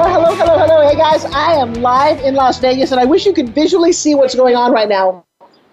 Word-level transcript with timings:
Well, 0.00 0.08
hello, 0.14 0.34
hello, 0.34 0.58
hello. 0.58 0.88
Hey, 0.88 0.96
guys, 0.96 1.26
I 1.26 1.52
am 1.56 1.74
live 1.74 2.20
in 2.20 2.34
Las 2.34 2.58
Vegas, 2.58 2.90
and 2.90 2.98
I 2.98 3.04
wish 3.04 3.26
you 3.26 3.34
could 3.34 3.50
visually 3.50 3.92
see 3.92 4.14
what's 4.14 4.34
going 4.34 4.56
on 4.56 4.72
right 4.72 4.88
now. 4.88 5.26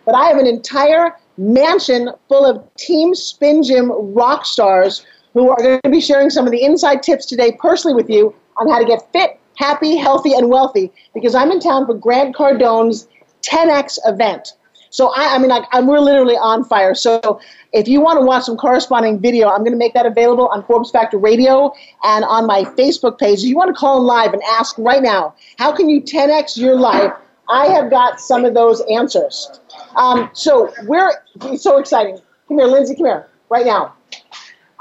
But 0.06 0.16
I 0.16 0.28
have 0.28 0.38
an 0.38 0.46
entire 0.46 1.16
mansion 1.38 2.10
full 2.28 2.46
of 2.46 2.62
Team 2.76 3.16
Spin 3.16 3.64
Gym 3.64 3.90
rock 4.14 4.46
stars 4.46 5.06
who 5.34 5.50
are 5.50 5.56
going 5.56 5.80
to 5.82 5.90
be 5.90 6.02
sharing 6.02 6.30
some 6.30 6.46
of 6.46 6.52
the 6.52 6.62
inside 6.62 7.04
tips 7.04 7.26
today, 7.26 7.54
personally, 7.54 7.96
with 7.96 8.10
you 8.10 8.36
on 8.58 8.70
how 8.70 8.80
to 8.80 8.86
get 8.86 9.10
fit, 9.14 9.40
happy, 9.56 9.96
healthy, 9.96 10.34
and 10.34 10.50
wealthy. 10.50 10.92
Because 11.14 11.34
I'm 11.34 11.50
in 11.50 11.62
town 11.62 11.86
for 11.86 11.94
Grant 11.94 12.36
Cardone's 12.36 13.08
10X 13.44 13.98
event. 14.04 14.50
So 14.90 15.14
I, 15.16 15.36
I 15.36 15.38
mean, 15.38 15.50
like, 15.50 15.64
I'm, 15.72 15.88
we're 15.88 16.00
literally 16.00 16.36
on 16.36 16.66
fire. 16.66 16.96
So 16.96 17.40
if 17.78 17.88
you 17.88 18.02
want 18.02 18.20
to 18.20 18.26
watch 18.26 18.44
some 18.46 18.58
corresponding 18.58 19.20
video, 19.20 19.50
I'm 19.50 19.60
going 19.60 19.72
to 19.72 19.78
make 19.78 19.94
that 19.94 20.08
available 20.08 20.48
on 20.48 20.64
Forbes 20.64 20.90
Factor 20.90 21.20
Radio 21.20 21.72
and 22.04 22.26
on 22.26 22.48
my 22.48 22.64
Facebook 22.64 23.20
page. 23.20 23.40
If 23.40 23.46
you 23.46 23.56
want 23.56 23.70
to 23.70 23.80
call 23.80 24.00
in 24.00 24.08
live 24.08 24.34
and 24.34 24.42
ask 24.50 24.76
right 24.80 25.04
now, 25.04 25.36
how 25.60 25.72
can 25.76 25.88
you 25.88 26.02
10x 26.02 26.58
your 26.58 26.76
life? 26.76 27.14
I 27.50 27.68
have 27.68 27.92
got 27.92 28.20
some 28.20 28.46
of 28.46 28.56
those 28.56 28.82
answers. 28.90 29.60
Um, 29.96 30.32
so 30.34 30.74
we're 30.86 31.12
it's 31.44 31.62
so 31.62 31.78
exciting. 31.78 32.20
Come 32.48 32.58
here, 32.58 32.68
Lindsay. 32.68 32.96
Come 32.96 33.06
here 33.06 33.28
right 33.50 33.66
now. 33.66 33.94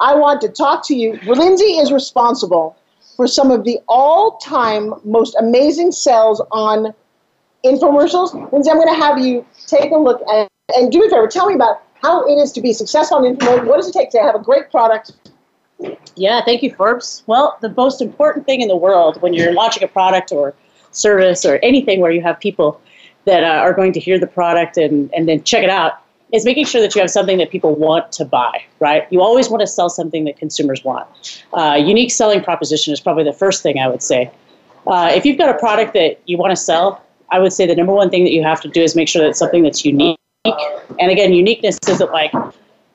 I 0.01 0.15
want 0.15 0.41
to 0.41 0.49
talk 0.49 0.87
to 0.87 0.95
you. 0.95 1.21
Lindsay 1.27 1.77
is 1.77 1.93
responsible 1.93 2.79
for 3.15 3.29
some 3.29 3.51
of 3.51 3.65
the 3.65 3.79
all-time 3.89 4.95
most 5.05 5.37
amazing 5.39 5.93
sales 5.93 6.43
on 6.51 6.95
infomercials. 7.63 8.33
Lindsay, 8.53 8.71
I'm 8.71 8.79
going 8.79 8.95
to 8.95 9.01
have 9.01 9.19
you 9.19 9.45
take 9.67 9.91
a 9.91 9.97
look 9.97 10.23
at, 10.33 10.49
and 10.75 10.91
do 10.91 11.01
me 11.01 11.07
a 11.07 11.11
favor. 11.11 11.29
Tell 11.29 11.47
me 11.47 11.55
about 11.55 11.86
how 12.03 12.27
it 12.27 12.35
is 12.35 12.53
to 12.53 12.61
be 12.61 12.73
successful 12.73 13.25
in 13.25 13.37
infomercials. 13.37 13.67
What 13.67 13.77
does 13.77 13.89
it 13.89 13.93
take 13.93 14.11
to 14.11 14.19
have 14.19 14.35
a 14.35 14.43
great 14.43 14.71
product? 14.71 15.13
Yeah, 16.15 16.43
thank 16.45 16.63
you, 16.63 16.75
Forbes. 16.75 17.23
Well, 17.27 17.59
the 17.61 17.71
most 17.71 18.01
important 18.01 18.47
thing 18.47 18.61
in 18.61 18.69
the 18.69 18.77
world 18.77 19.21
when 19.21 19.35
you're 19.35 19.53
launching 19.53 19.83
a 19.83 19.89
product 19.89 20.33
or 20.33 20.55
service 20.93 21.45
or 21.45 21.59
anything 21.63 22.01
where 22.01 22.11
you 22.11 22.23
have 22.23 22.41
people 22.41 22.81
that 23.27 23.45
uh, 23.45 23.47
are 23.47 23.75
going 23.75 23.93
to 23.93 24.01
hear 24.01 24.19
the 24.19 24.27
product 24.27 24.79
and, 24.79 25.13
and 25.13 25.29
then 25.29 25.43
check 25.45 25.63
it 25.63 25.71
out 25.71 26.01
is 26.33 26.45
making 26.45 26.65
sure 26.65 26.81
that 26.81 26.95
you 26.95 27.01
have 27.01 27.11
something 27.11 27.39
that 27.39 27.51
people 27.51 27.75
want 27.75 28.11
to 28.13 28.25
buy, 28.25 28.65
right? 28.81 29.07
You 29.11 29.21
always 29.21 29.49
want 29.49 29.61
to 29.61 29.67
sell 29.67 29.89
something 29.89 30.25
that 30.25 30.37
consumers 30.39 30.83
want. 30.83 31.45
Uh, 31.53 31.79
unique 31.81 32.11
selling 32.11 32.43
proposition 32.43 32.93
is 32.93 33.01
probably 33.01 33.25
the 33.25 33.33
first 33.33 33.63
thing 33.63 33.79
I 33.79 33.89
would 33.89 34.03
say. 34.03 34.31
Uh, 34.87 35.11
if 35.13 35.25
you've 35.25 35.39
got 35.39 35.55
a 35.55 35.59
product 35.59 35.95
that 35.95 36.21
you 36.27 36.39
want 36.39 36.51
to 36.51 36.57
sell, 36.57 37.03
I 37.31 37.39
would 37.39 37.53
say 37.53 37.67
the 37.67 37.75
number 37.75 37.93
one 37.93 38.11
thing 38.11 38.25
that 38.25 38.33
you 38.33 38.43
have 38.43 38.61
to 38.63 38.69
do 38.69 38.83
is 38.83 38.97
make 38.97 39.09
sure 39.09 39.23
that 39.23 39.31
it's 39.31 39.39
something 39.39 39.63
that's 39.63 39.85
unique. 39.85 40.19
And 40.99 41.11
again, 41.11 41.33
uniqueness 41.33 41.79
isn't 41.89 42.11
like, 42.11 42.33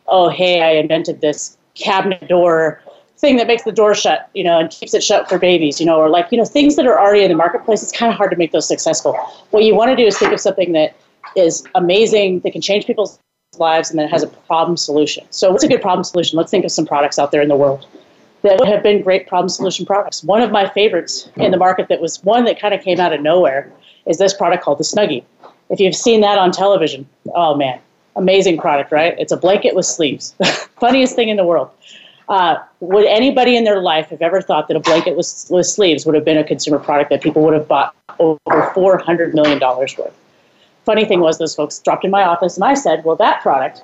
oh, 0.08 0.30
hey, 0.30 0.62
I 0.62 0.72
invented 0.72 1.22
this 1.22 1.58
cabinet 1.76 2.28
door 2.28 2.82
thing 3.18 3.38
that 3.38 3.48
makes 3.48 3.64
the 3.64 3.72
door 3.72 3.94
shut, 3.94 4.30
you 4.34 4.44
know, 4.44 4.60
and 4.60 4.70
keeps 4.72 4.94
it 4.94 5.04
shut 5.04 5.30
for 5.30 5.38
babies, 5.38 5.80
you 5.80 5.86
know, 5.86 5.98
or 5.98 6.10
like, 6.10 6.32
you 6.32 6.38
know, 6.38 6.46
things 6.46 6.76
that 6.76 6.88
are 6.88 7.00
already 7.00 7.24
in 7.24 7.30
the 7.30 7.38
marketplace, 7.38 7.84
it's 7.84 7.92
kind 7.92 8.12
of 8.12 8.18
hard 8.18 8.32
to 8.32 8.38
make 8.38 8.52
those 8.52 8.68
successful. 8.68 9.14
What 9.52 9.64
you 9.64 9.76
want 9.76 9.92
to 9.92 9.96
do 9.96 10.06
is 10.06 10.18
think 10.18 10.34
of 10.34 10.40
something 10.40 10.72
that 10.74 10.96
is 11.36 11.64
amazing, 11.76 12.40
that 12.40 12.52
can 12.52 12.62
change 12.62 12.86
people's 12.86 13.20
lives, 13.58 13.92
and 13.92 14.00
that 14.00 14.10
has 14.10 14.24
a 14.24 14.28
problem 14.28 14.76
solution. 14.76 15.26
So, 15.30 15.52
what's 15.52 15.64
a 15.64 15.68
good 15.68 15.82
problem 15.82 16.04
solution? 16.04 16.38
Let's 16.38 16.50
think 16.50 16.66
of 16.66 16.72
some 16.72 16.86
products 16.86 17.20
out 17.20 17.32
there 17.32 17.42
in 17.42 17.48
the 17.48 17.56
world 17.56 17.86
that 18.42 18.58
would 18.60 18.68
have 18.68 18.82
been 18.82 19.02
great 19.04 19.28
problem 19.28 19.50
solution 19.50 19.86
products. 19.86 20.24
One 20.24 20.42
of 20.42 20.52
my 20.52 20.68
favorites 20.70 21.30
in 21.36 21.52
the 21.52 21.58
market 21.58 21.88
that 21.90 22.02
was 22.02 22.24
one 22.24 22.46
that 22.46 22.60
kind 22.60 22.74
of 22.74 22.82
came 22.82 23.00
out 23.00 23.14
of 23.14 23.22
nowhere 23.22 23.72
is 24.08 24.18
this 24.18 24.34
product 24.34 24.64
called 24.64 24.80
the 24.80 24.84
Snuggie. 24.84 25.24
If 25.72 25.80
you've 25.80 25.96
seen 25.96 26.22
that 26.22 26.38
on 26.38 26.52
television, 26.52 27.08
oh 27.34 27.56
man, 27.56 27.80
amazing 28.16 28.58
product, 28.58 28.92
right? 28.92 29.16
It's 29.18 29.32
a 29.32 29.38
blanket 29.38 29.74
with 29.74 29.86
sleeves. 29.86 30.36
Funniest 30.80 31.16
thing 31.16 31.30
in 31.30 31.38
the 31.38 31.46
world. 31.46 31.72
Uh, 32.28 32.58
would 32.82 33.06
anybody 33.06 33.58
in 33.58 33.64
their 33.64 33.82
life 33.82 34.10
have 34.10 34.22
ever 34.22 34.42
thought 34.42 34.68
that 34.68 34.78
a 34.78 34.80
blanket 34.80 35.18
with, 35.18 35.48
with 35.50 35.66
sleeves 35.66 36.06
would 36.06 36.16
have 36.16 36.24
been 36.24 36.38
a 36.38 36.44
consumer 36.44 36.80
product 36.80 37.10
that 37.10 37.22
people 37.22 37.42
would 37.42 37.54
have 37.54 37.68
bought 37.68 37.96
over 38.20 38.40
$400 38.46 39.34
million 39.34 39.60
worth? 39.60 40.14
Funny 40.86 41.06
thing 41.06 41.20
was, 41.20 41.38
those 41.38 41.56
folks 41.56 41.80
dropped 41.80 42.06
in 42.06 42.12
my 42.12 42.24
office, 42.24 42.58
and 42.58 42.64
I 42.64 42.74
said, 42.74 43.04
Well, 43.04 43.16
that 43.18 43.42
product, 43.42 43.84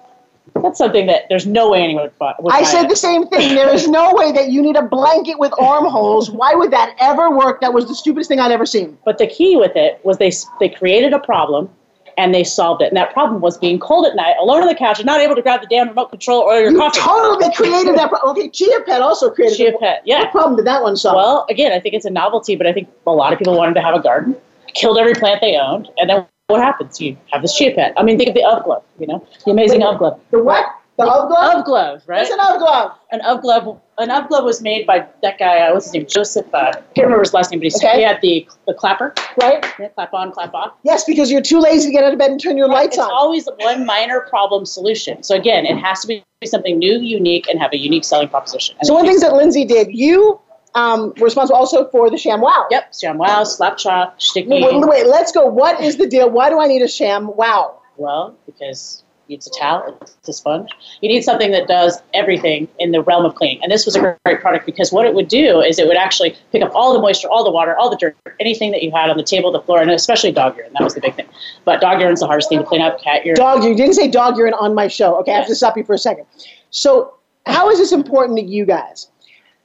that's 0.56 0.78
something 0.78 1.06
that 1.08 1.24
there's 1.30 1.46
no 1.46 1.70
way 1.70 1.82
anyone 1.84 2.04
would 2.04 2.18
buy. 2.18 2.34
Would 2.40 2.54
I 2.54 2.62
buy 2.62 2.68
said 2.68 2.86
it. 2.86 2.90
the 2.90 2.96
same 2.96 3.28
thing. 3.28 3.56
There 3.56 3.74
is 3.74 3.88
no 3.88 4.14
way 4.14 4.32
that 4.32 4.50
you 4.50 4.62
need 4.62 4.76
a 4.76 4.82
blanket 4.82 5.40
with 5.40 5.54
armholes. 5.60 6.32
Why 6.32 6.56
would 6.56 6.72
that 6.72 6.96
ever 7.00 7.30
work? 7.30 7.62
That 7.62 7.74
was 7.74 7.88
the 7.88 7.96
stupidest 7.96 8.28
thing 8.30 8.40
I'd 8.40 8.52
ever 8.52 8.66
seen. 8.66 8.98
But 9.06 9.18
the 9.18 9.28
key 9.28 9.56
with 9.58 9.76
it 9.76 10.00
was 10.04 10.18
they, 10.18 10.32
they 10.60 10.70
created 10.70 11.14
a 11.14 11.20
problem 11.20 11.70
and 12.18 12.34
they 12.34 12.44
solved 12.44 12.82
it. 12.82 12.88
And 12.88 12.98
that 12.98 13.14
problem 13.14 13.42
was 13.42 13.60
being 13.60 13.78
cold 13.78 14.08
at 14.08 14.16
night, 14.16 14.36
alone 14.42 14.62
on 14.64 14.68
the 14.68 14.74
couch, 14.74 14.98
and 14.98 15.06
not 15.06 15.22
able 15.22 15.36
to 15.36 15.42
grab 15.44 15.62
the 15.62 15.68
damn 15.68 15.90
remote 15.90 16.10
control 16.10 16.42
or 16.42 16.60
your 16.60 16.72
You 16.72 16.78
coffee. 16.80 17.00
totally 17.00 17.54
created 17.54 17.96
that. 17.96 18.10
Pro- 18.10 18.32
okay, 18.32 18.50
Chia 18.50 18.82
Pet 18.82 19.02
also 19.02 19.30
created 19.30 19.56
Chia. 19.56 19.78
Pet, 19.80 20.02
yeah. 20.04 20.22
What 20.22 20.32
problem 20.32 20.56
did 20.56 20.66
that 20.66 20.82
one 20.82 20.98
solve? 20.98 21.16
Well, 21.16 21.46
again, 21.50 21.72
I 21.74 21.80
think 21.80 21.94
it's 21.94 22.06
a 22.06 22.10
novelty, 22.10 22.56
but 22.56 22.66
I 22.66 22.74
think 22.74 22.90
a 23.06 23.12
lot 23.12 23.34
of 23.34 23.38
people 23.40 23.56
wanted 23.56 23.76
to 23.76 23.82
have 23.82 23.94
a 23.94 24.00
garden, 24.02 24.36
killed 24.74 24.98
every 24.98 25.14
plant 25.14 25.42
they 25.42 25.58
owned, 25.58 25.90
and 26.00 26.10
then 26.10 26.26
what 26.48 26.62
happens? 26.62 27.00
You 27.02 27.18
have 27.32 27.42
this 27.42 27.56
chia 27.56 27.74
pet. 27.76 27.94
I 27.98 28.04
mean, 28.04 28.18
think 28.18 28.30
of 28.30 28.36
the 28.36 28.44
Ove 28.44 28.64
glove, 28.64 28.84
you 29.00 29.08
know, 29.08 29.26
the 29.46 29.52
amazing 29.52 29.84
Ove 29.84 29.98
glove. 30.00 30.20
the 30.32 30.42
what? 30.42 30.66
The 30.98 31.04
Ove 31.04 31.28
glove? 31.28 31.58
Ove 31.58 31.66
glove, 31.66 32.02
right? 32.08 32.22
It's 32.22 32.32
an 32.32 32.40
Ove 32.40 32.58
glove? 32.60 32.92
An 33.12 33.22
Ove 33.26 33.42
glove. 33.42 33.80
An 34.00 34.10
Ove 34.10 34.28
glove 34.30 34.46
was 34.46 34.62
made 34.62 34.88
by 34.88 35.06
that 35.22 35.38
guy. 35.38 35.60
Uh, 35.60 35.74
what's 35.74 35.86
his 35.88 35.94
name? 35.94 36.06
Joseph. 36.08 36.46
Uh, 36.54 36.58
I 36.58 36.72
can't 36.72 37.06
remember 37.06 37.20
his 37.20 37.34
last 37.34 37.52
name, 37.52 37.60
but 37.60 37.66
he, 37.66 37.76
Okay. 37.76 37.98
he 37.98 38.04
had 38.04 38.20
the 38.22 38.48
the 38.66 38.74
clapper, 38.74 39.14
Right? 39.42 39.64
yeah, 39.78 39.90
clap 39.90 40.14
on, 40.14 40.32
clap 40.32 40.54
off. 40.54 40.72
Yes, 40.84 41.04
because 41.04 41.30
you're 41.30 41.42
too 41.42 41.60
lazy 41.60 41.90
to 41.90 41.92
get 41.94 42.04
out 42.06 42.14
of 42.14 42.18
bed 42.20 42.32
and 42.32 42.42
turn 42.42 42.58
your 42.58 42.70
lights 42.70 42.96
It's 42.96 43.06
on. 43.06 43.12
always 43.12 43.48
one 43.60 43.86
minor 43.86 44.22
problem 44.22 44.66
solution. 44.66 45.22
So 45.24 45.36
again, 45.36 45.66
it 45.66 45.78
has 45.78 46.00
to 46.02 46.08
be 46.08 46.24
something 46.46 46.80
new, 46.80 46.98
unique, 47.00 47.48
and 47.50 47.60
have 47.60 47.74
a 47.74 47.78
unique 47.78 48.06
selling 48.06 48.30
proposition. 48.30 48.76
And 48.80 48.88
so 48.88 48.94
one 48.94 49.02
of 49.02 49.08
the 49.08 49.12
things 49.12 49.22
that 49.22 49.34
Lindsay 49.34 49.66
did, 49.66 49.90
you 49.92 50.40
um, 50.78 51.14
responsible 51.20 51.58
also 51.58 51.90
for 51.90 52.10
the 52.10 52.18
ShamWow. 52.18 52.68
Yep, 52.70 52.94
ShamWow, 52.94 53.46
Slap 53.46 53.78
Chop, 53.78 54.22
Sticky. 54.22 54.50
Wait, 54.50 54.64
wait, 54.64 54.88
wait, 54.88 55.08
let's 55.08 55.32
go. 55.32 55.46
What 55.46 55.82
is 55.82 55.98
the 55.98 56.08
deal? 56.08 56.30
Why 56.30 56.50
do 56.50 56.60
I 56.60 56.68
need 56.68 56.82
a 56.82 56.86
ShamWow? 56.86 57.74
Well, 57.98 58.38
because 58.46 59.04
it's 59.30 59.48
a 59.48 59.60
towel, 59.60 59.98
it's 60.02 60.30
a 60.30 60.34
sponge. 60.34 60.70
You 61.02 61.10
need 61.10 61.24
something 61.24 61.52
that 61.52 61.68
does 61.68 62.00
everything 62.14 62.68
in 62.80 62.92
the 62.92 63.02
realm 63.02 63.26
of 63.26 63.36
cleaning. 63.36 63.62
And 63.62 63.72
this 63.72 63.86
was 63.86 63.96
a 63.96 64.18
great 64.24 64.40
product 64.40 64.66
because 64.66 64.92
what 64.92 65.06
it 65.06 65.14
would 65.14 65.28
do 65.28 65.60
is 65.62 65.80
it 65.80 65.88
would 65.88 65.98
actually 65.98 66.36
pick 66.52 66.62
up 66.62 66.72
all 66.74 66.94
the 66.94 67.00
moisture, 67.00 67.28
all 67.28 67.44
the 67.44 67.52
water, 67.52 67.76
all 67.78 67.90
the 67.90 67.98
dirt, 67.98 68.16
anything 68.40 68.72
that 68.72 68.84
you 68.84 68.92
had 68.92 69.10
on 69.10 69.18
the 69.18 69.24
table, 69.24 69.52
the 69.52 69.62
floor, 69.62 69.82
and 69.82 69.92
especially 69.92 70.32
dog 70.32 70.56
urine. 70.58 70.72
That 70.74 70.84
was 70.84 70.94
the 70.94 71.02
big 71.02 71.16
thing. 71.16 71.28
But 71.66 71.82
dog 71.82 72.00
urine's 72.00 72.20
the 72.20 72.28
hardest 72.28 72.50
thing 72.50 72.60
to 72.60 72.66
clean 72.66 72.82
up. 72.82 73.02
Cat 73.02 73.26
urine. 73.26 73.36
Dog, 73.36 73.64
urine. 73.64 73.72
you 73.72 73.78
didn't 73.78 73.96
say 73.96 74.08
dog 74.08 74.38
urine 74.38 74.54
on 74.54 74.74
my 74.74 74.88
show. 74.88 75.20
Okay, 75.22 75.34
I 75.34 75.38
have 75.38 75.48
to 75.48 75.56
stop 75.56 75.76
you 75.76 75.84
for 75.84 75.94
a 75.94 75.98
second. 75.98 76.26
So, 76.70 77.16
how 77.48 77.70
is 77.70 77.80
this 77.80 77.92
important 77.92 78.38
to 78.40 78.46
you 78.46 78.66
guys? 78.66 79.10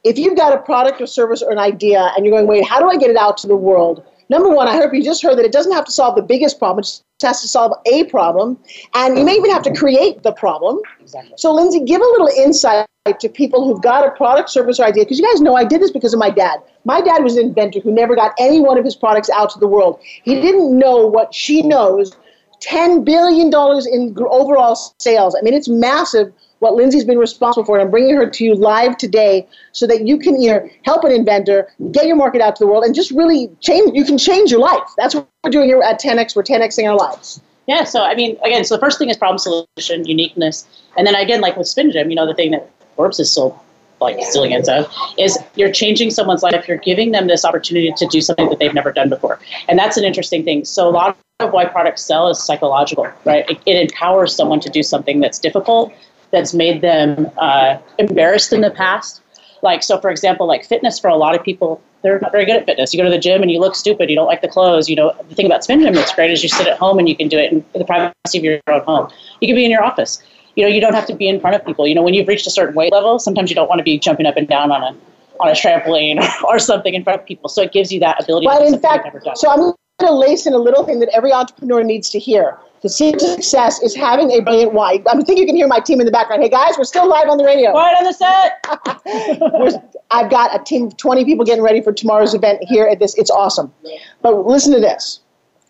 If 0.05 0.19
you've 0.19 0.37
got 0.37 0.53
a 0.53 0.61
product 0.61 1.01
or 1.01 1.07
service 1.07 1.43
or 1.43 1.53
an 1.53 1.59
idea 1.59 2.13
and 2.17 2.25
you're 2.25 2.35
going, 2.35 2.47
wait, 2.47 2.67
how 2.67 2.81
do 2.81 2.89
I 2.89 2.97
get 2.97 3.11
it 3.11 3.17
out 3.17 3.37
to 3.39 3.47
the 3.47 3.57
world? 3.57 4.05
Number 4.29 4.49
one, 4.49 4.67
I 4.67 4.77
hope 4.77 4.95
you 4.95 5.03
just 5.03 5.23
heard 5.23 5.37
that 5.37 5.45
it 5.45 5.53
doesn't 5.53 5.73
have 5.73 5.85
to 5.85 5.93
solve 5.93 6.17
the 6.17 6.23
biggest 6.23 6.59
problem, 6.59 6.81
it 6.81 6.85
just 6.85 7.05
has 7.23 7.43
to 7.43 7.49
solve 7.49 7.73
a 7.87 8.05
problem. 8.05 8.59
And 8.95 9.19
you 9.19 9.25
may 9.25 9.35
even 9.35 9.51
have 9.51 9.62
to 9.65 9.75
create 9.75 10.23
the 10.23 10.33
problem. 10.33 10.81
Exactly. 11.01 11.35
So, 11.37 11.53
Lindsay, 11.53 11.81
give 11.85 12.01
a 12.01 12.05
little 12.05 12.29
insight 12.29 12.87
to 13.21 13.29
people 13.29 13.67
who've 13.67 13.82
got 13.82 14.06
a 14.06 14.11
product, 14.12 14.49
service, 14.49 14.81
or 14.81 14.85
idea. 14.85 15.05
Because 15.05 15.19
you 15.19 15.31
guys 15.31 15.41
know 15.41 15.55
I 15.55 15.65
did 15.65 15.82
this 15.82 15.91
because 15.91 16.15
of 16.15 16.19
my 16.19 16.31
dad. 16.31 16.61
My 16.85 17.00
dad 17.00 17.23
was 17.23 17.37
an 17.37 17.47
inventor 17.47 17.81
who 17.81 17.93
never 17.93 18.17
got 18.17 18.32
any 18.38 18.61
one 18.61 18.79
of 18.79 18.85
his 18.85 18.97
products 18.97 19.29
out 19.29 19.50
to 19.50 19.59
the 19.59 19.67
world. 19.67 20.00
He 20.03 20.41
didn't 20.41 20.79
know 20.79 21.06
what 21.06 21.35
she 21.35 21.62
knows 21.62 22.17
$10 22.61 23.05
billion 23.05 23.49
in 23.49 24.17
overall 24.31 24.76
sales. 24.99 25.37
I 25.37 25.43
mean, 25.43 25.53
it's 25.53 25.69
massive 25.69 26.32
what 26.62 26.76
Lindsay's 26.76 27.05
been 27.05 27.19
responsible 27.19 27.64
for. 27.64 27.76
And 27.76 27.85
I'm 27.85 27.91
bringing 27.91 28.14
her 28.14 28.31
to 28.31 28.44
you 28.44 28.55
live 28.55 28.97
today 28.97 29.49
so 29.73 29.85
that 29.88 30.06
you 30.06 30.17
can 30.17 30.41
either 30.41 30.70
help 30.85 31.03
an 31.03 31.11
inventor, 31.11 31.69
get 31.91 32.06
your 32.06 32.14
market 32.14 32.41
out 32.41 32.55
to 32.55 32.64
the 32.64 32.69
world, 32.69 32.85
and 32.85 32.94
just 32.94 33.11
really 33.11 33.50
change, 33.61 33.91
you 33.94 34.05
can 34.05 34.17
change 34.17 34.53
your 34.53 34.61
life. 34.61 34.88
That's 34.97 35.12
what 35.12 35.26
we're 35.43 35.50
doing 35.50 35.67
here 35.67 35.82
at 35.82 36.00
10X. 36.00 36.37
We're 36.37 36.44
10Xing 36.44 36.88
our 36.88 36.97
lives. 36.97 37.43
Yeah, 37.67 37.82
so 37.82 38.05
I 38.05 38.14
mean, 38.14 38.38
again, 38.44 38.64
so 38.64 38.76
the 38.76 38.81
first 38.81 39.00
thing 39.00 39.11
is 39.11 39.17
problem 39.17 39.38
solution, 39.38 40.06
uniqueness, 40.06 40.67
and 40.97 41.05
then 41.05 41.17
again, 41.17 41.41
like 41.41 41.56
with 41.56 41.67
Spin 41.67 41.91
Gym, 41.91 42.11
you 42.11 42.17
know, 42.17 42.26
the 42.26 42.35
thing 42.35 42.53
that 42.53 42.70
Forbes 42.94 43.19
is 43.19 43.31
so 43.31 43.61
like 44.00 44.19
zillions 44.19 44.69
of 44.69 44.93
is 45.17 45.38
you're 45.55 45.70
changing 45.70 46.11
someone's 46.11 46.43
life. 46.43 46.67
You're 46.67 46.79
giving 46.79 47.12
them 47.12 47.29
this 47.29 47.44
opportunity 47.44 47.93
to 47.97 48.06
do 48.06 48.20
something 48.20 48.49
that 48.50 48.59
they've 48.59 48.75
never 48.75 48.93
done 48.93 49.09
before, 49.09 49.41
and 49.69 49.79
that's 49.79 49.97
an 49.97 50.05
interesting 50.05 50.44
thing. 50.44 50.64
So 50.64 50.88
a 50.88 50.91
lot 50.91 51.17
of 51.41 51.53
why 51.53 51.64
products 51.64 52.03
sell 52.03 52.29
is 52.29 52.43
psychological, 52.43 53.09
right? 53.25 53.49
It, 53.49 53.61
it 53.67 53.76
empowers 53.81 54.35
someone 54.35 54.61
to 54.61 54.70
do 54.70 54.82
something 54.82 55.20
that's 55.20 55.38
difficult, 55.38 55.93
that's 56.32 56.55
made 56.55 56.81
them 56.81 57.31
uh, 57.37 57.79
embarrassed 57.99 58.52
in 58.52 58.62
the 58.62 58.70
past. 58.70 59.20
Like, 59.62 59.82
so 59.82 60.00
for 60.00 60.11
example, 60.11 60.46
like 60.46 60.64
fitness 60.64 60.99
for 60.99 61.08
a 61.08 61.17
lot 61.17 61.37
of 61.37 61.44
people, 61.44 61.81
they're 62.02 62.19
not 62.19 62.32
very 62.32 62.44
good 62.44 62.56
at 62.56 62.67
fitness. 62.67 62.93
You 62.93 62.99
go 62.99 63.05
to 63.05 63.11
the 63.11 63.19
gym 63.19 63.43
and 63.43 63.50
you 63.50 63.61
look 63.61 63.76
stupid, 63.76 64.11
you 64.11 64.17
don't 64.17 64.26
like 64.26 64.43
the 64.43 64.49
clothes. 64.49 64.88
You 64.88 64.96
know, 64.96 65.14
the 65.29 65.34
thing 65.37 65.46
about 65.46 65.62
Spin 65.62 65.81
Gym 65.81 65.94
that's 65.94 66.12
great 66.12 66.32
is 66.32 66.43
you 66.43 66.49
sit 66.49 66.67
at 66.67 66.79
home 66.79 66.99
and 66.99 67.08
you 67.08 67.17
can 67.17 67.29
do 67.29 67.38
it 67.38 67.52
in 67.52 67.64
the 67.75 67.84
privacy 67.84 68.38
of 68.38 68.44
your 68.44 68.61
own 68.67 68.81
home. 68.81 69.08
You 69.40 69.46
can 69.46 69.55
be 69.55 69.64
in 69.64 69.70
your 69.70 69.84
office. 69.84 70.20
You 70.56 70.64
know, 70.64 70.69
you 70.69 70.81
don't 70.81 70.94
have 70.94 71.06
to 71.06 71.14
be 71.14 71.29
in 71.29 71.40
front 71.40 71.55
of 71.55 71.64
people. 71.64 71.87
You 71.87 71.94
know, 71.94 72.02
when 72.02 72.12
you've 72.12 72.29
reached 72.29 72.46
a 72.46 72.50
certain 72.50 72.75
weight 72.75 72.93
level, 72.93 73.19
sometimes 73.19 73.50
you 73.50 73.55
don't 73.55 73.69
want 73.69 73.78
to 73.78 73.85
be 73.85 73.99
jumping 73.99 74.26
up 74.26 74.37
and 74.37 74.49
down 74.49 74.73
on 74.73 74.82
a 74.82 74.96
on 75.40 75.49
a 75.49 75.52
trampoline 75.52 76.23
or 76.44 76.58
something 76.58 76.94
in 76.94 77.05
front 77.05 77.20
of 77.20 77.26
people. 77.26 77.49
So 77.49 77.62
it 77.62 77.73
gives 77.73 77.93
you 77.93 78.00
that 78.00 78.23
ability. 78.23 78.46
But 78.46 78.67
in 78.67 78.78
fact, 78.81 79.08
so 79.37 79.50
I'm 79.50 79.73
to 80.06 80.12
lace 80.12 80.46
in 80.46 80.52
a 80.52 80.58
little 80.58 80.84
thing 80.84 81.00
that 81.00 81.08
every 81.14 81.32
entrepreneur 81.32 81.82
needs 81.82 82.10
to 82.10 82.19
hear. 82.19 82.58
The 82.82 82.88
secret 82.88 83.20
to 83.20 83.28
success 83.28 83.81
is 83.81 83.94
having 83.94 84.32
a 84.32 84.40
brilliant 84.40 84.72
why. 84.72 85.00
I 85.06 85.20
think 85.22 85.38
you 85.38 85.46
can 85.46 85.54
hear 85.54 85.69
my 85.69 85.78
team 85.78 86.00
in 86.00 86.06
the 86.06 86.10
background. 86.10 86.43
Hey 86.43 86.49
guys, 86.49 86.75
we're 86.76 86.84
still 86.84 87.08
live 87.08 87.28
on 87.28 87.38
the 87.38 87.44
radio. 87.44 87.72
Right 87.72 87.94
on 87.96 88.04
the 88.04 88.12
set. 88.12 89.93
I've 90.10 90.31
got 90.31 90.60
a 90.60 90.62
team 90.64 90.87
of 90.87 90.96
20 90.96 91.25
people 91.25 91.44
getting 91.44 91.62
ready 91.62 91.81
for 91.81 91.93
tomorrow's 91.93 92.34
event 92.34 92.58
here 92.62 92.87
at 92.87 92.99
this. 92.99 93.16
It's 93.16 93.31
awesome. 93.31 93.72
But 94.20 94.46
listen 94.46 94.72
to 94.72 94.81
this. 94.81 95.20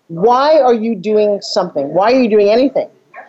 Why 0.09 0.59
are 0.59 0.75
you 0.75 0.95
doing 0.95 1.41
something? 1.43 1.93
Why 1.93 2.13
are 2.13 2.21
you 2.21 2.31
doing 2.31 2.49
anything? 2.49 2.89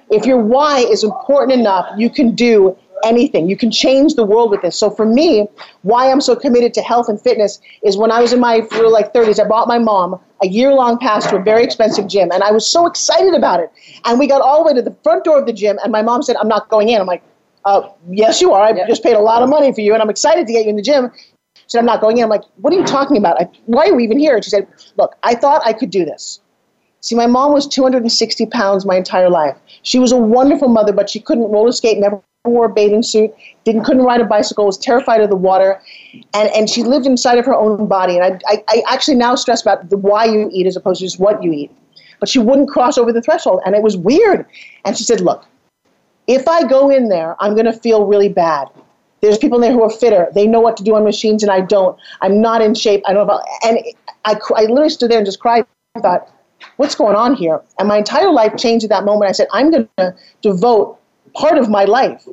If 0.09 0.25
your 0.25 0.38
why 0.38 0.79
is 0.79 1.03
important 1.03 1.59
enough, 1.59 1.88
you 1.97 2.09
can 2.09 2.35
do 2.35 2.77
anything. 3.03 3.50
You 3.50 3.57
can 3.57 3.71
change 3.71 4.15
the 4.15 4.25
world 4.25 4.50
with 4.51 4.61
this. 4.61 4.77
So 4.77 4.89
for 4.89 5.05
me, 5.05 5.47
why 5.81 6.09
I'm 6.11 6.21
so 6.21 6.35
committed 6.35 6.73
to 6.75 6.81
health 6.81 7.09
and 7.09 7.19
fitness 7.19 7.59
is 7.83 7.97
when 7.97 8.11
I 8.11 8.21
was 8.21 8.33
in 8.33 8.39
my 8.39 8.57
like 8.85 9.13
30s, 9.13 9.44
I 9.44 9.47
bought 9.47 9.67
my 9.67 9.77
mom 9.77 10.19
a 10.41 10.47
year-long 10.47 10.97
pass 10.97 11.27
to 11.27 11.38
a 11.38 11.41
very 11.41 11.63
expensive 11.63 12.07
gym, 12.07 12.29
and 12.31 12.44
I 12.44 12.51
was 12.51 12.65
so 12.67 12.85
excited 12.85 13.33
about 13.33 13.59
it. 13.59 13.71
And 14.05 14.19
we 14.19 14.27
got 14.27 14.41
all 14.41 14.63
the 14.63 14.67
way 14.67 14.73
to 14.73 14.81
the 14.81 14.95
front 15.03 15.23
door 15.23 15.39
of 15.39 15.45
the 15.45 15.53
gym, 15.53 15.77
and 15.83 15.91
my 15.91 16.01
mom 16.01 16.21
said, 16.21 16.35
"I'm 16.38 16.47
not 16.47 16.69
going 16.69 16.89
in." 16.89 17.00
I'm 17.00 17.07
like, 17.07 17.23
uh, 17.65 17.89
"Yes, 18.09 18.41
you 18.41 18.51
are. 18.53 18.63
I 18.63 18.73
yeah. 18.73 18.88
just 18.88 19.03
paid 19.03 19.15
a 19.15 19.21
lot 19.21 19.41
of 19.41 19.50
money 19.50 19.71
for 19.73 19.81
you, 19.81 19.94
and 19.94 20.01
I'm 20.01 20.09
excited 20.09 20.47
to 20.47 20.53
get 20.53 20.63
you 20.63 20.69
in 20.69 20.75
the 20.75 20.81
gym." 20.81 21.11
She 21.55 21.63
said, 21.67 21.79
"I'm 21.79 21.85
not 21.85 22.01
going 22.01 22.17
in." 22.17 22.23
I'm 22.23 22.29
like, 22.29 22.44
"What 22.57 22.73
are 22.73 22.77
you 22.77 22.85
talking 22.85 23.17
about? 23.17 23.41
I, 23.41 23.50
why 23.65 23.88
are 23.88 23.95
we 23.95 24.03
even 24.03 24.19
here?" 24.19 24.35
And 24.35 24.44
she 24.44 24.50
said, 24.50 24.67
"Look, 24.97 25.15
I 25.23 25.35
thought 25.35 25.61
I 25.65 25.73
could 25.73 25.89
do 25.89 26.03
this." 26.03 26.41
See, 27.00 27.15
my 27.15 27.27
mom 27.27 27.51
was 27.51 27.67
260 27.67 28.45
pounds 28.45 28.85
my 28.85 28.95
entire 28.95 29.29
life. 29.29 29.57
She 29.81 30.00
was 30.00 30.13
a 30.13 30.17
wonderful 30.17 30.69
mother, 30.69 30.94
but 30.94 31.09
she 31.09 31.19
couldn't 31.19 31.51
roller 31.51 31.73
skate, 31.73 31.97
never 31.97 32.21
wore 32.45 32.66
a 32.66 32.69
bathing 32.69 33.04
suit, 33.04 33.34
didn't 33.63 33.84
couldn't 33.84 34.04
ride 34.04 34.19
a 34.19 34.25
bicycle, 34.25 34.66
was 34.66 34.78
terrified 34.78 35.22
of 35.22 35.30
the 35.30 35.36
water, 35.36 35.81
and, 36.34 36.50
and 36.54 36.69
she 36.69 36.84
lived 36.84 37.06
inside 37.06 37.38
of 37.38 37.45
her 37.45 37.56
own 37.56 37.88
body. 37.88 38.18
And 38.18 38.24
I, 38.25 38.40
I, 38.48 38.63
I 38.68 38.84
actually 38.90 39.16
now 39.16 39.36
stress 39.36 39.62
about 39.62 39.90
the 39.90 39.98
why 39.98 40.25
you 40.25 40.50
eat 40.51 40.68
as 40.68 40.75
opposed 40.75 41.00
to 41.00 41.06
just 41.06 41.19
what 41.19 41.42
you 41.42 41.54
eat. 41.54 41.72
But 42.19 42.28
she 42.30 42.40
wouldn't 42.40 42.69
cross 42.69 42.98
over 42.98 43.13
the 43.13 43.22
threshold, 43.22 43.62
and 43.66 43.75
it 43.75 43.81
was 43.81 43.95
weird. 43.95 44.45
And 44.84 44.98
she 44.98 45.04
said, 45.04 45.22
"Look, 45.22 45.45
if 46.28 46.48
I 46.48 46.68
go 46.68 46.90
in 46.90 47.07
there, 47.10 47.36
I'm 47.40 47.54
going 47.54 47.66
to 47.66 47.74
feel 47.74 48.06
really 48.06 48.30
bad. 48.30 48.68
There's 49.22 49.38
people 49.38 49.57
in 49.57 49.62
there 49.62 49.72
who 49.72 49.84
are 49.84 49.89
fitter. 49.89 50.28
They 50.36 50.46
know 50.46 50.60
what 50.60 50.75
to 50.78 50.84
do 50.84 50.96
on 50.96 51.06
machines, 51.06 51.44
and 51.44 51.51
I 51.51 51.62
don't. 51.62 51.98
I'm 52.22 52.42
not 52.42 52.62
in 52.62 52.75
shape. 52.75 53.04
I 53.07 53.13
don't 53.13 53.25
know 53.25 53.34
about." 53.34 53.48
And 53.63 53.80
I, 54.25 54.36
I 54.56 54.63
literally 54.63 54.89
stood 54.89 55.12
there 55.12 55.18
and 55.18 55.25
just 55.25 55.39
cried. 55.39 55.66
I 55.96 56.01
thought, 56.01 56.30
what's 56.78 56.96
going 56.96 57.16
on 57.16 57.36
here? 57.36 57.62
And 57.80 57.88
my 57.88 57.98
entire 57.98 58.31
life 58.31 58.57
changed 58.57 58.84
at 58.84 58.89
that 58.89 59.06
moment. 59.06 59.30
I 59.30 59.31
said, 59.31 59.48
I'm 59.54 59.72
going 59.72 59.88
to 59.98 60.16
devote 60.42 61.00
part 61.35 61.57
of 61.57 61.69
my 61.69 61.85
life 61.85 62.27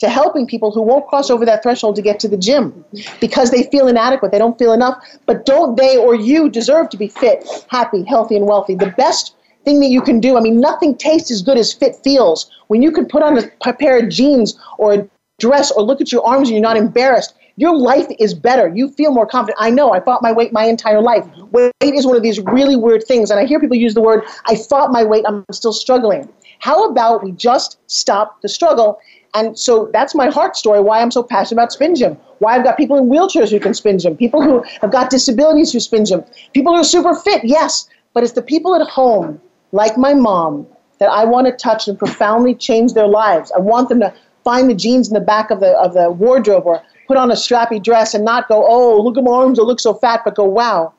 to 0.00 0.08
helping 0.08 0.46
people 0.46 0.70
who 0.70 0.82
won't 0.82 1.06
cross 1.06 1.30
over 1.30 1.44
that 1.46 1.62
threshold 1.62 1.96
to 1.96 2.02
get 2.02 2.18
to 2.20 2.28
the 2.28 2.36
gym 2.36 2.84
because 3.20 3.50
they 3.50 3.64
feel 3.64 3.86
inadequate, 3.88 4.32
they 4.32 4.38
don't 4.38 4.58
feel 4.58 4.72
enough. 4.72 5.02
But 5.26 5.46
don't 5.46 5.76
they 5.76 5.96
or 5.96 6.14
you 6.14 6.50
deserve 6.50 6.88
to 6.90 6.96
be 6.96 7.08
fit, 7.08 7.46
happy, 7.68 8.04
healthy, 8.04 8.36
and 8.36 8.46
wealthy? 8.46 8.74
The 8.74 8.92
best 8.96 9.34
thing 9.64 9.80
that 9.80 9.88
you 9.88 10.02
can 10.02 10.20
do, 10.20 10.36
I 10.36 10.40
mean, 10.40 10.60
nothing 10.60 10.96
tastes 10.96 11.30
as 11.30 11.42
good 11.42 11.56
as 11.56 11.72
fit 11.72 11.96
feels. 11.96 12.50
When 12.66 12.82
you 12.82 12.90
can 12.90 13.06
put 13.06 13.22
on 13.22 13.38
a 13.38 13.72
pair 13.72 13.98
of 13.98 14.08
jeans 14.10 14.58
or 14.78 14.94
a 14.94 15.08
dress 15.38 15.70
or 15.70 15.82
look 15.82 16.00
at 16.00 16.12
your 16.12 16.26
arms 16.26 16.48
and 16.48 16.56
you're 16.56 16.62
not 16.62 16.76
embarrassed, 16.76 17.34
your 17.56 17.76
life 17.76 18.06
is 18.18 18.34
better. 18.34 18.68
You 18.68 18.90
feel 18.90 19.12
more 19.12 19.26
confident. 19.26 19.58
I 19.60 19.70
know 19.70 19.92
I 19.92 20.00
fought 20.00 20.22
my 20.22 20.32
weight 20.32 20.52
my 20.52 20.64
entire 20.64 21.00
life. 21.00 21.24
Weight 21.52 21.72
is 21.82 22.04
one 22.04 22.16
of 22.16 22.22
these 22.22 22.40
really 22.40 22.74
weird 22.76 23.04
things. 23.04 23.30
And 23.30 23.38
I 23.38 23.46
hear 23.46 23.60
people 23.60 23.76
use 23.76 23.94
the 23.94 24.00
word, 24.00 24.24
I 24.46 24.56
fought 24.56 24.90
my 24.90 25.04
weight, 25.04 25.24
I'm 25.26 25.44
still 25.52 25.72
struggling. 25.72 26.28
How 26.64 26.88
about 26.88 27.22
we 27.22 27.32
just 27.32 27.76
stop 27.88 28.40
the 28.40 28.48
struggle? 28.48 28.98
And 29.34 29.58
so 29.58 29.90
that's 29.92 30.14
my 30.14 30.30
heart 30.30 30.56
story, 30.56 30.80
why 30.80 31.02
I'm 31.02 31.10
so 31.10 31.22
passionate 31.22 31.60
about 31.60 31.72
Spin 31.72 31.94
Gym, 31.94 32.16
why 32.38 32.54
I've 32.54 32.64
got 32.64 32.78
people 32.78 32.96
in 32.96 33.10
wheelchairs 33.10 33.50
who 33.50 33.60
can 33.60 33.74
spin 33.74 33.98
gym, 33.98 34.16
people 34.16 34.40
who 34.40 34.64
have 34.80 34.90
got 34.90 35.10
disabilities 35.10 35.74
who 35.74 35.80
spin 35.80 36.06
gym, 36.06 36.24
people 36.54 36.72
who 36.72 36.80
are 36.80 36.84
super 36.84 37.14
fit, 37.14 37.44
yes, 37.44 37.86
but 38.14 38.22
it's 38.22 38.32
the 38.32 38.40
people 38.40 38.74
at 38.74 38.88
home, 38.88 39.38
like 39.72 39.98
my 39.98 40.14
mom, 40.14 40.66
that 41.00 41.10
I 41.10 41.26
want 41.26 41.46
to 41.48 41.52
touch 41.52 41.86
and 41.86 41.98
profoundly 41.98 42.54
change 42.54 42.94
their 42.94 43.08
lives. 43.08 43.52
I 43.54 43.60
want 43.60 43.90
them 43.90 44.00
to 44.00 44.14
find 44.42 44.70
the 44.70 44.74
jeans 44.74 45.08
in 45.08 45.12
the 45.12 45.20
back 45.20 45.50
of 45.50 45.60
the, 45.60 45.76
of 45.78 45.92
the 45.92 46.10
wardrobe 46.12 46.64
or 46.64 46.82
put 47.06 47.18
on 47.18 47.30
a 47.30 47.34
strappy 47.34 47.82
dress 47.82 48.14
and 48.14 48.24
not 48.24 48.48
go, 48.48 48.64
oh, 48.66 49.02
look 49.02 49.18
at 49.18 49.24
my 49.24 49.32
arms, 49.32 49.58
I 49.58 49.64
look 49.64 49.80
so 49.80 49.92
fat, 49.92 50.22
but 50.24 50.34
go, 50.34 50.44
wow, 50.44 50.94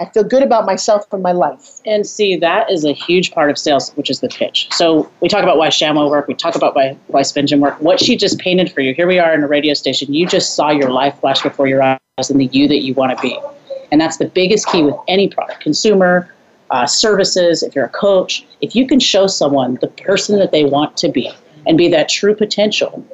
I 0.00 0.06
feel 0.06 0.24
good 0.24 0.42
about 0.42 0.66
myself 0.66 1.12
and 1.12 1.22
my 1.22 1.32
life. 1.32 1.80
And 1.86 2.06
see, 2.06 2.36
that 2.36 2.70
is 2.70 2.84
a 2.84 2.92
huge 2.92 3.32
part 3.32 3.50
of 3.50 3.58
sales, 3.58 3.90
which 3.90 4.10
is 4.10 4.20
the 4.20 4.28
pitch. 4.28 4.68
So 4.72 5.10
we 5.20 5.28
talk 5.28 5.42
about 5.42 5.58
why 5.58 5.68
ShamWow 5.68 6.10
work, 6.10 6.28
we 6.28 6.34
talk 6.34 6.54
about 6.54 6.74
why, 6.74 6.96
why 7.08 7.22
Spin 7.22 7.46
Gym 7.46 7.60
work. 7.60 7.80
What 7.80 8.00
she 8.00 8.16
just 8.16 8.38
painted 8.38 8.72
for 8.72 8.80
you, 8.80 8.94
here 8.94 9.06
we 9.06 9.18
are 9.18 9.34
in 9.34 9.42
a 9.42 9.48
radio 9.48 9.74
station, 9.74 10.12
you 10.12 10.26
just 10.26 10.54
saw 10.54 10.70
your 10.70 10.90
life 10.90 11.18
flash 11.20 11.42
before 11.42 11.66
your 11.66 11.82
eyes 11.82 11.98
and 12.30 12.40
the 12.40 12.46
you 12.46 12.68
that 12.68 12.82
you 12.82 12.94
want 12.94 13.16
to 13.16 13.22
be. 13.22 13.38
And 13.90 14.00
that's 14.00 14.16
the 14.16 14.26
biggest 14.26 14.66
key 14.68 14.82
with 14.82 14.96
any 15.08 15.28
product, 15.28 15.60
consumer, 15.60 16.32
uh, 16.70 16.86
services, 16.86 17.62
if 17.62 17.74
you're 17.74 17.84
a 17.84 17.90
coach, 17.90 18.46
if 18.62 18.74
you 18.74 18.86
can 18.86 18.98
show 18.98 19.26
someone 19.26 19.78
the 19.80 19.88
person 19.88 20.38
that 20.38 20.50
they 20.50 20.64
want 20.64 20.96
to 20.96 21.10
be 21.10 21.30
and 21.66 21.76
be 21.76 21.88
that 21.88 22.08
true 22.08 22.34
potential, 22.34 23.04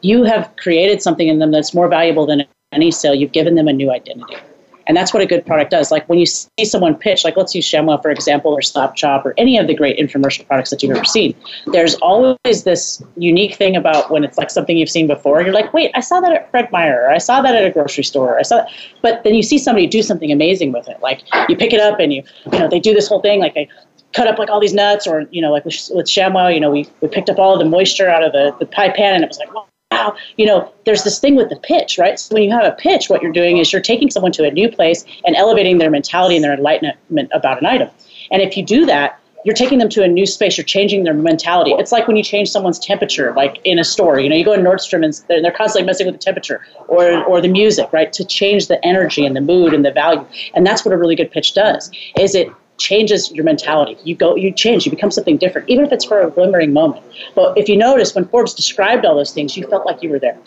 you 0.00 0.24
have 0.24 0.50
created 0.56 1.02
something 1.02 1.28
in 1.28 1.38
them 1.38 1.50
that's 1.50 1.74
more 1.74 1.88
valuable 1.88 2.26
than 2.26 2.44
any 2.72 2.90
sale. 2.90 3.14
You've 3.14 3.32
given 3.32 3.54
them 3.54 3.68
a 3.68 3.72
new 3.72 3.90
identity. 3.90 4.36
And 4.86 4.96
that's 4.96 5.14
what 5.14 5.22
a 5.22 5.26
good 5.26 5.46
product 5.46 5.70
does. 5.70 5.90
Like 5.90 6.08
when 6.08 6.18
you 6.18 6.26
see 6.26 6.64
someone 6.64 6.94
pitch, 6.94 7.24
like 7.24 7.36
let's 7.36 7.54
use 7.54 7.68
ShamWow 7.68 8.00
for 8.02 8.10
example, 8.10 8.52
or 8.52 8.62
Slap 8.62 8.94
Chop, 8.94 9.24
or 9.24 9.34
any 9.38 9.58
of 9.58 9.66
the 9.66 9.74
great 9.74 9.98
infomercial 9.98 10.46
products 10.46 10.70
that 10.70 10.82
you've 10.82 10.94
ever 10.96 11.04
seen, 11.04 11.34
there's 11.66 11.94
always 11.96 12.64
this 12.64 13.02
unique 13.16 13.54
thing 13.54 13.76
about 13.76 14.10
when 14.10 14.24
it's 14.24 14.38
like 14.38 14.50
something 14.50 14.76
you've 14.76 14.90
seen 14.90 15.06
before. 15.06 15.42
You're 15.42 15.54
like, 15.54 15.72
wait, 15.72 15.90
I 15.94 16.00
saw 16.00 16.20
that 16.20 16.32
at 16.32 16.50
Fred 16.50 16.70
Meyer, 16.72 17.02
or 17.02 17.10
I 17.10 17.18
saw 17.18 17.42
that 17.42 17.54
at 17.54 17.64
a 17.64 17.70
grocery 17.70 18.04
store, 18.04 18.38
I 18.38 18.42
saw 18.42 18.56
that. 18.56 18.70
But 19.02 19.24
then 19.24 19.34
you 19.34 19.42
see 19.42 19.58
somebody 19.58 19.86
do 19.86 20.02
something 20.02 20.30
amazing 20.30 20.72
with 20.72 20.88
it. 20.88 21.00
Like 21.00 21.22
you 21.48 21.56
pick 21.56 21.72
it 21.72 21.80
up 21.80 21.98
and 22.00 22.12
you, 22.12 22.22
you 22.52 22.58
know, 22.58 22.68
they 22.68 22.80
do 22.80 22.94
this 22.94 23.08
whole 23.08 23.20
thing, 23.20 23.40
like 23.40 23.54
they 23.54 23.68
cut 24.12 24.28
up 24.28 24.38
like 24.38 24.48
all 24.48 24.60
these 24.60 24.74
nuts, 24.74 25.06
or 25.06 25.26
you 25.30 25.42
know, 25.42 25.50
like 25.50 25.64
with, 25.64 25.90
with 25.92 26.06
ShamWow, 26.06 26.54
you 26.54 26.60
know, 26.60 26.70
we, 26.70 26.88
we 27.00 27.08
picked 27.08 27.28
up 27.28 27.38
all 27.38 27.52
of 27.52 27.58
the 27.58 27.64
moisture 27.64 28.08
out 28.08 28.22
of 28.22 28.32
the, 28.32 28.54
the 28.60 28.66
pie 28.66 28.90
pan, 28.90 29.14
and 29.14 29.24
it 29.24 29.28
was 29.28 29.38
like, 29.38 29.48
wow, 29.90 30.16
you 30.36 30.46
know, 30.46 30.72
there's 30.84 31.04
this 31.04 31.18
thing 31.18 31.34
with 31.36 31.48
the 31.48 31.56
pitch, 31.56 31.98
right? 31.98 32.18
So 32.18 32.34
when 32.34 32.42
you 32.42 32.50
have 32.50 32.64
a 32.64 32.76
pitch, 32.76 33.08
what 33.08 33.22
you're 33.22 33.32
doing 33.32 33.58
is 33.58 33.72
you're 33.72 33.82
taking 33.82 34.10
someone 34.10 34.32
to 34.32 34.44
a 34.44 34.50
new 34.50 34.70
place 34.70 35.04
and 35.24 35.36
elevating 35.36 35.78
their 35.78 35.90
mentality 35.90 36.36
and 36.36 36.44
their 36.44 36.54
enlightenment 36.54 37.30
about 37.32 37.60
an 37.60 37.66
item. 37.66 37.88
And 38.30 38.42
if 38.42 38.56
you 38.56 38.64
do 38.64 38.86
that, 38.86 39.20
you're 39.44 39.54
taking 39.54 39.78
them 39.78 39.90
to 39.90 40.02
a 40.02 40.08
new 40.08 40.24
space. 40.24 40.56
You're 40.56 40.64
changing 40.64 41.04
their 41.04 41.12
mentality. 41.12 41.72
It's 41.72 41.92
like 41.92 42.08
when 42.08 42.16
you 42.16 42.22
change 42.22 42.48
someone's 42.50 42.78
temperature, 42.78 43.34
like 43.36 43.60
in 43.64 43.78
a 43.78 43.84
store. 43.84 44.18
You 44.18 44.30
know, 44.30 44.36
you 44.36 44.44
go 44.44 44.56
to 44.56 44.62
Nordstrom 44.62 45.04
and 45.04 45.12
they're, 45.28 45.42
they're 45.42 45.52
constantly 45.52 45.86
messing 45.86 46.06
with 46.06 46.14
the 46.14 46.20
temperature 46.20 46.62
or 46.88 47.22
or 47.24 47.42
the 47.42 47.48
music, 47.48 47.92
right? 47.92 48.10
To 48.14 48.24
change 48.24 48.68
the 48.68 48.82
energy 48.84 49.26
and 49.26 49.36
the 49.36 49.42
mood 49.42 49.74
and 49.74 49.84
the 49.84 49.92
value. 49.92 50.26
And 50.54 50.66
that's 50.66 50.82
what 50.82 50.94
a 50.94 50.96
really 50.96 51.14
good 51.14 51.30
pitch 51.30 51.52
does. 51.52 51.90
Is 52.18 52.34
it 52.34 52.48
changes 52.78 53.30
your 53.32 53.44
mentality. 53.44 53.96
You 54.04 54.16
go, 54.16 54.36
you 54.36 54.52
change, 54.52 54.84
you 54.84 54.90
become 54.90 55.10
something 55.10 55.36
different, 55.36 55.68
even 55.68 55.84
if 55.84 55.92
it's 55.92 56.04
for 56.04 56.20
a 56.20 56.30
glimmering 56.30 56.72
moment. 56.72 57.04
But 57.34 57.56
if 57.56 57.68
you 57.68 57.76
notice, 57.76 58.14
when 58.14 58.26
Forbes 58.26 58.54
described 58.54 59.04
all 59.04 59.16
those 59.16 59.32
things, 59.32 59.56
you 59.56 59.66
felt 59.68 59.86
like 59.86 60.02
you 60.02 60.10
were 60.10 60.18
there, 60.18 60.38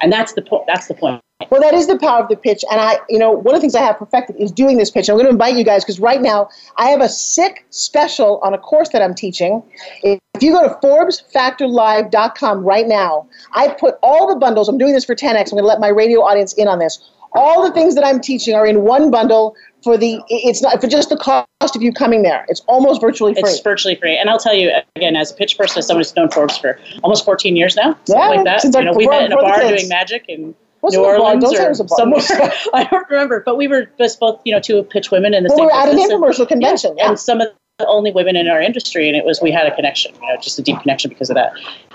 and 0.00 0.12
that's 0.12 0.32
the 0.34 0.42
point. 0.42 0.64
That's 0.66 0.88
the 0.88 0.94
point. 0.94 1.22
Well, 1.50 1.60
that 1.60 1.74
is 1.74 1.86
the 1.86 1.98
power 1.98 2.22
of 2.22 2.28
the 2.28 2.36
pitch, 2.36 2.64
and 2.70 2.80
I, 2.80 2.98
you 3.10 3.18
know, 3.18 3.30
one 3.30 3.54
of 3.54 3.58
the 3.58 3.60
things 3.60 3.74
I 3.74 3.82
have 3.82 3.98
perfected 3.98 4.36
is 4.36 4.50
doing 4.50 4.78
this 4.78 4.90
pitch. 4.90 5.10
I'm 5.10 5.16
going 5.16 5.26
to 5.26 5.32
invite 5.32 5.54
you 5.54 5.64
guys 5.64 5.84
because 5.84 6.00
right 6.00 6.22
now 6.22 6.48
I 6.76 6.86
have 6.86 7.02
a 7.02 7.10
sick 7.10 7.66
special 7.68 8.38
on 8.38 8.54
a 8.54 8.58
course 8.58 8.88
that 8.90 9.02
I'm 9.02 9.14
teaching. 9.14 9.62
If 10.02 10.18
you 10.40 10.52
go 10.52 10.62
to 10.62 10.74
ForbesFactorLive.com 10.82 12.64
right 12.64 12.86
now, 12.86 13.28
I 13.52 13.68
put 13.68 13.96
all 14.02 14.26
the 14.32 14.36
bundles. 14.36 14.68
I'm 14.68 14.78
doing 14.78 14.94
this 14.94 15.04
for 15.04 15.14
10x. 15.14 15.26
I'm 15.26 15.44
going 15.44 15.62
to 15.62 15.68
let 15.68 15.78
my 15.78 15.88
radio 15.88 16.20
audience 16.22 16.54
in 16.54 16.68
on 16.68 16.78
this. 16.78 16.98
All 17.34 17.62
the 17.62 17.72
things 17.72 17.94
that 17.96 18.04
I'm 18.04 18.18
teaching 18.18 18.54
are 18.54 18.66
in 18.66 18.82
one 18.82 19.10
bundle 19.10 19.54
for 19.86 19.96
the 19.96 20.20
it's 20.28 20.60
not 20.60 20.80
for 20.80 20.88
just 20.88 21.10
the 21.10 21.16
cost 21.16 21.76
of 21.76 21.80
you 21.80 21.92
coming 21.92 22.24
there. 22.24 22.44
It's 22.48 22.60
almost 22.66 23.00
virtually 23.00 23.34
free. 23.34 23.42
It's 23.44 23.60
virtually 23.60 23.94
free. 23.94 24.18
And 24.18 24.28
I'll 24.28 24.38
tell 24.38 24.52
you 24.52 24.72
again, 24.96 25.14
as 25.14 25.30
a 25.30 25.34
pitch 25.36 25.56
person, 25.56 25.78
as 25.78 25.86
someone 25.86 26.00
who's 26.00 26.16
known 26.16 26.28
Forbes 26.28 26.58
for 26.58 26.76
almost 27.04 27.24
14 27.24 27.54
years 27.54 27.76
now, 27.76 27.96
yeah, 28.08 28.26
like 28.26 28.44
that. 28.44 28.64
you 28.64 28.82
know, 28.82 28.92
we 28.92 29.06
met 29.06 29.26
in 29.26 29.32
a 29.32 29.36
bar 29.36 29.60
doing 29.60 29.88
magic 29.88 30.26
and. 30.28 30.54
New 30.88 31.04
Orleans 31.04 31.42
or 31.42 31.88
somewhere. 31.88 32.20
I 32.72 32.84
don't 32.88 33.10
remember, 33.10 33.42
but 33.44 33.56
we 33.56 33.66
were 33.66 33.90
just 33.98 34.20
both, 34.20 34.40
you 34.44 34.52
know, 34.52 34.60
two 34.60 34.84
pitch 34.84 35.10
women 35.10 35.34
in 35.34 35.42
the 35.42 35.48
well, 35.48 35.58
same. 35.58 35.66
We 35.66 35.72
were 35.72 35.72
at 35.72 35.88
an 35.88 35.98
infomercial 35.98 36.46
convention, 36.46 36.94
yeah, 36.96 37.04
yeah. 37.04 37.08
and 37.08 37.18
some 37.18 37.40
of 37.40 37.48
the 37.78 37.86
only 37.88 38.12
women 38.12 38.36
in 38.36 38.46
our 38.46 38.60
industry, 38.60 39.08
and 39.08 39.16
it 39.16 39.24
was 39.24 39.40
we 39.42 39.50
had 39.50 39.66
a 39.66 39.74
connection, 39.74 40.14
you 40.14 40.20
know, 40.20 40.36
just 40.40 40.60
a 40.60 40.62
deep 40.62 40.78
connection 40.78 41.08
because 41.08 41.28
of 41.28 41.34
that. 41.34 41.54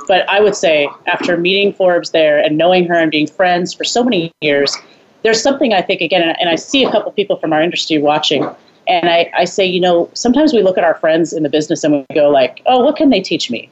But 0.09 0.27
I 0.27 0.41
would 0.41 0.55
say 0.55 0.89
after 1.07 1.37
meeting 1.37 1.71
Forbes 1.71 2.09
there 2.09 2.37
and 2.37 2.57
knowing 2.57 2.85
her 2.87 2.95
and 2.95 3.09
being 3.09 3.27
friends 3.27 3.73
for 3.73 3.85
so 3.85 4.03
many 4.03 4.33
years, 4.41 4.75
there's 5.23 5.41
something 5.41 5.73
I 5.73 5.81
think 5.81 6.01
again, 6.01 6.35
and 6.39 6.49
I 6.49 6.55
see 6.55 6.83
a 6.83 6.91
couple 6.91 7.11
people 7.11 7.37
from 7.37 7.53
our 7.53 7.61
industry 7.61 7.97
watching, 7.97 8.47
and 8.87 9.09
I, 9.09 9.31
I 9.37 9.45
say, 9.45 9.65
you 9.65 9.79
know, 9.79 10.09
sometimes 10.13 10.53
we 10.53 10.63
look 10.63 10.77
at 10.77 10.83
our 10.83 10.95
friends 10.95 11.33
in 11.33 11.43
the 11.43 11.49
business 11.49 11.83
and 11.83 11.93
we 12.09 12.15
go 12.15 12.29
like, 12.29 12.61
oh, 12.65 12.83
what 12.83 12.95
can 12.95 13.09
they 13.09 13.21
teach 13.21 13.51
me? 13.51 13.69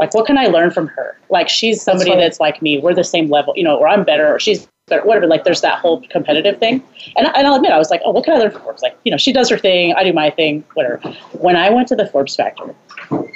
Like, 0.00 0.14
what 0.14 0.26
can 0.26 0.36
I 0.36 0.46
learn 0.46 0.72
from 0.72 0.88
her? 0.88 1.16
Like, 1.30 1.48
she's 1.48 1.80
somebody 1.80 2.10
that's, 2.10 2.22
that's 2.22 2.40
like 2.40 2.60
me. 2.60 2.78
We're 2.78 2.94
the 2.94 3.04
same 3.04 3.30
level, 3.30 3.54
you 3.56 3.62
know, 3.62 3.76
or 3.76 3.86
I'm 3.88 4.02
better, 4.02 4.34
or 4.34 4.40
she's 4.40 4.66
better, 4.88 5.04
whatever. 5.04 5.26
Like 5.26 5.44
there's 5.44 5.60
that 5.60 5.78
whole 5.78 6.02
competitive 6.08 6.58
thing. 6.58 6.82
And, 7.16 7.28
and 7.28 7.46
I'll 7.46 7.54
admit, 7.54 7.72
I 7.72 7.78
was 7.78 7.90
like, 7.90 8.02
oh, 8.04 8.10
what 8.10 8.24
can 8.24 8.34
I 8.34 8.38
learn 8.38 8.50
from 8.50 8.62
Forbes? 8.62 8.82
Like, 8.82 8.98
you 9.04 9.10
know, 9.10 9.16
she 9.16 9.32
does 9.32 9.48
her 9.48 9.58
thing, 9.58 9.94
I 9.94 10.04
do 10.04 10.12
my 10.12 10.30
thing, 10.30 10.64
whatever. 10.74 10.98
When 11.38 11.56
I 11.56 11.70
went 11.70 11.88
to 11.88 11.96
the 11.96 12.06
Forbes 12.08 12.34
Factor, 12.34 12.74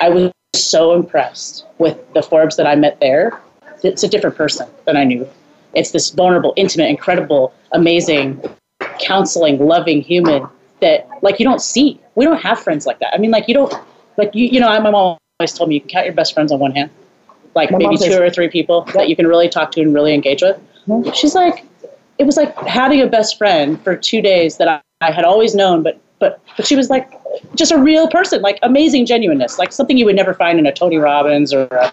I 0.01 0.09
was 0.09 0.33
so 0.55 0.93
impressed 0.95 1.65
with 1.79 1.99
the 2.15 2.23
Forbes 2.23 2.57
that 2.57 2.67
I 2.67 2.75
met 2.75 3.01
there. 3.01 3.41
It's 3.85 4.03
a 4.03 4.09
different 4.09 4.37
person 4.37 4.69
than 4.87 4.97
I 4.97 5.05
knew. 5.05 5.29
It's 5.75 5.91
this 5.91 6.11
vulnerable, 6.11 6.55
intimate, 6.57 6.89
incredible, 6.89 7.53
amazing, 7.73 8.43
counseling, 8.99 9.59
loving 9.59 10.01
human 10.01 10.47
that 10.81 11.09
like 11.23 11.39
you 11.39 11.45
don't 11.45 11.61
see. 11.61 12.01
We 12.15 12.25
don't 12.25 12.39
have 12.41 12.59
friends 12.61 12.87
like 12.87 12.99
that. 13.01 13.15
I 13.15 13.19
mean, 13.19 13.31
like 13.31 13.49
you 13.49 13.55
don't 13.55 13.73
like 14.17 14.35
you. 14.35 14.47
You 14.47 14.61
know, 14.61 14.69
my 14.81 14.91
mom 14.91 15.19
always 15.41 15.53
told 15.53 15.69
me 15.69 15.75
you 15.77 15.81
can 15.81 15.91
count 15.91 16.07
your 16.07 16.15
best 16.15 16.35
friends 16.35 16.53
on 16.53 16.59
one 16.59 16.73
hand. 16.73 16.91
Like 17.55 17.71
My 17.71 17.79
maybe 17.79 17.97
two 17.97 18.05
says- 18.05 18.19
or 18.21 18.31
three 18.31 18.49
people 18.49 18.83
that 18.95 19.09
you 19.09 19.17
can 19.17 19.27
really 19.27 19.49
talk 19.49 19.71
to 19.73 19.81
and 19.81 19.95
really 19.95 20.15
engage 20.15 20.43
with. 20.43 20.59
Mhm. 20.87 21.15
She's 21.15 21.35
like, 21.35 21.65
it 22.19 22.25
was 22.25 22.37
like 22.37 22.55
having 22.59 23.01
a 23.01 23.07
best 23.07 23.37
friend 23.39 23.81
for 23.83 23.97
two 23.97 24.23
days 24.23 24.57
that 24.59 24.69
I, 24.69 24.81
I 25.01 25.11
had 25.11 25.25
always 25.25 25.55
known, 25.55 25.83
but 25.83 25.99
but 26.19 26.41
but 26.57 26.67
she 26.67 26.77
was 26.77 26.89
like 26.91 27.11
just 27.55 27.73
a 27.73 27.79
real 27.79 28.09
person, 28.09 28.43
like 28.43 28.59
amazing 28.63 29.07
genuineness, 29.07 29.59
like 29.59 29.73
something 29.73 29.97
you 29.97 30.05
would 30.05 30.17
never 30.17 30.35
find 30.35 30.59
in 30.59 30.67
a 30.67 30.73
Tony 30.73 30.97
Robbins 30.97 31.53
or 31.53 31.65
a, 31.65 31.93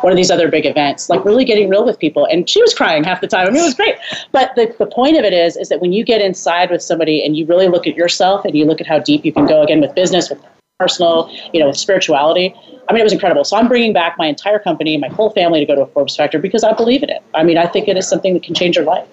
one 0.00 0.12
of 0.12 0.16
these 0.16 0.30
other 0.30 0.48
big 0.48 0.66
events, 0.66 1.08
like 1.08 1.24
really 1.24 1.44
getting 1.44 1.68
real 1.68 1.84
with 1.84 1.98
people. 1.98 2.26
And 2.26 2.48
she 2.48 2.60
was 2.62 2.74
crying 2.74 3.04
half 3.04 3.20
the 3.20 3.26
time. 3.26 3.46
I 3.46 3.50
mean, 3.50 3.60
it 3.60 3.64
was 3.64 3.74
great. 3.74 3.96
But 4.32 4.52
the, 4.56 4.74
the 4.78 4.86
point 4.86 5.16
of 5.16 5.24
it 5.24 5.32
is, 5.32 5.56
is 5.56 5.68
that 5.68 5.80
when 5.80 5.92
you 5.92 6.04
get 6.04 6.20
inside 6.20 6.70
with 6.70 6.82
somebody 6.82 7.24
and 7.24 7.36
you 7.36 7.46
really 7.46 7.68
look 7.68 7.86
at 7.86 7.96
yourself 7.96 8.44
and 8.44 8.56
you 8.56 8.64
look 8.64 8.80
at 8.80 8.86
how 8.86 8.98
deep 8.98 9.24
you 9.24 9.32
can 9.32 9.46
go 9.46 9.62
again 9.62 9.80
with 9.80 9.94
business, 9.94 10.30
with 10.30 10.40
personal, 10.78 11.30
you 11.52 11.60
know, 11.60 11.68
with 11.68 11.76
spirituality. 11.76 12.54
I 12.88 12.92
mean, 12.92 13.00
it 13.00 13.04
was 13.04 13.12
incredible. 13.12 13.44
So 13.44 13.56
I'm 13.56 13.68
bringing 13.68 13.92
back 13.92 14.16
my 14.18 14.26
entire 14.26 14.58
company, 14.58 14.96
my 14.96 15.08
whole 15.08 15.30
family 15.30 15.60
to 15.60 15.66
go 15.66 15.74
to 15.74 15.82
a 15.82 15.86
Forbes 15.86 16.16
Factor 16.16 16.38
because 16.38 16.64
I 16.64 16.72
believe 16.72 17.02
in 17.02 17.10
it. 17.10 17.22
I 17.32 17.44
mean, 17.44 17.56
I 17.56 17.66
think 17.66 17.88
it 17.88 17.96
is 17.96 18.08
something 18.08 18.34
that 18.34 18.42
can 18.42 18.54
change 18.54 18.76
your 18.76 18.84
life. 18.84 19.06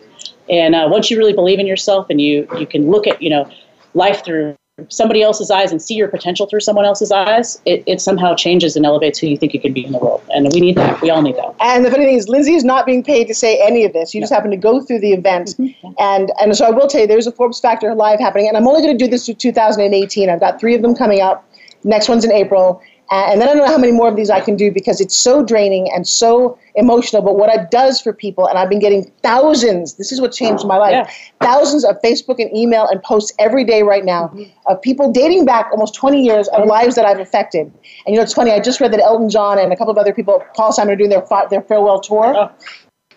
And 0.50 0.76
uh, 0.76 0.88
once 0.92 1.12
you 1.12 1.18
really 1.18 1.34
believe 1.34 1.60
in 1.60 1.68
yourself 1.68 2.08
and 2.10 2.20
you 2.20 2.48
you 2.58 2.66
can 2.66 2.90
look 2.90 3.08
at 3.08 3.22
you 3.22 3.30
know 3.30 3.50
life 3.94 4.26
through 4.26 4.56
somebody 4.90 5.22
else's 5.22 5.52
eyes 5.52 5.72
and 5.72 5.82
see 5.82 5.96
your 5.96 6.08
potential 6.08 6.46
through 6.46 6.60
someone 6.62 6.86
else's 6.86 7.12
eyes, 7.12 7.62
it, 7.66 7.84
it 7.86 8.02
somehow 8.02 8.36
changes 8.36 8.76
and 8.76 8.86
elevates 8.86 9.20
who 9.20 9.28
you 9.28 9.38
think 9.38 9.54
you 9.54 9.60
can 9.60 9.74
be 9.74 9.86
in 9.86 9.92
the 9.92 9.98
world. 9.98 10.24
And 10.34 10.52
we 10.54 10.60
need 10.60 10.76
that. 10.78 11.02
We 11.02 11.10
all 11.10 11.22
need 11.22 11.36
that. 11.38 11.56
And 11.60 11.86
the 11.86 11.92
funny 11.92 12.06
thing 12.06 12.16
is, 12.16 12.28
Lindsay 12.28 12.54
is 12.54 12.64
not 12.64 12.86
being 12.86 13.04
paid 13.04 13.28
to 13.28 13.34
say 13.34 13.60
any 13.66 13.86
of 13.86 13.94
this. 13.94 14.14
You 14.14 14.22
just 14.22 14.34
happen 14.34 14.52
to 14.52 14.58
go 14.58 14.82
through 14.82 15.00
the 15.00 15.14
event. 15.14 15.56
Mm-hmm. 15.58 15.92
And 16.00 16.32
and 16.40 16.56
so 16.56 16.66
I 16.66 16.72
will 16.72 16.88
tell 16.88 17.02
you, 17.02 17.08
there's 17.08 17.28
a 17.28 17.32
Forbes 17.32 17.60
Factor 17.60 17.94
live 17.96 18.20
happening, 18.20 18.48
and 18.48 18.58
I'm 18.58 18.68
only 18.68 18.82
going 18.82 18.98
to 18.98 19.04
do 19.04 19.10
this 19.10 19.26
through 19.26 19.36
2018. 19.36 20.30
I've 20.30 20.40
got 20.40 20.60
three 20.60 20.76
of 20.76 20.82
them 20.82 20.96
coming 20.96 21.22
up. 21.22 21.48
Next 21.84 22.10
one's 22.10 22.24
in 22.24 22.32
April. 22.32 22.82
And 23.12 23.42
then 23.42 23.50
I 23.50 23.54
don't 23.54 23.66
know 23.66 23.72
how 23.72 23.78
many 23.78 23.92
more 23.92 24.08
of 24.08 24.16
these 24.16 24.30
I 24.30 24.40
can 24.40 24.56
do 24.56 24.72
because 24.72 25.02
it's 25.02 25.18
so 25.18 25.44
draining 25.44 25.92
and 25.94 26.08
so 26.08 26.58
emotional. 26.76 27.22
But 27.22 27.36
what 27.36 27.54
it 27.54 27.70
does 27.70 28.00
for 28.00 28.14
people, 28.14 28.48
and 28.48 28.58
I've 28.58 28.70
been 28.70 28.80
getting 28.80 29.04
thousands, 29.22 29.96
this 29.96 30.14
is 30.14 30.22
what 30.22 30.32
changed 30.32 30.66
my 30.66 30.78
life, 30.78 30.94
Yeah. 30.94 31.10
thousands 31.42 31.84
of 31.84 32.02
Facebook 32.02 32.40
and 32.40 32.56
email 32.56 32.88
and 32.88 33.04
posts 33.04 33.34
every 33.38 33.66
day 33.66 33.84
right 33.84 34.06
now 34.06 34.28
mm-hmm. 34.28 34.44
of 34.68 34.82
people 34.82 35.12
dating 35.12 35.44
back 35.44 35.70
almost 35.74 35.94
20 35.94 36.24
years 36.24 36.48
of 36.50 36.66
lives 36.66 36.96
that 36.96 37.06
I've 37.06 37.20
affected. 37.20 37.68
And 38.06 38.14
you 38.14 38.16
know, 38.16 38.22
it's 38.22 38.34
funny, 38.34 38.52
I 38.52 38.62
just 38.62 38.80
read 38.80 38.94
that 38.94 39.02
Elton 39.02 39.30
John 39.30 39.60
and 39.60 39.74
a 39.74 39.76
couple 39.76 39.92
of 39.92 39.98
other 39.98 40.14
people, 40.14 40.42
Paul 40.56 40.72
Simon, 40.72 40.94
are 40.94 40.96
doing 40.96 41.10
their, 41.10 41.26
their 41.50 41.62
farewell 41.62 42.00
tour. 42.00 42.34
Oh. 42.34 42.50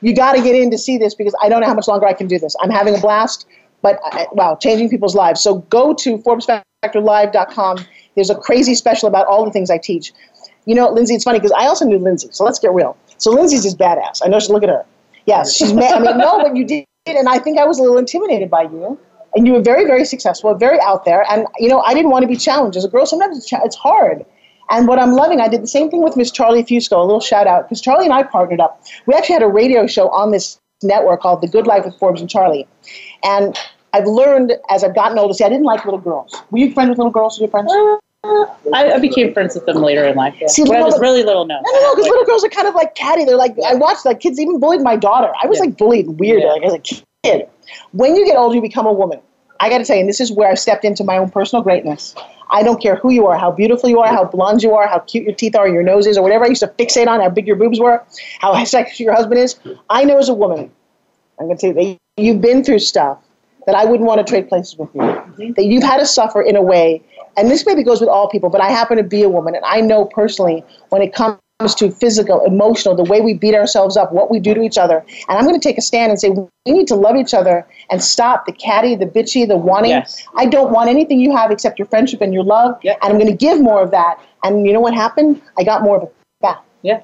You 0.01 0.13
got 0.13 0.33
to 0.33 0.43
get 0.43 0.57
in 0.57 0.73
to 0.73 0.79
see 0.79 0.99
this 0.99 1.15
because 1.15 1.37
I 1.41 1.49
don't 1.49 1.61
know 1.61 1.69
how 1.69 1.75
much 1.75 1.87
longer 1.87 2.07
I 2.07 2.15
can 2.15 2.27
do 2.27 2.39
this. 2.39 2.57
I'm 2.61 2.71
having 2.71 2.97
a 2.97 3.01
blast, 3.01 3.47
but 3.81 4.01
I, 4.05 4.27
wow, 4.33 4.57
changing 4.57 4.91
people's 4.91 5.15
lives. 5.15 5.41
So 5.41 5.59
go 5.71 5.95
to 5.95 6.19
ForbesFactorLive.com. 6.19 7.79
There's 8.15 8.31
a 8.31 8.35
crazy 8.35 8.75
special 8.75 9.09
about 9.09 9.27
all 9.27 9.45
the 9.45 9.51
things 9.51 9.71
I 9.71 9.79
teach. 9.79 10.13
You 10.67 10.75
know, 10.75 10.89
Lindsay, 10.89 11.15
it's 11.15 11.25
funny 11.25 11.39
because 11.39 11.53
I 11.53 11.67
also 11.67 11.85
knew 11.85 11.99
Lindsay, 11.99 12.29
so 12.31 12.45
let's 12.45 12.59
get 12.59 12.73
real. 12.73 12.97
So 13.19 13.31
Lindsay's 13.31 13.63
just 13.63 13.79
badass. 13.79 14.21
I 14.25 14.29
know 14.29 14.39
she's 14.39 14.51
look 14.51 14.63
at 14.63 14.69
her. 14.69 14.85
Yes, 15.27 15.55
she's 15.55 15.73
mad. 15.73 15.93
I 15.93 16.01
mean, 16.01 16.19
no, 16.19 16.43
but 16.43 16.57
you 16.57 16.65
did, 16.65 16.87
and 17.07 17.29
I 17.29 17.39
think 17.39 17.59
I 17.59 17.65
was 17.65 17.79
a 17.79 17.83
little 17.83 17.99
intimidated 17.99 18.51
by 18.51 18.63
you. 18.63 18.99
And 19.37 19.49
you 19.49 19.53
were 19.53 19.61
very, 19.61 19.85
very 19.85 20.05
successful, 20.05 20.55
very 20.55 20.79
out 20.81 21.05
there. 21.05 21.29
And 21.31 21.47
you 21.59 21.69
know, 21.69 21.81
I 21.81 21.93
didn't 21.93 22.11
want 22.11 22.23
to 22.23 22.29
be 22.29 22.37
challenged 22.37 22.77
as 22.77 22.85
a 22.85 22.89
girl. 22.89 23.05
Sometimes 23.05 23.37
it's, 23.37 23.53
it's 23.53 23.77
hard. 23.77 24.25
And 24.71 24.89
what 24.89 24.99
I'm 24.99 25.13
loving, 25.13 25.41
I 25.41 25.49
did 25.49 25.63
the 25.63 25.67
same 25.67 25.91
thing 25.91 26.03
with 26.03 26.17
Miss 26.17 26.31
Charlie 26.31 26.65
Fusco. 26.65 26.99
A 26.99 27.03
little 27.03 27.21
shout 27.21 27.47
out 27.47 27.69
because 27.69 27.81
Charlie 27.81 28.05
and 28.05 28.15
I 28.15 28.23
partnered 28.23 28.61
up. 28.61 28.83
We 29.07 29.15
actually 29.15 29.35
had 29.35 29.43
a 29.43 29.49
radio 29.49 29.87
show 29.87 30.09
on 30.11 30.31
this 30.31 30.59
network 30.83 31.21
called 31.21 31.43
The 31.43 31.49
Good 31.49 31.67
Life 31.67 31.85
with 31.85 31.99
Forbes 31.99 32.21
and 32.21 32.31
Charlie. 32.31 32.67
And 33.25 33.59
I've 33.95 34.07
learned 34.09 34.53
as 34.71 34.83
I've 34.83 34.95
gotten 34.95 35.17
older. 35.19 35.33
See, 35.33 35.45
I 35.45 35.49
didn't 35.49 35.65
like 35.65 35.85
little 35.85 36.01
girls. 36.01 36.35
Were 36.51 36.59
you 36.59 36.73
friends 36.75 36.89
with 36.89 36.99
little 36.99 37.13
girls? 37.13 37.39
Were 37.39 37.45
you 37.47 37.51
friends? 37.51 37.71
Uh, 37.73 38.47
I, 38.75 38.95
I 38.95 38.99
became 38.99 39.33
friends 39.33 39.55
with 39.55 39.67
them 39.67 39.77
later 39.77 40.05
in 40.05 40.17
life. 40.17 40.35
Yeah. 40.41 40.49
See, 40.49 40.65
when 40.65 40.77
I 40.77 40.83
was 40.83 40.99
really 40.99 41.23
little, 41.23 41.47
no. 41.47 41.55
No, 41.65 41.73
no, 41.73 41.81
no, 41.81 41.95
because 41.95 42.11
little 42.11 42.25
girls 42.25 42.45
are 42.45 42.49
kind 42.49 42.67
of 42.67 42.75
like 42.75 42.97
catty. 42.97 43.25
They're 43.25 43.37
like, 43.37 43.55
I 43.65 43.75
watched, 43.77 44.05
like, 44.05 44.19
kids 44.19 44.41
even 44.41 44.59
bullied 44.59 44.81
my 44.81 44.97
daughter. 44.97 45.33
I 45.41 45.47
was 45.47 45.59
Yeah. 45.59 45.67
like 45.67 45.77
bullied 45.79 46.09
weird, 46.19 46.43
Yeah. 46.43 46.55
like, 46.55 46.65
as 46.65 46.73
a 46.73 46.79
kid. 47.23 47.49
When 47.93 48.17
you 48.17 48.27
get 48.27 48.37
older, 48.37 48.57
you 48.57 48.63
become 48.63 48.87
a 48.87 48.93
woman. 48.93 49.21
I 49.61 49.69
got 49.71 49.79
to 49.79 49.85
tell 49.85 49.95
you, 49.95 50.01
and 50.01 50.09
this 50.09 50.21
is 50.21 50.33
where 50.33 50.51
I 50.51 50.55
stepped 50.55 50.85
into 50.85 51.05
my 51.05 51.17
own 51.17 51.31
personal 51.31 51.63
greatness. 51.63 52.17
I 52.51 52.65
don't 52.65 52.83
care 52.83 52.97
who 52.97 53.13
you 53.13 53.27
are, 53.29 53.39
how 53.39 53.53
beautiful 53.53 53.89
you 53.89 54.01
are, 54.01 54.09
how 54.09 54.25
blonde 54.25 54.63
you 54.65 54.75
are, 54.75 54.89
how 54.89 54.99
cute 54.99 55.25
your 55.25 55.35
teeth 55.35 55.55
are, 55.55 55.69
your 55.69 55.83
nose 55.85 56.07
is, 56.07 56.19
or 56.19 56.23
whatever 56.23 56.45
I 56.45 56.49
used 56.49 56.61
to 56.61 56.69
fixate 56.69 57.07
on, 57.07 57.21
how 57.21 57.29
big 57.29 57.47
your 57.47 57.57
boobs 57.57 57.79
were, 57.79 58.03
how 58.41 58.63
sexy 58.65 59.05
your 59.05 59.15
husband 59.15 59.39
is. 59.39 59.57
I 59.89 60.05
know 60.05 60.19
as 60.19 60.29
a 60.29 60.35
woman, 60.35 60.71
I'm 61.39 61.47
going 61.47 61.57
to 61.57 61.73
tell 61.73 61.83
you, 61.85 61.99
that 62.17 62.23
you've 62.23 62.41
been 62.41 62.65
through 62.65 62.81
stuff 62.81 63.19
that 63.67 63.75
I 63.75 63.85
wouldn't 63.85 64.07
want 64.07 64.25
to 64.25 64.31
trade 64.31 64.49
places 64.49 64.77
with 64.77 64.89
you. 64.95 65.01
Mm-hmm. 65.01 65.53
That 65.53 65.65
you've 65.65 65.83
had 65.83 65.99
to 65.99 66.07
suffer 66.07 66.43
in 66.43 66.57
a 66.57 66.63
way, 66.63 67.03
and 67.37 67.51
this 67.51 67.67
maybe 67.67 67.83
goes 67.83 68.01
with 68.01 68.11
all 68.11 68.29
people, 68.29 68.51
but 68.51 68.61
I 68.61 68.71
happen 68.71 68.97
to 68.97 69.03
be 69.03 69.23
a 69.23 69.29
woman, 69.29 69.55
and 69.55 69.65
I 69.65 69.81
know 69.81 70.05
personally 70.05 70.65
when 70.91 71.03
it 71.03 71.13
comes 71.13 71.39
to 71.77 71.91
physical, 71.91 72.45
emotional, 72.45 72.97
the 72.97 73.05
way 73.05 73.21
we 73.21 73.33
beat 73.33 73.55
ourselves 73.55 73.97
up, 73.97 74.13
what 74.13 74.31
we 74.31 74.41
do 74.41 74.55
to 74.55 74.63
each 74.63 74.77
other. 74.77 75.05
And 75.29 75.39
I'm 75.39 75.45
going 75.45 75.59
to 75.59 75.63
take 75.63 75.79
a 75.79 75.81
stand 75.81 76.11
and 76.11 76.21
say 76.21 76.31
we 76.31 76.49
need 76.67 76.89
to 76.89 76.97
love 76.97 77.15
each 77.15 77.33
other 77.33 77.67
and 77.91 78.03
stop 78.03 78.45
the 78.45 78.53
catty, 78.53 78.97
the 78.97 79.07
bitchy, 79.07 79.47
the 79.47 79.57
wanting. 79.57 79.93
Yes. 79.93 80.27
I 80.37 80.47
don't 80.47 80.73
want 80.73 80.91
anything 80.91 81.21
you 81.21 81.35
have 81.35 81.53
except 81.53 81.79
your 81.79 81.87
friendship 81.87 82.21
and 82.21 82.35
your 82.35 82.43
love, 82.43 82.79
Yep. 82.83 82.99
and 83.03 83.13
I'm 83.13 83.19
going 83.19 83.31
to 83.31 83.37
give 83.37 83.61
more 83.61 83.81
of 83.81 83.93
that. 83.93 84.19
And 84.43 84.67
you 84.67 84.73
know 84.73 84.81
what 84.81 84.95
happened? 84.95 85.41
I 85.57 85.63
got 85.63 85.83
more 85.83 85.99
of 85.99 86.03
it 86.03 86.15
back. 86.41 86.63
Yeah. 86.83 87.01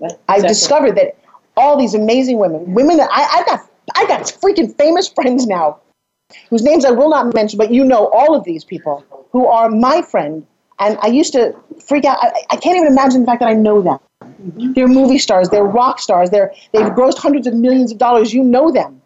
yeah 0.00 0.08
I 0.28 0.40
discovered 0.40 0.96
that 0.96 1.16
all 1.56 1.78
these 1.78 1.94
amazing 1.94 2.38
women, 2.38 2.74
women 2.74 2.96
that 2.96 3.08
I, 3.12 3.40
I 3.40 3.44
got, 3.44 3.70
I 3.94 4.06
got 4.06 4.22
freaking 4.22 4.76
famous 4.76 5.08
friends 5.08 5.46
now, 5.46 5.78
whose 6.50 6.62
names 6.62 6.84
I 6.84 6.90
will 6.90 7.10
not 7.10 7.32
mention, 7.34 7.58
but 7.58 7.72
you 7.72 7.84
know 7.84 8.08
all 8.08 8.34
of 8.34 8.44
these 8.44 8.64
people 8.64 9.04
who 9.32 9.46
are 9.46 9.68
my 9.70 10.02
friend. 10.02 10.46
And 10.80 10.98
I 11.02 11.06
used 11.06 11.32
to 11.34 11.54
freak 11.86 12.04
out. 12.04 12.18
I, 12.20 12.32
I 12.50 12.56
can't 12.56 12.76
even 12.76 12.88
imagine 12.88 13.20
the 13.20 13.26
fact 13.26 13.40
that 13.40 13.48
I 13.48 13.54
know 13.54 13.80
them. 13.80 13.98
They're 14.74 14.88
movie 14.88 15.18
stars. 15.18 15.48
They're 15.48 15.64
rock 15.64 16.00
stars. 16.00 16.30
They're 16.30 16.52
they've 16.72 16.86
grossed 16.86 17.18
hundreds 17.18 17.46
of 17.46 17.54
millions 17.54 17.92
of 17.92 17.98
dollars. 17.98 18.34
You 18.34 18.42
know 18.42 18.70
them. 18.72 19.00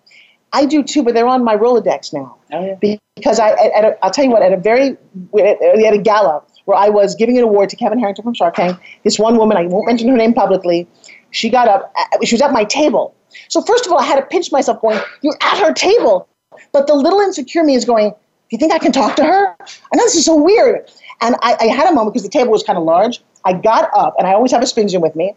I 0.53 0.65
do 0.65 0.83
too, 0.83 1.03
but 1.03 1.15
they're 1.15 1.27
on 1.27 1.45
my 1.45 1.57
Rolodex 1.57 2.13
now 2.13 2.37
Oh, 2.53 2.65
yeah. 2.65 2.97
because 3.17 3.39
I, 3.39 3.51
at 3.51 3.85
a, 3.85 3.99
I'll 4.03 4.11
tell 4.11 4.25
you 4.25 4.31
what, 4.31 4.43
at 4.43 4.53
a 4.53 4.57
very, 4.57 4.97
at 5.39 5.95
a 5.95 6.01
gala 6.03 6.43
where 6.65 6.79
I 6.79 6.89
was 6.89 7.15
giving 7.15 7.37
an 7.37 7.45
award 7.45 7.69
to 7.71 7.77
Kevin 7.77 7.99
Harrington 7.99 8.23
from 8.25 8.35
Shark 8.35 8.55
Tank, 8.55 8.79
this 9.05 9.19
one 9.19 9.37
woman, 9.37 9.57
I 9.57 9.67
won't 9.67 9.87
mention 9.87 10.09
her 10.09 10.17
name 10.17 10.33
publicly, 10.33 10.87
she 11.31 11.51
got 11.51 11.69
up, 11.69 11.93
uh, 11.99 12.25
she 12.25 12.35
was 12.35 12.41
at 12.43 12.53
my 12.53 12.65
table. 12.65 13.15
So 13.49 13.61
first 13.63 13.87
of 13.87 13.93
all, 13.93 13.99
I 13.99 14.05
had 14.05 14.17
to 14.17 14.23
pinch 14.27 14.51
myself 14.51 14.81
going, 14.81 14.99
you're 15.21 15.37
at 15.43 15.59
her 15.59 15.73
table. 15.73 16.28
But 16.73 16.87
the 16.87 16.95
little 16.95 17.21
insecure 17.21 17.65
me 17.65 17.75
is 17.75 17.85
going, 17.85 18.11
do 18.11 18.57
you 18.57 18.59
think 18.59 18.73
I 18.73 18.79
can 18.79 18.93
talk 18.93 19.15
to 19.17 19.25
her? 19.25 19.55
I 19.61 19.97
know 19.97 20.05
this 20.05 20.17
is 20.17 20.25
so 20.25 20.37
weird. 20.37 20.91
And 21.21 21.35
I, 21.43 21.57
I 21.61 21.67
had 21.67 21.91
a 21.91 21.95
moment 21.95 22.15
because 22.15 22.23
the 22.23 22.31
table 22.31 22.51
was 22.51 22.63
kind 22.63 22.79
of 22.79 22.85
large. 22.85 23.21
I 23.45 23.53
got 23.53 23.91
up, 23.95 24.15
and 24.19 24.27
I 24.27 24.33
always 24.33 24.53
have 24.53 24.63
a 24.63 24.67
spin 24.67 24.89
with 25.01 25.15
me. 25.15 25.35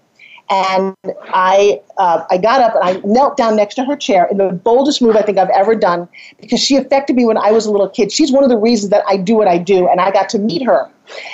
And 0.49 0.95
I, 1.33 1.81
uh, 1.97 2.25
I 2.29 2.37
got 2.37 2.61
up 2.61 2.75
and 2.75 2.83
I 2.83 3.01
knelt 3.05 3.37
down 3.37 3.55
next 3.55 3.75
to 3.75 3.85
her 3.85 3.95
chair 3.95 4.27
in 4.29 4.37
the 4.37 4.49
boldest 4.49 5.01
move 5.01 5.15
I 5.15 5.21
think 5.21 5.37
I've 5.37 5.49
ever 5.49 5.75
done 5.75 6.09
because 6.41 6.59
she 6.59 6.75
affected 6.75 7.15
me 7.15 7.25
when 7.25 7.37
I 7.37 7.51
was 7.51 7.65
a 7.65 7.71
little 7.71 7.87
kid. 7.87 8.11
She's 8.11 8.33
one 8.33 8.43
of 8.43 8.49
the 8.49 8.57
reasons 8.57 8.89
that 8.91 9.03
I 9.07 9.15
do 9.15 9.35
what 9.35 9.47
I 9.47 9.57
do, 9.57 9.87
and 9.87 10.01
I 10.01 10.11
got 10.11 10.27
to 10.29 10.39
meet 10.39 10.63
her. 10.63 10.89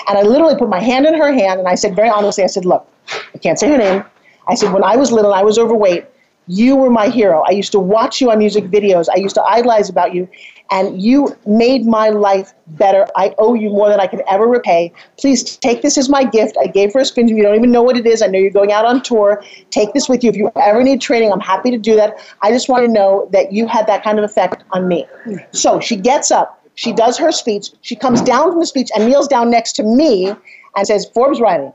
And 0.07 0.17
I 0.17 0.21
literally 0.21 0.55
put 0.55 0.69
my 0.69 0.79
hand 0.79 1.05
in 1.05 1.15
her 1.15 1.33
hand 1.33 1.59
and 1.59 1.67
I 1.67 1.75
said, 1.75 1.95
very 1.95 2.09
honestly, 2.09 2.43
I 2.43 2.47
said, 2.47 2.65
Look, 2.65 2.87
I 3.33 3.37
can't 3.39 3.57
say 3.57 3.69
her 3.69 3.77
name. 3.77 4.03
I 4.47 4.55
said, 4.55 4.71
When 4.71 4.83
I 4.83 4.95
was 4.95 5.11
little, 5.11 5.33
I 5.33 5.41
was 5.41 5.57
overweight. 5.57 6.05
You 6.47 6.75
were 6.75 6.89
my 6.89 7.09
hero. 7.09 7.43
I 7.45 7.51
used 7.51 7.71
to 7.73 7.79
watch 7.79 8.21
you 8.21 8.31
on 8.31 8.39
music 8.39 8.65
videos. 8.65 9.07
I 9.13 9.17
used 9.17 9.35
to 9.35 9.43
idolize 9.43 9.89
about 9.89 10.13
you, 10.13 10.29
and 10.71 11.01
you 11.01 11.35
made 11.45 11.85
my 11.85 12.09
life 12.09 12.53
better. 12.67 13.05
I 13.15 13.35
owe 13.37 13.53
you 13.53 13.69
more 13.69 13.89
than 13.89 13.99
I 13.99 14.07
can 14.07 14.21
ever 14.29 14.47
repay. 14.47 14.93
Please 15.17 15.57
take 15.57 15.81
this 15.81 15.97
as 15.97 16.09
my 16.09 16.23
gift. 16.23 16.57
I 16.59 16.67
gave 16.67 16.93
her 16.93 17.01
a 17.01 17.05
spin. 17.05 17.27
You 17.27 17.43
don't 17.43 17.55
even 17.55 17.71
know 17.71 17.83
what 17.83 17.97
it 17.97 18.05
is. 18.05 18.21
I 18.21 18.27
know 18.27 18.39
you're 18.39 18.49
going 18.49 18.71
out 18.71 18.85
on 18.85 19.01
tour. 19.01 19.43
Take 19.71 19.93
this 19.93 20.07
with 20.07 20.23
you. 20.23 20.29
If 20.29 20.37
you 20.37 20.51
ever 20.55 20.83
need 20.83 21.01
training, 21.01 21.31
I'm 21.31 21.39
happy 21.39 21.69
to 21.71 21.77
do 21.77 21.95
that. 21.97 22.17
I 22.41 22.51
just 22.51 22.69
want 22.69 22.85
to 22.85 22.91
know 22.91 23.29
that 23.33 23.51
you 23.51 23.67
had 23.67 23.85
that 23.87 24.03
kind 24.03 24.17
of 24.17 24.25
effect 24.25 24.63
on 24.71 24.87
me. 24.87 25.05
So 25.51 25.79
she 25.79 25.95
gets 25.95 26.31
up. 26.31 26.63
She 26.75 26.93
does 26.93 27.17
her 27.17 27.31
speech. 27.31 27.71
She 27.81 27.95
comes 27.95 28.21
down 28.21 28.51
from 28.51 28.59
the 28.59 28.67
speech 28.67 28.89
and 28.95 29.07
kneels 29.07 29.27
down 29.27 29.49
next 29.49 29.73
to 29.73 29.83
me 29.83 30.31
and 30.75 30.87
says, 30.87 31.09
Forbes 31.13 31.41
Riley, 31.41 31.71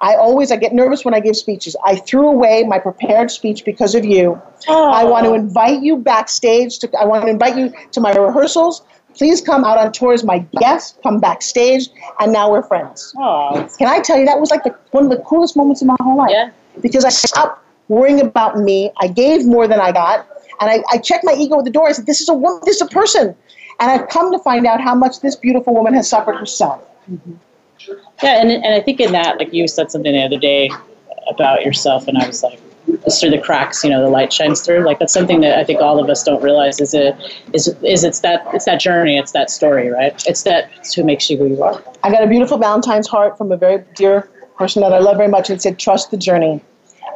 I 0.00 0.16
always 0.16 0.50
I 0.50 0.56
get 0.56 0.72
nervous 0.72 1.04
when 1.04 1.14
I 1.14 1.20
give 1.20 1.36
speeches. 1.36 1.76
I 1.84 1.96
threw 1.96 2.28
away 2.28 2.64
my 2.64 2.78
prepared 2.78 3.30
speech 3.30 3.64
because 3.64 3.94
of 3.94 4.04
you. 4.04 4.40
I 4.68 5.04
want 5.04 5.26
to 5.26 5.34
invite 5.34 5.82
you 5.82 5.96
backstage 5.96 6.78
to 6.80 6.90
I 6.98 7.04
want 7.04 7.24
to 7.24 7.30
invite 7.30 7.56
you 7.56 7.72
to 7.92 8.00
my 8.00 8.12
rehearsals. 8.12 8.82
Please 9.14 9.40
come 9.40 9.64
out 9.64 9.78
on 9.78 9.92
tour 9.92 10.12
as 10.12 10.24
my 10.24 10.40
guest, 10.58 10.98
come 11.02 11.20
backstage, 11.20 11.88
and 12.18 12.32
now 12.32 12.50
we're 12.50 12.62
friends. 12.62 13.14
Can 13.78 13.86
I 13.86 14.00
tell 14.00 14.18
you 14.18 14.26
that 14.26 14.40
was 14.40 14.50
like 14.50 14.64
the, 14.64 14.74
one 14.90 15.04
of 15.04 15.10
the 15.10 15.18
coolest 15.18 15.56
moments 15.56 15.82
in 15.82 15.86
my 15.86 15.96
whole 16.00 16.16
life? 16.16 16.30
Yeah. 16.32 16.50
Because 16.82 17.04
I 17.04 17.10
stopped 17.10 17.64
worrying 17.86 18.20
about 18.20 18.58
me. 18.58 18.90
I 19.00 19.06
gave 19.06 19.46
more 19.46 19.68
than 19.68 19.78
I 19.78 19.92
got. 19.92 20.26
And 20.60 20.70
I, 20.70 20.82
I 20.90 20.98
checked 20.98 21.24
my 21.24 21.32
ego 21.34 21.58
at 21.58 21.64
the 21.64 21.70
door. 21.70 21.88
I 21.88 21.92
said, 21.92 22.06
This 22.06 22.20
is 22.20 22.28
a 22.28 22.34
woman, 22.34 22.60
this 22.64 22.76
is 22.76 22.82
a 22.82 22.86
person. 22.86 23.36
And 23.80 23.90
I've 23.90 24.08
come 24.08 24.32
to 24.32 24.38
find 24.38 24.66
out 24.66 24.80
how 24.80 24.94
much 24.94 25.20
this 25.20 25.36
beautiful 25.36 25.74
woman 25.74 25.94
has 25.94 26.08
suffered 26.08 26.36
herself. 26.36 26.82
Mm-hmm. 27.10 27.34
Yeah, 28.22 28.40
and, 28.40 28.50
and 28.50 28.74
I 28.74 28.80
think 28.80 29.00
in 29.00 29.12
that, 29.12 29.38
like 29.38 29.52
you 29.52 29.66
said 29.68 29.90
something 29.90 30.12
the 30.12 30.22
other 30.22 30.38
day 30.38 30.70
about 31.28 31.64
yourself, 31.64 32.08
and 32.08 32.18
I 32.18 32.26
was 32.26 32.42
like, 32.42 32.60
just 33.04 33.20
through 33.20 33.30
the 33.30 33.38
cracks, 33.38 33.82
you 33.82 33.90
know, 33.90 34.02
the 34.02 34.10
light 34.10 34.32
shines 34.32 34.60
through. 34.60 34.84
Like 34.84 34.98
that's 34.98 35.12
something 35.12 35.40
that 35.40 35.58
I 35.58 35.64
think 35.64 35.80
all 35.80 36.02
of 36.02 36.08
us 36.10 36.22
don't 36.22 36.42
realize 36.42 36.80
is 36.80 36.94
it 36.94 37.16
is 37.52 37.68
is 37.82 38.04
it's 38.04 38.20
that 38.20 38.46
it's 38.52 38.66
that 38.66 38.80
journey, 38.80 39.18
it's 39.18 39.32
that 39.32 39.50
story, 39.50 39.88
right? 39.88 40.22
It's 40.26 40.42
that 40.42 40.70
it's 40.78 40.94
who 40.94 41.04
makes 41.04 41.30
you 41.30 41.38
who 41.38 41.48
you 41.48 41.62
are. 41.62 41.82
I 42.02 42.10
got 42.10 42.22
a 42.22 42.26
beautiful 42.26 42.58
Valentine's 42.58 43.08
heart 43.08 43.38
from 43.38 43.52
a 43.52 43.56
very 43.56 43.84
dear 43.94 44.28
person 44.58 44.82
that 44.82 44.92
I 44.92 44.98
love 44.98 45.16
very 45.16 45.28
much, 45.28 45.50
and 45.50 45.60
said, 45.60 45.78
"Trust 45.78 46.10
the 46.10 46.16
journey." 46.16 46.60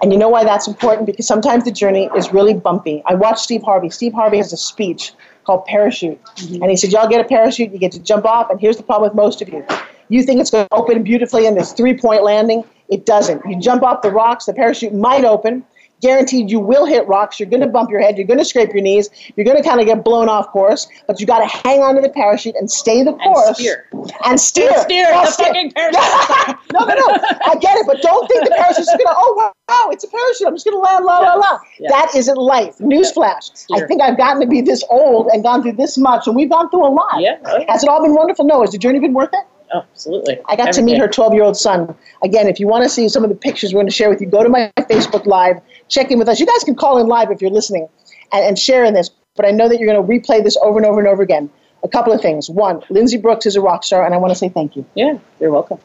And 0.01 0.13
you 0.13 0.19
know 0.19 0.29
why 0.29 0.45
that's 0.45 0.69
important? 0.69 1.07
Because 1.07 1.27
sometimes 1.27 1.65
the 1.65 1.73
journey 1.73 2.09
is 2.17 2.33
really 2.33 2.55
bumpy. 2.55 3.03
I 3.07 3.15
watched 3.15 3.41
Steve 3.41 3.63
Harvey. 3.63 3.91
Steve 3.91 4.13
Harvey 4.13 4.37
has 4.37 4.53
a 4.53 4.57
speech 4.57 5.13
called 5.45 5.65
Parachute. 5.65 6.23
Mm-hmm. 6.23 6.63
And 6.63 6.71
he 6.71 6.77
said, 6.77 6.93
Y'all 6.93 7.09
get 7.09 7.21
a 7.21 7.25
parachute, 7.25 7.73
you 7.73 7.79
get 7.79 7.91
to 7.93 7.99
jump 7.99 8.25
off. 8.25 8.51
And 8.51 8.61
here's 8.61 8.77
the 8.77 8.83
problem 8.83 9.11
with 9.11 9.17
most 9.17 9.43
of 9.43 9.49
you 9.49 9.67
you 10.09 10.23
think 10.23 10.41
it's 10.41 10.51
going 10.51 10.67
to 10.67 10.75
open 10.75 11.03
beautifully 11.03 11.47
in 11.47 11.55
this 11.55 11.73
three 11.73 11.97
point 11.97 12.23
landing. 12.23 12.65
It 12.89 13.05
doesn't. 13.05 13.43
You 13.47 13.61
jump 13.61 13.83
off 13.83 14.03
the 14.03 14.11
rocks, 14.11 14.47
the 14.47 14.55
parachute 14.55 14.95
might 14.95 15.25
open, 15.25 15.65
guaranteed 16.01 16.51
you 16.51 16.61
will 16.61 16.87
hit 16.87 17.07
rocks. 17.07 17.39
You're 17.41 17.49
going 17.49 17.61
to 17.61 17.67
bump 17.67 17.91
your 17.91 18.01
head. 18.01 18.17
You're 18.17 18.27
going 18.27 18.39
to 18.39 18.45
scrape 18.45 18.73
your 18.73 18.83
knees. 18.83 19.11
You're 19.37 19.45
going 19.45 19.57
to 19.57 19.63
kind 19.63 19.81
of 19.81 19.87
get 19.87 20.05
blown 20.05 20.29
off 20.29 20.49
course. 20.49 20.89
But 21.07 21.21
you 21.21 21.27
got 21.27 21.41
to 21.41 21.47
hang 21.47 21.81
on 21.81 21.97
to 21.97 22.01
the 22.01 22.09
parachute 22.09 22.55
and 22.57 22.71
stay 22.71 23.03
the 23.03 23.13
course. 23.15 23.49
And 23.49 23.57
steer. 23.57 23.89
And 24.25 24.41
steer. 24.41 24.71
And 24.73 24.81
steer 24.81 25.07
the 25.11 25.27
steer. 25.27 25.47
fucking 25.47 25.73
parachute. 25.77 26.57
no, 26.73 26.81
no, 26.81 26.95
no. 26.95 27.07
I 27.47 27.57
get 27.61 27.77
it. 27.79 27.87
But 27.87 28.01
don't 28.03 28.27
think 28.29 28.45
the 28.45 28.55
parachute's 28.57 28.87
going 28.87 28.99
to, 28.99 29.15
oh, 29.17 29.53
wow, 29.69 29.91
it's 29.91 30.05
a 30.05 30.09
parachute. 30.09 30.47
I'm 30.47 30.55
just 30.55 30.65
going 30.65 30.77
to 30.77 30.81
land, 30.81 31.05
la, 31.05 31.19
la, 31.19 31.35
la. 31.35 31.59
Yeah. 31.79 31.89
That 31.91 32.15
isn't 32.15 32.37
life. 32.37 32.79
Newsflash. 32.79 33.67
Yeah. 33.69 33.83
I 33.83 33.87
think 33.87 34.03
I've 34.03 34.17
gotten 34.17 34.41
to 34.41 34.47
be 34.47 34.61
this 34.61 34.85
old 34.91 35.29
and 35.29 35.43
gone 35.43 35.63
through 35.63 35.73
this 35.73 35.99
much. 35.99 36.27
And 36.27 36.37
we've 36.37 36.51
gone 36.51 36.71
through 36.71 36.87
a 36.87 36.93
lot. 36.93 37.21
Yeah. 37.21 37.39
Oh, 37.45 37.59
yeah. 37.59 37.73
Has 37.73 37.83
it 37.83 37.89
all 37.89 38.03
been 38.03 38.15
wonderful? 38.15 38.45
No. 38.45 38.61
Has 38.61 38.73
the 38.73 38.79
journey 38.79 39.01
been 39.01 39.13
worth 39.15 39.31
it? 39.33 39.45
Oh, 39.73 39.81
absolutely. 39.81 40.39
I 40.47 40.57
got 40.57 40.73
to 40.73 40.83
meet 40.83 40.99
her 40.99 41.09
12 41.09 41.35
year 41.35 41.43
old 41.43 41.57
son. 41.57 41.95
Again, 42.23 42.49
if 42.49 42.59
you 42.59 42.67
want 42.67 42.85
to 42.85 42.89
see 42.89 43.09
some 43.09 43.23
of 43.23 43.31
the 43.31 43.37
pictures 43.37 43.73
we're 43.73 43.79
going 43.79 43.89
to 43.89 43.95
share 43.95 44.09
with 44.09 44.21
you, 44.21 44.27
go 44.27 44.43
to 44.43 44.49
my 44.49 44.73
Facebook 44.79 45.27
Live, 45.27 45.61
check 45.89 46.11
in 46.11 46.19
with 46.19 46.29
us. 46.29 46.41
You 46.41 46.47
guys 46.47 46.65
can 46.65 46.75
call 46.75 46.99
in 46.99 47.07
live 47.07 47.31
if 47.31 47.43
you're 47.43 47.51
listening 47.51 47.89
and, 48.33 48.45
and 48.45 48.59
share 48.59 48.85
in 48.85 48.95
this, 48.95 49.11
but 49.37 49.47
I 49.47 49.51
know 49.51 49.69
that 49.69 49.79
you're 49.79 49.93
going 49.93 50.05
to 50.05 50.29
replay 50.29 50.43
this 50.43 50.57
over 50.63 50.79
and 50.79 50.87
over 50.87 50.99
and 50.99 51.09
over 51.09 51.23
again. 51.23 51.51
A 51.85 51.89
couple 51.89 52.13
of 52.13 52.21
things. 52.21 52.51
One, 52.51 52.83
Lindsay 52.91 53.19
Brooks 53.19 53.47
is 53.47 53.55
a 53.55 53.61
rock 53.61 53.85
star, 53.85 54.05
and 54.05 54.15
I 54.15 54.19
want 54.19 54.33
to 54.33 54.35
say 54.35 54.49
thank 54.49 54.75
you. 54.75 54.85
Yeah, 54.95 55.19
you're 55.39 55.53
welcome. 55.53 55.79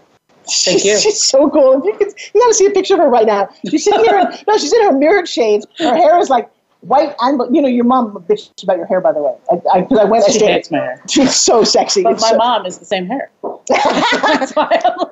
Thank 0.48 0.84
you. 0.86 0.98
she's 0.98 1.22
so 1.22 1.50
cool. 1.50 1.80
If 1.80 1.84
you, 1.86 1.94
could, 1.98 2.14
you 2.34 2.42
got 2.42 2.48
to 2.48 2.54
see 2.54 2.66
a 2.66 2.72
picture 2.72 2.96
of 2.96 3.02
her 3.02 3.10
right 3.10 3.28
now. 3.28 3.50
She's 3.70 3.84
sitting 3.84 4.04
here. 4.04 4.32
no, 4.48 4.58
she's 4.58 4.74
in 4.74 4.84
her 4.84 4.92
mirrored 4.92 5.30
shades. 5.30 5.68
Her 5.78 5.96
hair 5.96 6.20
is 6.20 6.30
like 6.30 6.50
white 6.84 7.16
and 7.22 7.56
you 7.56 7.62
know 7.62 7.68
your 7.68 7.86
mom 7.86 8.14
bitched 8.30 8.64
about 8.64 8.78
your 8.78 8.86
hair 8.86 9.02
by 9.02 9.12
the 9.12 9.22
way. 9.22 9.36
I, 9.52 9.80
I, 9.80 10.02
I 10.02 10.04
went 10.06 10.26
she 10.32 10.46
hates 10.46 10.72
my 10.72 10.78
hair. 10.78 11.02
She's 11.08 11.36
so 11.36 11.64
sexy. 11.64 12.04
But 12.04 12.14
it's 12.14 12.22
my 12.22 12.32
so, 12.32 12.38
mom 12.38 12.66
is 12.66 12.80
the 12.80 12.86
same 12.86 13.08
hair. 13.08 13.32
That's 13.68 14.56
why 14.56 14.82
I'm, 14.84 15.08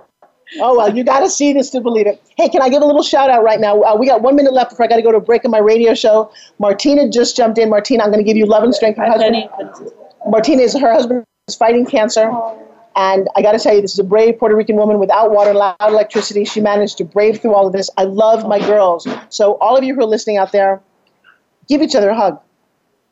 oh 0.60 0.78
well 0.78 0.96
you 0.96 1.04
got 1.04 1.22
to 1.22 1.30
see 1.30 1.54
this 1.54 1.70
to 1.72 1.82
believe 1.82 2.08
it. 2.08 2.22
Hey 2.38 2.50
can 2.50 2.62
I 2.62 2.70
give 2.70 2.82
a 2.82 2.86
little 2.86 3.04
shout 3.04 3.30
out 3.30 3.44
right 3.44 3.60
now? 3.60 3.82
Uh, 3.82 3.96
we 3.96 4.08
got 4.08 4.22
one 4.22 4.36
minute 4.36 4.54
left 4.54 4.72
before 4.72 4.86
I 4.86 4.90
got 4.90 4.98
to 4.98 5.02
go 5.02 5.12
to 5.12 5.18
a 5.18 5.22
break 5.22 5.46
in 5.46 5.52
my 5.52 5.60
radio 5.60 5.94
show. 5.94 6.32
Martina 6.60 7.10
just 7.10 7.36
jumped 7.36 7.58
in. 7.58 7.70
Martina 7.70 8.04
I'm 8.04 8.12
going 8.12 8.24
to 8.24 8.28
give 8.28 8.38
you 8.38 8.46
love 8.46 8.64
and 8.64 8.76
strength. 8.76 8.98
Her 8.98 9.08
husband 9.08 9.50
Martina 10.28 10.62
is 10.62 10.78
her 10.78 10.94
husband 10.94 11.26
is 11.48 11.56
fighting 11.56 11.86
cancer. 11.86 12.32
And 12.96 13.30
I 13.38 13.42
got 13.42 13.54
to 13.54 13.60
tell 13.60 13.74
you, 13.74 13.82
this 13.82 13.94
is 13.94 14.00
a 14.00 14.04
brave 14.04 14.38
Puerto 14.38 14.56
Rican 14.56 14.76
woman 14.76 15.00
without 15.00 15.32
water, 15.32 15.54
loud 15.54 15.78
electricity. 15.80 16.44
She 16.44 16.60
managed 16.60 16.98
to 16.98 17.06
brave 17.06 17.42
through 17.42 17.56
all 17.56 17.66
of 17.66 17.72
this. 17.72 17.90
I 17.98 18.04
love 18.04 18.46
my 18.46 18.60
girls. 18.60 19.08
So, 19.30 19.58
all 19.60 19.78
of 19.78 19.84
you 19.86 19.96
who 19.96 20.02
are 20.02 20.06
listening 20.08 20.38
out 20.38 20.52
there, 20.52 20.82
give 21.72 21.82
each 21.82 21.96
other 21.96 22.10
a 22.10 22.16
hug. 22.16 22.38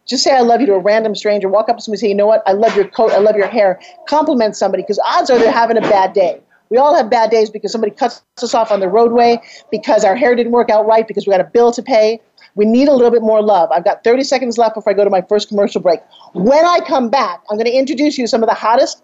Just 0.05 0.23
say 0.23 0.35
I 0.35 0.41
love 0.41 0.59
you 0.59 0.67
to 0.67 0.73
a 0.73 0.79
random 0.79 1.15
stranger. 1.15 1.47
Walk 1.47 1.69
up 1.69 1.77
to 1.77 1.81
somebody 1.81 1.97
and 1.97 2.01
say, 2.01 2.09
you 2.09 2.15
know 2.15 2.27
what? 2.27 2.43
I 2.45 2.51
love 2.51 2.75
your 2.75 2.87
coat. 2.87 3.11
I 3.11 3.19
love 3.19 3.37
your 3.37 3.47
hair. 3.47 3.79
Compliment 4.07 4.55
somebody 4.55 4.83
because 4.83 4.99
odds 5.05 5.29
are 5.29 5.39
they're 5.39 5.51
having 5.51 5.77
a 5.77 5.81
bad 5.81 6.13
day. 6.13 6.41
We 6.69 6.77
all 6.77 6.93
have 6.93 7.09
bad 7.09 7.31
days 7.31 7.49
because 7.49 7.71
somebody 7.71 7.95
cuts 7.95 8.21
us 8.43 8.53
off 8.53 8.71
on 8.71 8.79
the 8.79 8.89
roadway, 8.89 9.41
because 9.71 10.03
our 10.03 10.15
hair 10.15 10.35
didn't 10.35 10.51
work 10.51 10.69
out 10.69 10.85
right, 10.85 11.07
because 11.07 11.25
we 11.25 11.31
got 11.31 11.41
a 11.41 11.49
bill 11.51 11.71
to 11.71 11.81
pay. 11.81 12.19
We 12.55 12.65
need 12.65 12.87
a 12.87 12.93
little 12.93 13.09
bit 13.11 13.23
more 13.23 13.41
love. 13.41 13.71
I've 13.71 13.83
got 13.83 14.03
30 14.03 14.23
seconds 14.23 14.57
left 14.57 14.75
before 14.75 14.91
I 14.91 14.95
go 14.95 15.03
to 15.03 15.09
my 15.09 15.21
first 15.21 15.49
commercial 15.49 15.81
break. 15.81 15.99
When 16.33 16.65
I 16.65 16.79
come 16.81 17.09
back, 17.09 17.41
I'm 17.49 17.57
going 17.57 17.65
to 17.65 17.71
introduce 17.71 18.17
you 18.17 18.25
to 18.25 18.27
some 18.27 18.43
of 18.43 18.49
the 18.49 18.55
hottest 18.55 19.01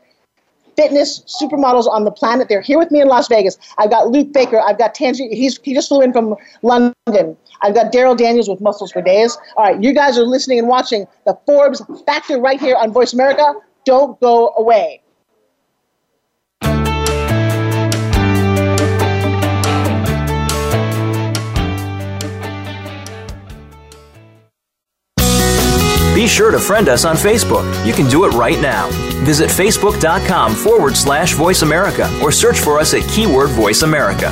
fitness 0.76 1.24
supermodels 1.42 1.88
on 1.88 2.04
the 2.04 2.12
planet. 2.12 2.50
They're 2.50 2.62
here 2.62 2.78
with 2.78 2.92
me 2.92 3.02
in 3.02 3.08
Las 3.08 3.28
Vegas. 3.28 3.58
I've 3.78 3.90
got 3.90 4.10
Luke 4.10 4.32
Baker. 4.32 4.60
I've 4.60 4.78
got 4.78 4.94
Tangi. 4.94 5.30
He's 5.30 5.60
he 5.64 5.74
just 5.74 5.88
flew 5.88 6.02
in 6.02 6.12
from 6.12 6.36
London. 6.62 7.38
I've 7.62 7.74
got 7.74 7.92
Daryl 7.92 8.18
Daniels 8.18 8.50
with 8.50 8.62
Muscles 8.62 8.92
for 8.92 9.02
Days. 9.02 9.38
All 9.58 9.66
right, 9.66 9.82
you 9.82 9.94
guys 9.94 10.18
are 10.18 10.26
listening 10.26 10.60
and 10.60 10.68
watching 10.68 11.08
the 11.26 11.38
Forbes 11.46 11.82
Factor 12.06 12.40
right 12.40 12.60
here 12.60 12.76
on 12.76 12.92
Voice 12.92 13.14
America. 13.14 13.54
Don't 13.86 14.20
go 14.20 14.54
away. 14.58 15.02
Be 26.16 26.28
sure 26.28 26.50
to 26.50 26.60
friend 26.60 26.88
us 26.88 27.04
on 27.04 27.18
Facebook. 27.18 27.86
You 27.86 27.94
can 27.94 28.10
do 28.10 28.24
it 28.24 28.30
right 28.30 28.60
now. 28.60 28.90
Visit 29.26 29.50
facebook.com 29.50 30.56
forward 30.56 30.96
slash 30.96 31.34
voice 31.34 31.62
America 31.62 32.10
or 32.24 32.32
search 32.32 32.58
for 32.58 32.80
us 32.80 32.94
at 32.94 33.08
keyword 33.10 33.50
voice 33.50 33.82
America. 33.82 34.32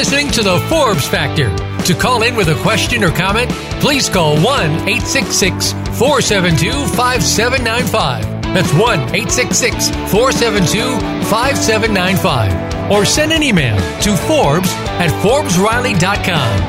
Listening 0.00 0.30
to 0.30 0.42
the 0.42 0.58
Forbes 0.60 1.06
Factor. 1.06 1.54
To 1.84 1.92
call 1.92 2.22
in 2.22 2.34
with 2.34 2.48
a 2.48 2.54
question 2.62 3.04
or 3.04 3.10
comment, 3.10 3.50
please 3.82 4.08
call 4.08 4.32
1 4.36 4.44
866 4.88 5.72
472 5.98 6.72
5795. 6.96 8.24
That's 8.54 8.72
1 8.72 8.80
866 8.80 9.90
472 10.10 10.96
5795. 11.28 12.90
Or 12.90 13.04
send 13.04 13.30
an 13.32 13.42
email 13.42 13.76
to 13.76 14.16
Forbes 14.16 14.72
at 14.96 15.10
ForbesRiley.com. 15.20 16.60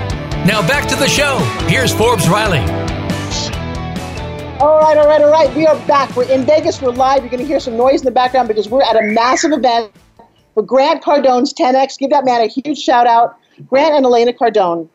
Now 0.45 0.59
back 0.67 0.89
to 0.89 0.97
the 0.97 1.07
show. 1.07 1.37
Here's 1.69 1.93
Forbes 1.93 2.27
Riley. 2.27 2.59
All 4.59 4.77
right, 4.81 4.97
all 4.97 5.07
right, 5.07 5.21
all 5.21 5.31
right. 5.31 5.55
We 5.55 5.65
are 5.67 5.77
back. 5.87 6.13
We're 6.17 6.29
in 6.29 6.43
Vegas. 6.43 6.81
We're 6.81 6.91
live. 6.91 7.21
You're 7.21 7.31
going 7.31 7.39
to 7.39 7.47
hear 7.47 7.61
some 7.61 7.77
noise 7.77 8.01
in 8.01 8.05
the 8.05 8.11
background 8.11 8.49
because 8.49 8.67
we're 8.67 8.83
at 8.83 8.97
a 8.97 9.03
massive 9.03 9.53
event 9.53 9.93
for 10.53 10.63
Grant 10.63 11.03
Cardone's 11.03 11.53
10X. 11.53 11.97
Give 11.97 12.09
that 12.09 12.25
man 12.25 12.41
a 12.41 12.47
huge 12.47 12.77
shout 12.77 13.07
out. 13.07 13.37
Grant 13.67 13.95
and 13.95 14.05
Elena 14.05 14.33
Cardone 14.33 14.89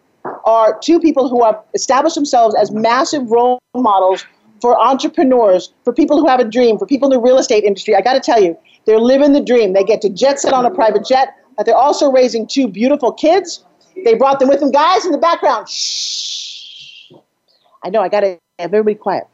are 0.45 0.79
two 0.81 0.99
people 0.99 1.29
who 1.29 1.45
have 1.45 1.63
established 1.75 2.15
themselves 2.15 2.55
as 2.55 2.71
massive 2.71 3.31
role 3.31 3.61
models 3.75 4.25
for 4.61 4.81
entrepreneurs, 4.81 5.73
for 5.85 5.93
people 5.93 6.19
who 6.19 6.27
have 6.27 6.41
a 6.41 6.45
dream, 6.45 6.79
for 6.79 6.87
people 6.87 7.13
in 7.13 7.17
the 7.17 7.23
real 7.23 7.39
estate 7.39 7.65
industry. 7.65 7.95
I 7.95 8.01
got 8.01 8.15
to 8.15 8.21
tell 8.21 8.43
you, 8.43 8.57
they're 8.87 8.99
living 8.99 9.33
the 9.33 9.41
dream. 9.41 9.73
They 9.73 9.85
get 9.85 10.01
to 10.03 10.09
jet 10.09 10.41
set 10.41 10.53
on 10.53 10.65
a 10.65 10.71
private 10.71 11.05
jet, 11.05 11.35
but 11.57 11.67
they're 11.67 11.77
also 11.77 12.11
raising 12.11 12.47
two 12.47 12.69
beautiful 12.69 13.13
kids. 13.13 13.65
They 14.05 14.15
brought 14.15 14.41
them 14.41 14.49
with 14.49 14.61
them. 14.61 14.71
Guys 14.71 15.05
in 15.05 15.13
the 15.13 15.19
background, 15.19 15.69
shh. 15.69 17.13
I 17.85 17.91
know 17.91 18.01
I 18.01 18.09
got 18.09 18.21
to 18.21 18.39
have 18.59 18.73
everybody 18.73 18.95
quiet. 18.95 19.25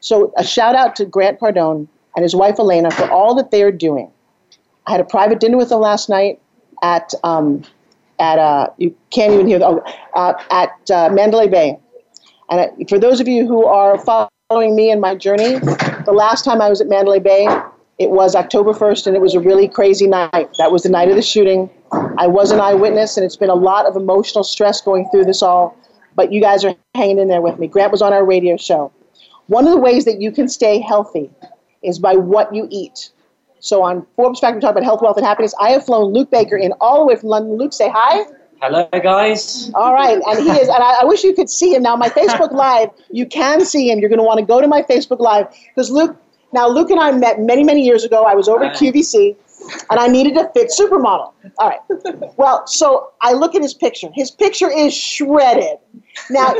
So 0.00 0.32
a 0.36 0.44
shout 0.44 0.74
out 0.74 0.96
to 0.96 1.04
Grant 1.04 1.38
Cardone 1.38 1.86
and 2.16 2.22
his 2.22 2.34
wife 2.34 2.58
Elena 2.58 2.90
for 2.90 3.08
all 3.10 3.34
that 3.34 3.50
they 3.50 3.62
are 3.62 3.72
doing. 3.72 4.10
I 4.90 4.94
had 4.94 5.00
a 5.00 5.04
private 5.04 5.38
dinner 5.38 5.56
with 5.56 5.68
them 5.68 5.80
last 5.80 6.08
night 6.08 6.40
at 6.82 7.14
um, 7.22 7.62
at 8.18 8.40
uh, 8.40 8.70
you 8.76 8.92
can't 9.10 9.32
even 9.32 9.46
hear 9.46 9.60
the, 9.60 9.66
oh, 9.66 9.84
uh, 10.14 10.34
at 10.50 10.90
uh, 10.90 11.08
Mandalay 11.10 11.46
Bay. 11.46 11.78
And 12.50 12.60
uh, 12.60 12.66
for 12.88 12.98
those 12.98 13.20
of 13.20 13.28
you 13.28 13.46
who 13.46 13.64
are 13.64 13.96
following 13.98 14.74
me 14.74 14.90
and 14.90 15.00
my 15.00 15.14
journey, 15.14 15.60
the 15.60 16.12
last 16.12 16.44
time 16.44 16.60
I 16.60 16.68
was 16.68 16.80
at 16.80 16.88
Mandalay 16.88 17.20
Bay, 17.20 17.46
it 18.00 18.10
was 18.10 18.34
October 18.34 18.72
1st, 18.72 19.06
and 19.06 19.14
it 19.14 19.20
was 19.20 19.36
a 19.36 19.40
really 19.40 19.68
crazy 19.68 20.08
night. 20.08 20.48
That 20.58 20.72
was 20.72 20.82
the 20.82 20.88
night 20.88 21.08
of 21.08 21.14
the 21.14 21.22
shooting. 21.22 21.70
I 22.18 22.26
was 22.26 22.50
an 22.50 22.60
eyewitness, 22.60 23.16
and 23.16 23.24
it's 23.24 23.36
been 23.36 23.48
a 23.48 23.54
lot 23.54 23.86
of 23.86 23.94
emotional 23.94 24.42
stress 24.42 24.80
going 24.80 25.08
through 25.12 25.26
this 25.26 25.40
all. 25.40 25.76
But 26.16 26.32
you 26.32 26.40
guys 26.40 26.64
are 26.64 26.74
hanging 26.96 27.20
in 27.20 27.28
there 27.28 27.42
with 27.42 27.60
me. 27.60 27.68
Grant 27.68 27.92
was 27.92 28.02
on 28.02 28.12
our 28.12 28.24
radio 28.24 28.56
show. 28.56 28.90
One 29.46 29.68
of 29.68 29.70
the 29.70 29.78
ways 29.78 30.04
that 30.04 30.20
you 30.20 30.32
can 30.32 30.48
stay 30.48 30.80
healthy 30.80 31.30
is 31.80 32.00
by 32.00 32.16
what 32.16 32.52
you 32.52 32.66
eat. 32.72 33.10
So 33.60 33.82
on 33.82 34.06
Forbes 34.16 34.40
Factor, 34.40 34.56
we 34.56 34.60
talk 34.60 34.72
about 34.72 34.84
health, 34.84 35.02
wealth, 35.02 35.16
and 35.16 35.26
happiness. 35.26 35.54
I 35.60 35.70
have 35.70 35.84
flown 35.84 36.12
Luke 36.12 36.30
Baker 36.30 36.56
in 36.56 36.72
all 36.80 37.00
the 37.00 37.06
way 37.06 37.16
from 37.16 37.28
London. 37.28 37.56
Luke, 37.58 37.72
say 37.72 37.90
hi. 37.92 38.24
Hello, 38.60 38.88
guys. 39.02 39.70
All 39.74 39.94
right, 39.94 40.20
and 40.26 40.38
he 40.38 40.50
is, 40.50 40.68
and 40.68 40.82
I, 40.82 41.00
I 41.00 41.04
wish 41.04 41.24
you 41.24 41.34
could 41.34 41.48
see 41.48 41.74
him 41.74 41.82
now. 41.82 41.96
My 41.96 42.10
Facebook 42.10 42.52
Live, 42.52 42.90
you 43.10 43.24
can 43.24 43.64
see 43.64 43.90
him. 43.90 44.00
You're 44.00 44.10
going 44.10 44.18
to 44.18 44.24
want 44.24 44.38
to 44.38 44.44
go 44.44 44.60
to 44.60 44.68
my 44.68 44.82
Facebook 44.82 45.20
Live 45.20 45.46
because 45.74 45.90
Luke. 45.90 46.16
Now, 46.52 46.68
Luke 46.68 46.90
and 46.90 46.98
I 46.98 47.12
met 47.12 47.38
many, 47.38 47.62
many 47.62 47.84
years 47.84 48.02
ago. 48.02 48.24
I 48.24 48.34
was 48.34 48.48
over 48.48 48.64
at 48.64 48.76
QVC, 48.76 49.36
and 49.88 50.00
I 50.00 50.08
needed 50.08 50.36
a 50.36 50.50
fit 50.52 50.72
supermodel. 50.76 51.32
All 51.58 51.68
right. 51.68 51.78
Well, 52.36 52.66
so 52.66 53.12
I 53.20 53.34
look 53.34 53.54
at 53.54 53.62
his 53.62 53.72
picture. 53.72 54.08
His 54.12 54.32
picture 54.32 54.68
is 54.68 54.92
shredded. 54.92 55.78
Now, 56.28 56.54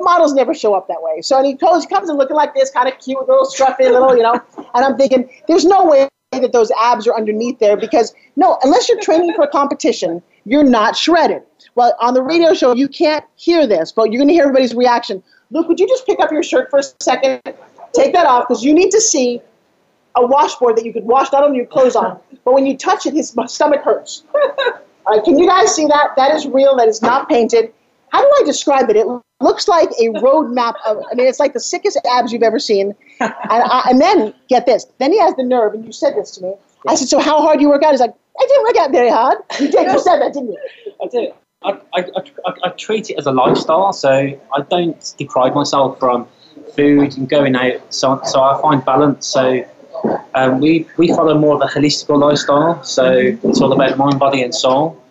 models 0.00 0.32
never 0.32 0.52
show 0.52 0.74
up 0.74 0.88
that 0.88 1.00
way. 1.00 1.22
So 1.22 1.38
and 1.38 1.46
he 1.46 1.52
goes, 1.52 1.86
comes 1.86 2.10
in 2.10 2.16
looking 2.16 2.34
like 2.34 2.54
this, 2.54 2.70
kind 2.70 2.88
of 2.88 2.98
cute, 2.98 3.20
little 3.20 3.44
scruffy, 3.44 3.88
little, 3.88 4.16
you 4.16 4.24
know. 4.24 4.42
And 4.74 4.84
I'm 4.84 4.96
thinking, 4.96 5.30
there's 5.46 5.64
no 5.64 5.86
way 5.86 6.08
that 6.38 6.52
those 6.52 6.70
abs 6.80 7.08
are 7.08 7.16
underneath 7.16 7.58
there 7.58 7.76
because 7.76 8.14
no, 8.36 8.56
unless 8.62 8.88
you're 8.88 9.00
training 9.00 9.34
for 9.34 9.42
a 9.42 9.48
competition, 9.48 10.22
you're 10.44 10.62
not 10.62 10.96
shredded. 10.96 11.42
Well, 11.74 11.96
on 12.00 12.14
the 12.14 12.22
radio 12.22 12.54
show, 12.54 12.72
you 12.72 12.86
can't 12.86 13.24
hear 13.34 13.66
this, 13.66 13.90
but 13.90 14.12
you're 14.12 14.20
going 14.20 14.28
to 14.28 14.34
hear 14.34 14.44
everybody's 14.44 14.72
reaction. 14.72 15.24
Luke, 15.50 15.66
would 15.66 15.80
you 15.80 15.88
just 15.88 16.06
pick 16.06 16.20
up 16.20 16.30
your 16.30 16.44
shirt 16.44 16.70
for 16.70 16.78
a 16.78 16.82
second? 17.00 17.42
Take 17.92 18.12
that 18.12 18.26
off 18.26 18.46
because 18.46 18.62
you 18.62 18.72
need 18.72 18.92
to 18.92 19.00
see 19.00 19.42
a 20.14 20.24
washboard 20.24 20.76
that 20.76 20.84
you 20.84 20.92
could 20.92 21.04
wash 21.04 21.32
not 21.32 21.42
only 21.42 21.56
your 21.56 21.66
clothes 21.66 21.96
on, 21.96 22.20
but 22.44 22.54
when 22.54 22.64
you 22.64 22.76
touch 22.76 23.06
it, 23.06 23.14
his 23.14 23.34
stomach 23.46 23.82
hurts. 23.82 24.22
All 24.34 25.16
right, 25.16 25.24
can 25.24 25.36
you 25.36 25.48
guys 25.48 25.74
see 25.74 25.86
that? 25.86 26.10
That 26.16 26.32
is 26.36 26.46
real. 26.46 26.76
That 26.76 26.86
is 26.86 27.02
not 27.02 27.28
painted. 27.28 27.72
How 28.10 28.20
do 28.20 28.30
I 28.40 28.42
describe 28.44 28.90
it? 28.90 28.96
It 28.96 29.06
looks 29.40 29.68
like 29.68 29.90
a 29.92 30.08
roadmap 30.20 30.74
of. 30.86 30.98
I 31.10 31.14
mean, 31.14 31.26
it's 31.26 31.40
like 31.40 31.52
the 31.52 31.60
sickest 31.60 31.98
abs 32.10 32.32
you've 32.32 32.42
ever 32.42 32.58
seen. 32.58 32.94
And, 33.20 33.62
I, 33.64 33.82
and 33.90 34.00
then 34.00 34.32
get 34.48 34.64
this. 34.64 34.86
Then 34.98 35.12
he 35.12 35.18
has 35.20 35.34
the 35.34 35.42
nerve, 35.42 35.74
and 35.74 35.84
you 35.84 35.92
said 35.92 36.16
this 36.16 36.30
to 36.36 36.42
me. 36.42 36.54
I 36.88 36.94
said, 36.94 37.08
"So 37.08 37.18
how 37.18 37.42
hard 37.42 37.58
do 37.58 37.62
you 37.64 37.68
work 37.68 37.82
out?" 37.82 37.90
He's 37.90 38.00
like, 38.00 38.14
"I 38.40 38.46
didn't 38.46 38.62
work 38.62 38.76
out 38.76 38.92
very 38.92 39.10
hard." 39.10 39.38
You 39.60 39.70
did. 39.70 39.92
You 39.92 40.00
said 40.00 40.20
that, 40.20 40.32
didn't 40.32 40.52
you? 40.52 40.58
I 41.02 41.06
do. 41.08 41.32
I, 41.62 41.70
I, 41.94 42.04
I, 42.46 42.52
I 42.64 42.68
treat 42.70 43.10
it 43.10 43.18
as 43.18 43.26
a 43.26 43.32
lifestyle, 43.32 43.92
so 43.92 44.10
I 44.10 44.62
don't 44.70 45.14
deprive 45.18 45.54
myself 45.54 45.98
from 45.98 46.26
food 46.74 47.16
and 47.18 47.28
going 47.28 47.54
out. 47.54 47.92
So, 47.92 48.20
so 48.24 48.42
I 48.42 48.60
find 48.62 48.82
balance. 48.84 49.26
So 49.26 49.66
um, 50.34 50.60
we, 50.60 50.86
we 50.96 51.08
follow 51.08 51.38
more 51.38 51.56
of 51.56 51.60
a 51.60 51.66
holistic 51.66 52.18
lifestyle. 52.18 52.82
So 52.82 53.12
it's 53.12 53.60
all 53.60 53.72
about 53.72 53.98
mind, 53.98 54.18
body, 54.18 54.42
and 54.42 54.54
soul. 54.54 55.02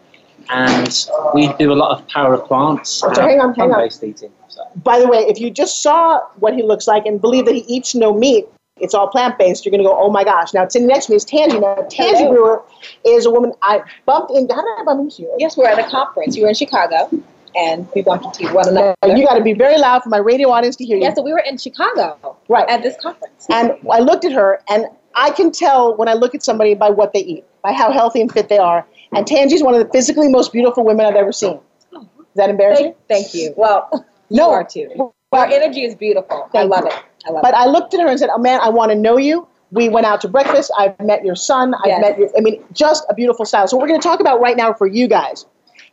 And 0.49 1.07
we 1.33 1.53
do 1.53 1.71
a 1.71 1.75
lot 1.75 1.97
of 1.97 2.07
power 2.07 2.33
of 2.33 2.45
plants. 2.45 2.89
So 2.89 3.07
uh, 3.09 3.21
hang 3.21 3.39
on, 3.39 3.53
hang 3.53 3.71
on. 3.71 3.79
based 3.79 4.03
eating. 4.03 4.31
So. 4.47 4.63
By 4.83 4.99
the 4.99 5.07
way, 5.07 5.19
if 5.19 5.39
you 5.39 5.51
just 5.51 5.83
saw 5.83 6.21
what 6.37 6.53
he 6.55 6.63
looks 6.63 6.87
like 6.87 7.05
and 7.05 7.21
believe 7.21 7.45
that 7.45 7.53
he 7.53 7.61
eats 7.67 7.93
no 7.93 8.13
meat, 8.13 8.45
it's 8.77 8.93
all 8.93 9.07
plant 9.07 9.37
based, 9.37 9.65
you're 9.65 9.71
going 9.71 9.83
to 9.83 9.87
go, 9.87 9.95
oh 9.97 10.09
my 10.09 10.23
gosh. 10.23 10.53
Now, 10.53 10.67
sitting 10.67 10.87
next 10.87 11.07
to 11.07 11.11
me 11.11 11.17
is 11.17 11.25
Tangi. 11.25 11.59
Now, 11.59 11.75
Tangi 11.89 12.27
Brewer 12.29 12.63
is 13.05 13.25
a 13.25 13.29
woman 13.31 13.53
I 13.61 13.81
bumped 14.05 14.31
into. 14.31 14.53
How 14.53 14.61
did 14.61 14.79
I 14.79 14.83
bump 14.83 15.01
into 15.01 15.23
you? 15.23 15.35
Yes, 15.37 15.57
we're 15.57 15.67
at 15.67 15.77
a 15.77 15.89
conference. 15.89 16.35
You 16.35 16.43
were 16.43 16.49
in 16.49 16.55
Chicago, 16.55 17.09
and 17.55 17.87
we 17.93 18.01
bumped 18.01 18.39
into 18.39 18.53
one 18.53 18.67
another. 18.69 18.95
Now, 19.03 19.15
you 19.15 19.25
got 19.25 19.37
to 19.37 19.43
be 19.43 19.53
very 19.53 19.77
loud 19.77 20.03
for 20.03 20.09
my 20.09 20.17
radio 20.17 20.49
audience 20.49 20.75
to 20.77 20.85
hear 20.85 20.97
you. 20.97 21.03
Yeah, 21.03 21.13
so 21.13 21.21
we 21.21 21.33
were 21.33 21.43
in 21.45 21.57
Chicago 21.57 22.37
Right. 22.47 22.67
at 22.69 22.81
this 22.81 22.95
conference. 23.01 23.45
And 23.51 23.73
I 23.91 23.99
looked 23.99 24.25
at 24.25 24.31
her, 24.31 24.61
and 24.69 24.85
I 25.15 25.31
can 25.31 25.51
tell 25.51 25.95
when 25.95 26.07
I 26.07 26.13
look 26.13 26.33
at 26.33 26.41
somebody 26.41 26.73
by 26.73 26.89
what 26.89 27.13
they 27.13 27.19
eat, 27.19 27.43
by 27.61 27.73
how 27.73 27.91
healthy 27.91 28.21
and 28.21 28.31
fit 28.31 28.47
they 28.49 28.59
are. 28.59 28.85
And 29.13 29.25
Tangi's 29.25 29.63
one 29.63 29.73
of 29.73 29.79
the 29.85 29.91
physically 29.91 30.27
most 30.27 30.51
beautiful 30.53 30.83
women 30.83 31.05
I've 31.05 31.15
ever 31.15 31.31
seen. 31.31 31.59
Is 31.93 32.05
that 32.35 32.49
embarrassing? 32.49 32.93
Thank, 33.07 33.33
you. 33.33 33.53
Well, 33.57 33.89
you 34.29 34.37
No. 34.37 34.51
are 34.51 34.63
too. 34.63 35.13
Our 35.31 35.45
energy 35.45 35.83
is 35.83 35.95
beautiful. 35.95 36.49
I 36.53 36.63
love 36.63 36.85
you. 36.85 36.89
it. 36.91 36.93
I 37.27 37.31
love 37.31 37.39
it. 37.39 37.41
But 37.41 37.53
it. 37.53 37.57
I 37.57 37.65
looked 37.67 37.93
at 37.93 37.99
her 38.01 38.07
and 38.07 38.19
said, 38.19 38.29
"Oh 38.33 38.37
man, 38.39 38.59
I 38.61 38.69
want 38.69 38.91
to 38.91 38.95
know 38.97 39.17
you." 39.17 39.47
We 39.71 39.87
went 39.89 40.07
out 40.07 40.21
to 40.21 40.27
breakfast. 40.27 40.71
I've 40.79 40.99
met 40.99 41.23
your 41.23 41.35
son. 41.35 41.75
I've 41.75 41.81
Yes. 41.87 42.01
met 42.01 42.17
your. 42.17 42.29
I 42.35 42.41
mean, 42.41 42.63
just 42.73 43.05
a 43.09 43.13
beautiful 43.13 43.45
style. 43.45 43.67
So 43.67 43.77
what 43.77 43.83
we're 43.83 43.89
going 43.89 44.01
to 44.01 44.07
talk 44.07 44.19
about 44.19 44.41
right 44.41 44.57
now 44.57 44.73
for 44.73 44.87
you 44.87 45.07
guys 45.07 45.45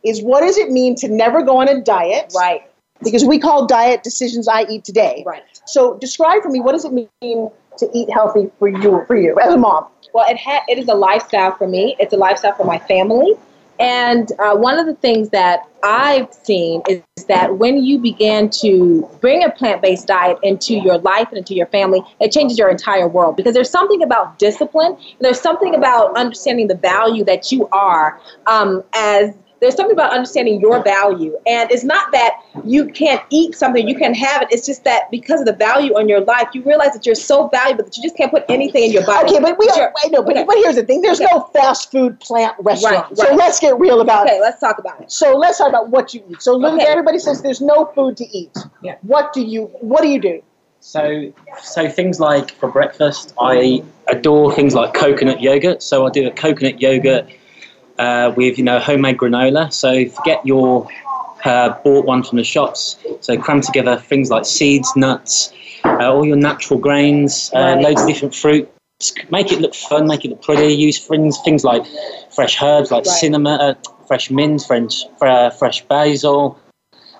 is 0.03 0.21
what 0.23 0.41
does 0.41 0.57
it 0.57 0.71
mean 0.71 0.95
to 0.95 1.07
never 1.07 1.43
go 1.43 1.57
on 1.57 1.67
a 1.67 1.81
diet? 1.81 2.33
Right, 2.35 2.63
Because 3.03 3.23
we 3.25 3.37
call 3.39 3.67
diet 3.67 4.01
decisions 4.03 4.47
I 4.47 4.63
eat 4.69 4.83
today. 4.83 5.23
right. 5.27 5.43
So 5.65 5.97
describe 5.99 6.41
for 6.41 6.49
me 6.49 6.59
what 6.59 6.71
does 6.71 6.85
it 6.85 6.93
mean 6.93 7.07
to 7.77 7.89
eat 7.93 8.09
healthy 8.11 8.49
for 8.57 8.67
you 8.67 9.03
for 9.05 9.15
you 9.15 9.37
as 9.39 9.53
a 9.53 9.57
mom? 9.57 9.85
Well, 10.13 10.25
it 10.29 10.37
ha- 10.37 10.63
it 10.67 10.77
is 10.77 10.87
a 10.87 10.95
lifestyle 10.95 11.55
for 11.55 11.67
me. 11.67 11.95
It's 11.99 12.13
a 12.13 12.17
lifestyle 12.17 12.53
for 12.53 12.65
my 12.65 12.79
family. 12.79 13.35
And 13.79 14.31
uh, 14.39 14.55
one 14.55 14.79
of 14.79 14.87
the 14.87 14.95
things 14.95 15.29
that 15.29 15.67
I've 15.83 16.33
seen 16.33 16.81
is 16.89 17.03
that 17.27 17.57
when 17.57 17.83
you 17.83 17.99
begin 17.99 18.49
to 18.61 19.07
bring 19.21 19.43
a 19.43 19.51
plant 19.51 19.81
based 19.81 20.07
diet 20.07 20.39
into 20.41 20.73
your 20.73 20.97
life 20.97 21.27
and 21.29 21.37
into 21.37 21.53
your 21.53 21.67
family, 21.67 22.01
it 22.19 22.31
changes 22.31 22.57
your 22.57 22.69
entire 22.69 23.07
world 23.07 23.35
because 23.35 23.53
there's 23.53 23.69
something 23.69 24.01
about 24.01 24.39
discipline. 24.39 24.97
There's 25.19 25.39
something 25.39 25.75
about 25.75 26.17
understanding 26.17 26.67
the 26.67 26.75
value 26.75 27.23
that 27.25 27.51
you 27.51 27.67
are 27.71 28.19
um, 28.47 28.83
as 28.93 29.35
there's 29.59 29.75
something 29.75 29.93
about 29.93 30.11
understanding 30.13 30.59
your 30.61 30.83
value. 30.83 31.37
And 31.47 31.69
it's 31.71 31.83
not 31.83 32.11
that 32.11 32.41
you 32.63 32.85
can't 32.85 33.21
eat 33.29 33.55
something, 33.55 33.87
you 33.87 33.95
can 33.95 34.13
have 34.13 34.41
it. 34.43 34.49
It's 34.51 34.65
just 34.65 34.83
that 34.83 35.09
because 35.11 35.39
of 35.39 35.45
the 35.45 35.53
value 35.53 35.95
on 35.97 36.07
your 36.07 36.21
life, 36.21 36.49
you 36.53 36.61
realize 36.63 36.93
that 36.93 37.05
you're 37.05 37.15
so 37.15 37.47
valuable 37.47 37.83
that 37.83 37.97
you 37.97 38.03
just 38.03 38.15
can't 38.15 38.31
put 38.31 38.43
anything 38.49 38.83
in 38.83 38.91
your 38.91 39.05
body. 39.05 39.31
Okay, 39.31 39.39
but 39.41 39.57
we 39.57 39.69
Sure. 39.69 39.83
are, 39.85 39.93
I 40.03 40.09
know, 40.09 40.21
but, 40.21 40.35
Okay. 40.37 40.43
but 40.45 40.55
here's 40.57 40.75
the 40.75 40.83
thing: 40.83 41.01
there's 41.01 41.19
Okay. 41.21 41.29
no 41.33 41.41
fast 41.53 41.91
food 41.91 42.19
plant 42.19 42.55
restaurant. 42.59 43.07
Right, 43.09 43.17
So 43.17 43.35
let's 43.35 43.59
get 43.59 43.79
real 43.79 44.01
about 44.01 44.25
Okay, 44.25 44.35
it. 44.35 44.37
Okay, 44.37 44.41
let's 44.41 44.59
talk 44.59 44.79
about 44.79 45.01
it. 45.01 45.11
So 45.11 45.35
let's 45.35 45.57
talk 45.57 45.69
about 45.69 45.89
what 45.89 46.13
you 46.13 46.21
eat. 46.29 46.41
So 46.41 46.53
Luke, 46.55 46.73
Okay. 46.73 46.85
everybody 46.87 47.19
says 47.19 47.41
there's 47.41 47.61
no 47.61 47.85
food 47.95 48.17
to 48.17 48.25
eat. 48.37 48.55
Yeah. 48.83 48.95
What 49.01 49.33
do 49.33 49.41
you 49.41 49.69
What 49.81 50.01
do 50.01 50.09
you 50.09 50.19
do? 50.19 50.41
So, 50.79 51.31
so 51.61 51.89
things 51.89 52.19
like 52.19 52.51
for 52.51 52.69
breakfast, 52.69 53.33
I 53.39 53.83
adore 54.07 54.53
things 54.53 54.73
like 54.73 54.93
coconut 54.93 55.41
yogurt. 55.41 55.83
So 55.83 56.05
I 56.05 56.09
do 56.11 56.27
a 56.27 56.31
coconut 56.31 56.79
yogurt 56.81 57.25
uh, 57.99 58.33
with 58.35 58.57
you 58.57 58.63
know 58.63 58.79
homemade 58.79 59.17
granola. 59.17 59.71
So 59.71 60.07
forget 60.09 60.45
your 60.45 60.87
uh, 61.45 61.77
bought 61.83 62.05
one 62.05 62.23
from 62.23 62.37
the 62.37 62.43
shops. 62.43 62.97
So 63.21 63.37
cram 63.37 63.61
together 63.61 63.97
things 63.97 64.29
like 64.29 64.45
seeds, 64.45 64.91
nuts, 64.95 65.53
uh, 65.85 66.13
all 66.13 66.25
your 66.25 66.35
natural 66.35 66.79
grains, 66.79 67.51
uh, 67.53 67.77
loads 67.79 68.01
of 68.01 68.07
different 68.07 68.35
fruits. 68.35 68.71
Make 69.29 69.51
it 69.51 69.61
look 69.61 69.75
fun, 69.75 70.07
make 70.07 70.25
it 70.25 70.29
look 70.29 70.41
pretty. 70.41 70.73
Use 70.73 71.05
things 71.05 71.39
things 71.43 71.63
like 71.63 71.83
fresh 72.33 72.61
herbs 72.61 72.91
like 72.91 73.05
Right. 73.05 73.15
cinnamon, 73.15 73.59
uh, 73.59 73.75
fresh 74.07 74.31
mint, 74.31 74.63
French, 74.63 75.05
uh, 75.21 75.49
fresh 75.51 75.85
basil, 75.85 76.57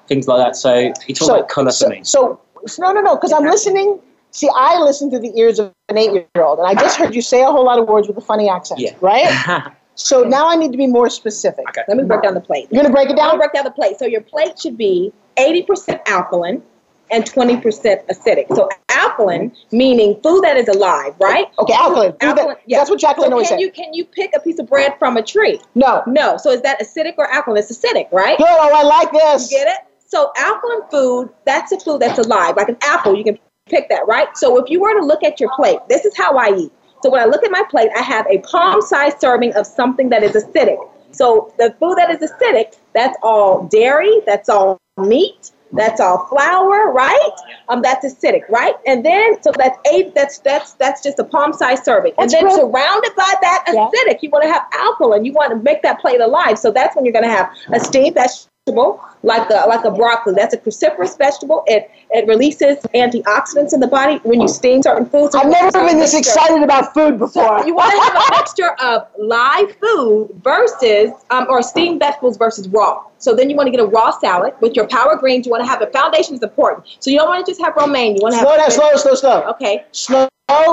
things 0.07 0.27
like 0.27 0.39
that. 0.39 0.55
So 0.55 0.93
it's 1.07 1.21
all 1.21 1.35
about 1.35 1.49
colour 1.49 1.71
so, 1.71 1.85
for 1.85 1.91
me. 1.91 2.01
So, 2.03 2.39
so 2.65 2.81
no, 2.81 2.91
no, 2.91 3.01
no, 3.01 3.15
because 3.15 3.31
I'm 3.31 3.45
listening. 3.45 3.99
See, 4.31 4.49
I 4.53 4.79
listen 4.79 5.09
to 5.11 5.19
the 5.19 5.31
ears 5.39 5.57
of 5.57 5.71
an 5.89 5.97
eight-year-old, 5.97 6.59
and 6.59 6.67
I 6.67 6.75
just 6.75 6.97
heard 6.97 7.15
you 7.15 7.21
say 7.21 7.41
a 7.41 7.45
whole 7.49 7.65
lot 7.65 7.79
of 7.79 7.87
words 7.87 8.07
with 8.07 8.17
a 8.17 8.21
funny 8.21 8.49
accent, 8.49 8.81
Yeah. 8.81 8.91
right? 9.01 9.71
So 9.97 10.23
now 10.23 10.47
I 10.47 10.55
need 10.55 10.71
to 10.71 10.77
be 10.77 10.88
more 10.88 11.10
specific. 11.10 11.67
Okay. 11.69 11.81
Let 11.88 11.97
me 11.97 12.03
break 12.03 12.21
down 12.21 12.33
the 12.36 12.39
plate. 12.41 12.67
You're 12.71 12.83
gonna 12.83 12.93
break 12.93 13.10
it 13.10 13.19
I'll 13.19 13.31
down. 13.31 13.38
break 13.39 13.51
down 13.53 13.63
the 13.65 13.71
plate. 13.71 13.97
So 13.99 14.05
your 14.05 14.21
plate 14.21 14.60
should 14.60 14.77
be 14.77 15.12
80% 15.38 15.99
alkaline 16.07 16.62
and 17.10 17.23
20% 17.25 17.62
acidic. 18.07 18.47
So 18.55 18.69
alkaline 18.89 19.51
meaning 19.71 20.19
food 20.21 20.43
that 20.43 20.55
is 20.57 20.67
alive, 20.67 21.15
right? 21.19 21.47
Okay, 21.60 21.73
alkaline. 21.73 22.12
Do 22.12 22.17
that- 22.27 22.38
Alkaline, 22.38 22.55
yeah. 22.67 22.77
That's 22.77 22.89
what 22.91 22.99
Jacqueline 22.99 23.29
So 23.29 23.33
always 23.33 23.47
can 23.49 23.57
said. 23.57 23.62
you 23.63 23.71
can 23.71 23.93
you 23.93 24.05
pick 24.05 24.31
a 24.36 24.39
piece 24.39 24.60
of 24.60 24.67
bread 24.67 24.93
from 24.99 25.17
a 25.17 25.23
tree? 25.23 25.60
no. 25.75 26.03
No. 26.05 26.38
So 26.38 26.51
is 26.51 26.62
that 26.62 26.79
acidic 26.79 27.15
or 27.17 27.27
alkaline? 27.31 27.60
It's 27.63 27.75
acidic, 27.75 28.12
right? 28.12 28.38
Good. 28.38 28.47
Oh, 28.47 28.71
I 28.75 28.83
like 28.83 29.12
this. 29.12 29.51
You 29.51 29.57
get 29.57 29.67
it? 29.67 29.79
So 30.05 30.31
alkaline 30.38 30.88
food, 30.91 31.29
that's 31.45 31.71
a 31.71 31.79
food 31.79 32.01
that's 32.01 32.19
alive. 32.19 32.55
Like 32.55 32.69
an 32.69 32.77
apple, 32.81 33.17
you 33.17 33.23
can 33.23 33.38
pick 33.67 33.89
that, 33.89 34.07
right? 34.07 34.27
So 34.38 34.57
if 34.63 34.69
you 34.69 34.79
were 34.79 34.93
to 34.93 35.05
look 35.05 35.23
at 35.23 35.39
your 35.39 35.49
plate, 35.55 35.79
this 35.89 36.05
is 36.05 36.15
how 36.15 36.38
I 36.38 36.55
eat. 36.55 36.71
So 37.03 37.10
when 37.10 37.21
I 37.21 37.25
look 37.25 37.43
at 37.43 37.51
my 37.51 37.63
plate, 37.69 37.89
I 37.95 38.01
have 38.01 38.25
a 38.27 38.39
palm-sized 38.39 39.19
serving 39.19 39.53
of 39.53 39.67
something 39.67 40.10
that 40.10 40.23
is 40.23 40.31
acidic. 40.33 40.77
So 41.12 41.53
the 41.57 41.75
food 41.79 41.97
that 41.97 42.10
is 42.10 42.29
acidic, 42.29 42.75
that's 42.93 43.17
all 43.23 43.63
dairy, 43.67 44.21
that's 44.25 44.49
all 44.49 44.77
meat, 44.97 45.51
that's 45.73 45.99
all 45.99 46.25
flour, 46.27 46.91
right? 46.91 47.31
Um, 47.69 47.81
that's 47.81 48.05
acidic, 48.05 48.47
right? 48.49 48.75
And 48.86 49.05
then 49.05 49.41
so 49.41 49.51
that's 49.57 49.77
eight. 49.91 50.15
That's 50.15 50.39
that's 50.39 50.73
that's 50.73 51.03
just 51.03 51.19
a 51.19 51.23
palm-sized 51.23 51.83
serving. 51.83 52.13
That's 52.17 52.33
and 52.33 52.47
then 52.47 52.49
great. 52.55 52.55
surrounded 52.55 53.15
by 53.15 53.33
that 53.41 53.63
Yeah. 53.73 53.88
acidic, 53.88 54.21
you 54.21 54.29
want 54.29 54.43
to 54.45 54.51
have 54.51 54.63
alkaline. 54.73 55.25
You 55.25 55.33
want 55.33 55.51
to 55.51 55.57
make 55.57 55.81
that 55.83 55.99
plate 55.99 56.21
alive. 56.21 56.57
So 56.57 56.71
that's 56.71 56.95
when 56.95 57.05
you're 57.05 57.13
going 57.13 57.25
to 57.25 57.31
have 57.31 57.51
a 57.73 57.79
steam. 57.79 58.13
That's 58.13 58.47
vegetable, 58.67 59.03
like 59.23 59.49
a 59.49 59.67
like 59.67 59.86
a 59.86 59.91
broccoli. 59.91 60.34
That's 60.36 60.53
a 60.53 60.58
cruciferous 60.58 61.17
vegetable. 61.17 61.63
It 61.67 61.89
it 62.12 62.27
releases 62.27 62.77
antioxidants 62.93 63.73
in 63.73 63.80
the 63.80 63.88
body 63.88 64.19
when 64.23 64.41
you 64.41 64.47
steam 64.47 64.82
certain 64.84 65.06
foods. 65.10 65.36
I've 65.36 65.47
never 65.47 65.71
been 65.71 65.99
this 65.99 66.13
excited 66.13 66.63
about 66.63 66.93
food 66.93 67.17
before. 67.17 67.65
You 67.65 67.75
want 67.75 67.91
to 67.91 68.01
have 68.01 68.15
a 68.15 68.38
mixture 68.38 68.73
of 68.82 69.08
live 69.17 69.75
food 69.77 70.30
versus 70.43 71.12
um, 71.30 71.47
or 71.49 71.62
steamed 71.62 71.99
vegetables 71.99 72.38
versus 72.38 72.67
raw. 72.69 73.03
So 73.19 73.36
then 73.36 73.49
you 73.49 73.56
want 73.56 73.67
to 73.67 73.71
get 73.71 73.80
a 73.80 73.88
raw 73.88 74.12
salad 74.12 74.53
with 74.62 74.75
your 74.75 74.88
power 74.88 75.15
greens. 75.15 75.45
You 75.45 75.51
want 75.51 75.63
to 75.63 75.67
have 75.67 75.82
a 75.82 75.88
foundation 75.88 76.36
is 76.36 76.43
important. 76.43 76.88
So 76.99 77.10
you 77.10 77.17
don't 77.17 77.30
want 77.30 77.45
to 77.45 77.51
just 77.51 77.62
have 77.62 77.75
romaine. 77.75 78.15
You 78.15 78.21
want 78.21 78.36
to 78.36 78.41
slow 78.41 78.51
have 78.51 78.60
down, 78.60 78.71
slow, 78.71 78.95
slow, 78.95 79.15
slow. 79.15 79.41
Okay. 79.51 79.86
Slow 79.91 80.27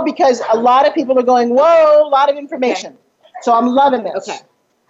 because 0.05 0.41
a 0.53 0.59
lot 0.59 0.87
of 0.87 0.95
people 0.95 1.19
are 1.19 1.23
going, 1.23 1.49
whoa, 1.49 2.07
a 2.07 2.09
lot 2.09 2.31
of 2.31 2.37
information. 2.37 2.93
Okay. 2.93 3.33
So 3.43 3.55
I'm 3.55 3.67
loving 3.67 4.05
this. 4.05 4.29
Okay. 4.29 4.39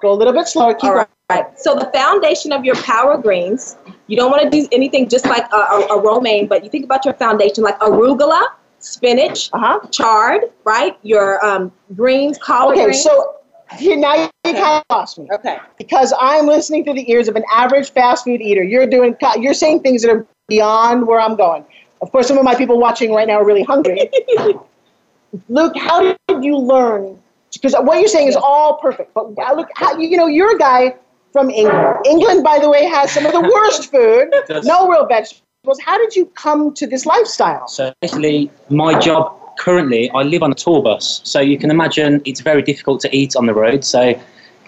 Go 0.00 0.12
a 0.12 0.14
little 0.14 0.34
bit 0.34 0.46
slower. 0.46 0.74
Keep 0.74 0.84
All 0.84 0.96
right. 0.96 1.08
Right. 1.42 1.58
So 1.58 1.74
the 1.74 1.90
foundation 1.92 2.52
of 2.52 2.64
your 2.64 2.76
power 2.76 3.16
greens, 3.18 3.76
you 4.06 4.16
don't 4.16 4.30
want 4.30 4.42
to 4.42 4.50
do 4.50 4.68
anything 4.72 5.08
just 5.08 5.26
like 5.26 5.44
a, 5.52 5.56
a, 5.56 5.86
a 5.96 6.02
romaine, 6.02 6.46
but 6.46 6.64
you 6.64 6.70
think 6.70 6.84
about 6.84 7.04
your 7.04 7.14
foundation 7.14 7.62
like 7.64 7.78
arugula, 7.80 8.42
spinach, 8.78 9.50
Uh-huh. 9.52 9.80
chard, 9.90 10.42
right? 10.64 10.96
Your 11.02 11.44
um, 11.44 11.72
greens, 11.96 12.38
collard 12.38 12.76
Okay, 12.76 12.84
greens. 12.84 13.02
so 13.02 13.36
here 13.78 13.96
now 13.96 14.14
you 14.14 14.28
kind 14.44 14.58
of 14.78 14.82
lost 14.90 15.18
me. 15.18 15.26
okay. 15.32 15.58
because 15.78 16.12
I'm 16.20 16.46
listening 16.46 16.84
through 16.84 16.94
the 16.94 17.10
ears 17.10 17.28
of 17.28 17.36
an 17.36 17.44
average 17.52 17.90
fast 17.92 18.24
food 18.24 18.40
eater. 18.42 18.62
You're 18.62 18.86
doing, 18.86 19.16
you're 19.40 19.54
saying 19.54 19.80
things 19.80 20.02
that 20.02 20.10
are 20.10 20.26
beyond 20.48 21.06
where 21.06 21.18
I'm 21.20 21.34
going. 21.36 21.64
Of 22.02 22.12
course, 22.12 22.28
some 22.28 22.36
of 22.36 22.44
my 22.44 22.54
people 22.54 22.78
watching 22.78 23.12
right 23.14 23.26
now 23.26 23.36
are 23.40 23.46
really 23.46 23.62
hungry. 23.62 24.10
Luke, 25.48 25.72
how 25.76 26.02
did 26.28 26.44
you 26.44 26.56
learn? 26.58 27.18
Because 27.52 27.74
what 27.80 27.98
you're 27.98 28.08
saying 28.08 28.28
is 28.28 28.36
all 28.36 28.76
perfect, 28.78 29.14
but 29.14 29.30
look, 29.56 29.68
how, 29.76 29.96
you 29.96 30.16
know, 30.16 30.26
you're 30.26 30.54
a 30.54 30.58
guy 30.58 30.96
from 31.34 31.50
England. 31.50 31.96
England, 32.06 32.44
by 32.44 32.60
the 32.60 32.70
way, 32.70 32.84
has 32.84 33.10
some 33.10 33.26
of 33.26 33.32
the 33.32 33.40
worst 33.40 33.90
food, 33.90 34.32
no 34.62 34.88
real 34.88 35.04
vegetables. 35.04 35.80
How 35.84 35.98
did 35.98 36.14
you 36.14 36.26
come 36.26 36.72
to 36.74 36.86
this 36.86 37.06
lifestyle? 37.06 37.66
So 37.66 37.92
basically, 38.00 38.52
my 38.70 38.96
job 39.00 39.36
currently, 39.58 40.08
I 40.10 40.22
live 40.22 40.44
on 40.44 40.52
a 40.52 40.54
tour 40.54 40.80
bus. 40.80 41.20
So 41.24 41.40
you 41.40 41.58
can 41.58 41.72
imagine 41.72 42.22
it's 42.24 42.40
very 42.40 42.62
difficult 42.62 43.00
to 43.00 43.14
eat 43.14 43.34
on 43.34 43.46
the 43.46 43.54
road. 43.54 43.84
So 43.84 44.14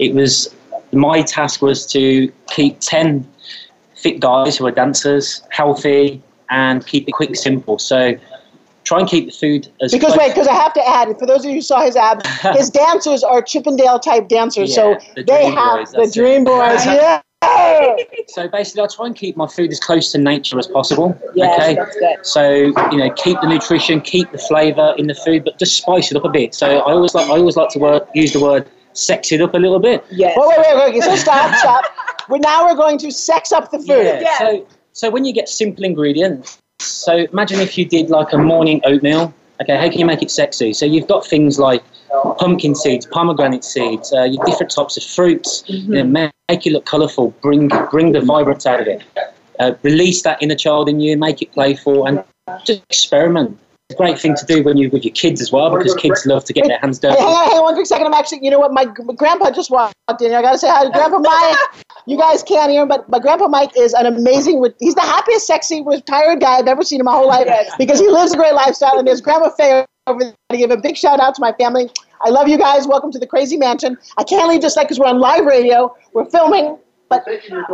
it 0.00 0.12
was 0.12 0.52
my 0.92 1.22
task 1.22 1.62
was 1.62 1.87
to 1.92 2.33
keep 2.48 2.81
ten 2.81 3.24
fit 3.94 4.18
guys 4.18 4.57
who 4.57 4.66
are 4.66 4.72
dancers 4.72 5.42
healthy 5.50 6.20
and 6.50 6.85
keep 6.85 7.09
it 7.09 7.12
quick, 7.12 7.37
simple. 7.37 7.79
So 7.79 8.16
try 8.87 9.01
and 9.01 9.09
keep 9.09 9.27
the 9.27 9.33
food 9.33 9.68
as 9.83 9.92
Because 9.92 10.14
close- 10.14 10.18
wait, 10.18 10.29
because 10.29 10.46
I 10.46 10.55
have 10.55 10.72
to 10.75 10.88
add, 10.88 11.18
for 11.18 11.27
those 11.27 11.40
of 11.44 11.46
you 11.51 11.57
who 11.57 11.61
saw 11.61 11.83
his 11.85 11.96
ab, 11.96 12.25
his 12.57 12.70
dancers 12.70 13.22
are 13.22 13.42
Chippendale 13.42 13.99
type 13.99 14.29
dancers, 14.29 14.75
so 14.75 14.96
the 15.16 15.25
they 15.25 15.51
have 15.51 15.79
Boys, 15.81 15.90
the 15.90 15.99
that's 15.99 16.16
it. 16.16 16.20
Dream 16.20 16.44
Boys. 16.44 16.87
Yeah. 17.42 18.01
So 18.29 18.49
basically, 18.49 18.83
I 18.83 18.87
try 18.87 19.07
and 19.07 19.14
keep 19.14 19.37
my 19.37 19.46
food 19.46 19.70
as 19.70 19.79
close 19.79 20.11
to 20.12 20.18
nature 20.18 20.59
as 20.59 20.66
possible. 20.66 21.16
Yes, 21.35 21.61
okay. 21.61 21.75
that's 21.75 21.96
good. 21.96 22.27
So 22.27 22.51
you 22.90 22.99
know, 22.99 23.11
keep 23.14 23.40
the 23.40 23.46
nutrition, 23.46 24.01
keep 24.01 24.33
the 24.33 24.38
flavour 24.38 24.94
in 24.99 25.07
the 25.07 25.14
food, 25.14 25.44
but 25.44 25.59
just 25.59 25.77
spice 25.77 26.11
it 26.11 26.16
up 26.16 26.25
a 26.25 26.29
bit. 26.31 26.55
So 26.55 26.79
I 26.79 26.92
always 26.92 27.14
like 27.14 27.27
I 27.29 27.33
always 27.33 27.57
like 27.57 27.68
to 27.70 27.79
work, 27.79 28.09
use 28.14 28.33
the 28.33 28.40
word 28.40 28.68
sex 28.94 29.31
it 29.33 29.40
up 29.42 29.55
a 29.55 29.59
little 29.59 29.79
bit. 29.79 30.05
Yes. 30.11 30.37
Wait, 30.37 30.49
wait, 30.49 30.77
wait, 30.77 30.94
wait. 30.94 31.03
So 31.03 31.14
stop, 31.27 31.55
stop. 31.57 31.85
We're 32.29 32.38
now 32.38 32.66
we're 32.66 32.75
going 32.75 32.99
to 32.99 33.11
sex 33.12 33.53
up 33.53 33.70
the 33.70 33.79
food. 33.79 33.88
Yeah. 33.88 34.20
Yes. 34.20 34.38
So 34.38 34.66
so 34.92 35.11
when 35.11 35.25
you 35.25 35.33
get 35.33 35.49
simple 35.49 35.85
ingredients, 35.85 36.59
so 36.80 37.16
imagine 37.32 37.60
if 37.60 37.78
you 37.78 37.84
did 37.84 38.10
like 38.10 38.32
a 38.32 38.38
morning 38.38 38.80
oatmeal. 38.84 39.32
Okay, 39.60 39.76
how 39.76 39.88
can 39.88 39.98
you 39.98 40.04
make 40.04 40.22
it 40.22 40.30
sexy? 40.30 40.72
So 40.72 40.84
you've 40.84 41.08
got 41.08 41.26
things 41.26 41.58
like 41.58 41.82
pumpkin 42.38 42.74
seeds, 42.74 43.06
pomegranate 43.06 43.64
seeds, 43.64 44.12
uh, 44.12 44.24
your 44.24 44.44
different 44.44 44.70
types 44.70 44.96
of 44.96 45.02
fruits. 45.02 45.64
You 45.66 46.02
know, 46.02 46.04
make, 46.04 46.66
it 46.66 46.72
look 46.72 46.84
colourful. 46.84 47.30
Bring 47.40 47.68
bring 47.90 48.12
the 48.12 48.20
vibrance 48.20 48.66
out 48.66 48.80
of 48.80 48.88
it. 48.88 49.02
Uh, 49.58 49.72
release 49.82 50.22
that 50.22 50.42
inner 50.42 50.54
child 50.54 50.88
in 50.88 51.00
you. 51.00 51.16
Make 51.16 51.40
it 51.40 51.52
playful 51.52 52.06
and 52.06 52.22
just 52.64 52.82
experiment. 52.90 53.58
It's 53.88 53.94
a 53.94 54.02
great 54.02 54.18
thing 54.18 54.34
to 54.34 54.44
do 54.44 54.64
when 54.64 54.76
you're 54.76 54.90
with 54.90 55.04
your 55.04 55.14
kids 55.14 55.40
as 55.40 55.52
well 55.52 55.76
because 55.76 55.94
kids 55.94 56.26
love 56.26 56.44
to 56.46 56.52
get 56.52 56.66
their 56.66 56.78
hands 56.80 56.98
dirty. 56.98 57.16
hang 57.16 57.26
on, 57.26 57.48
hang 57.48 57.58
on 57.58 57.62
one 57.62 57.74
quick 57.74 57.86
second. 57.86 58.06
I'm 58.08 58.14
actually, 58.14 58.40
you 58.42 58.50
know 58.50 58.58
what? 58.58 58.72
My, 58.72 58.84
my 58.84 59.14
grandpa 59.14 59.52
just 59.52 59.70
walked 59.70 59.94
in. 60.20 60.34
I 60.34 60.42
got 60.42 60.52
to 60.52 60.58
say 60.58 60.68
hi 60.68 60.84
to 60.84 60.90
Grandpa 60.90 61.18
Mike. 61.20 61.84
You 62.09 62.16
guys 62.16 62.45
can't 62.45 62.71
hear 62.71 62.83
him, 62.83 62.88
but 62.88 63.09
my 63.09 63.19
Grandpa 63.19 63.49
Mike 63.49 63.77
is 63.77 63.92
an 63.92 64.07
amazing, 64.07 64.64
he's 64.79 64.95
the 64.95 65.01
happiest, 65.01 65.47
sexy, 65.47 65.83
retired 65.83 66.40
guy 66.40 66.59
I've 66.59 66.69
ever 66.69 66.85
seen 66.85 67.01
in 67.01 67.05
my 67.05 67.12
whole 67.12 67.27
life 67.27 67.49
because 67.79 67.99
he 67.99 68.09
lives 68.09 68.33
a 68.33 68.37
great 68.37 68.55
lifestyle. 68.55 68.97
And 68.97 69.09
there's 69.09 69.21
Grandma 69.21 69.51
Faye 69.51 69.85
over 70.07 70.21
there 70.21 70.35
to 70.51 70.57
give 70.57 70.71
a 70.71 70.77
big 70.77 70.97
shout 70.97 71.19
out 71.19 71.35
to 71.35 71.40
my 71.40 71.53
family. 71.55 71.90
I 72.23 72.31
love 72.31 72.47
you 72.47 72.59
guys. 72.59 72.87
Welcome 72.87 73.11
to 73.11 73.19
the 73.19 73.27
Crazy 73.27 73.57
Mansion. 73.57 73.99
I 74.16 74.23
can't 74.23 74.49
leave 74.49 74.61
just 74.61 74.77
like 74.77 74.87
because 74.87 75.01
we're 75.01 75.07
on 75.07 75.19
live 75.19 75.45
radio. 75.45 75.97
We're 76.12 76.27
filming. 76.27 76.79
But 77.09 77.25
I'm 77.29 77.64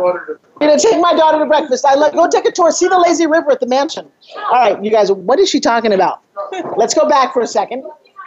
gonna 0.59 0.79
take 0.79 0.99
my 0.99 1.15
daughter 1.15 1.39
to 1.39 1.45
breakfast. 1.45 1.85
I 1.85 1.93
love 1.95 2.13
go 2.13 2.27
take 2.27 2.45
a 2.45 2.51
tour, 2.51 2.71
see 2.71 2.87
the 2.87 2.99
lazy 2.99 3.27
river 3.27 3.51
at 3.51 3.59
the 3.59 3.67
mansion. 3.67 4.11
All 4.35 4.51
right, 4.51 4.83
you 4.83 4.91
guys, 4.91 5.11
what 5.11 5.39
is 5.39 5.49
she 5.49 5.59
talking 5.59 5.93
about? 5.93 6.21
Let's 6.77 6.93
go 6.93 7.07
back 7.07 7.33
for 7.33 7.41
a 7.41 7.47
second. 7.47 7.83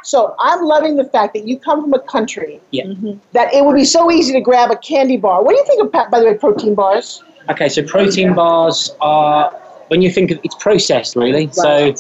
So 0.07 0.37
I'm 0.39 0.63
loving 0.63 0.95
the 0.95 1.05
fact 1.05 1.35
that 1.35 1.49
you 1.49 1.59
come 1.59 1.83
from 1.83 1.93
a 1.93 1.99
country 1.99 2.61
Yeah. 2.71 2.85
that 3.33 3.53
it 3.53 3.65
would 3.65 3.75
be 3.75 3.85
so 3.85 4.09
easy 4.11 4.33
to 4.35 4.41
grab 4.41 4.71
a 4.71 4.77
candy 4.77 5.17
bar. 5.17 5.43
What 5.43 5.51
do 5.51 5.57
you 5.57 5.65
think 5.67 5.83
of, 5.83 6.11
by 6.11 6.21
the 6.21 6.27
way, 6.27 6.35
protein 6.35 6.77
bars? 6.77 7.25
Okay, 7.51 7.69
so 7.69 7.83
protein 7.83 8.33
bars 8.33 8.95
are 9.01 9.51
when 9.89 10.03
you 10.03 10.11
think 10.11 10.31
of 10.31 10.39
it's 10.45 10.55
processed 10.61 11.17
really. 11.17 11.49
So 11.51 11.93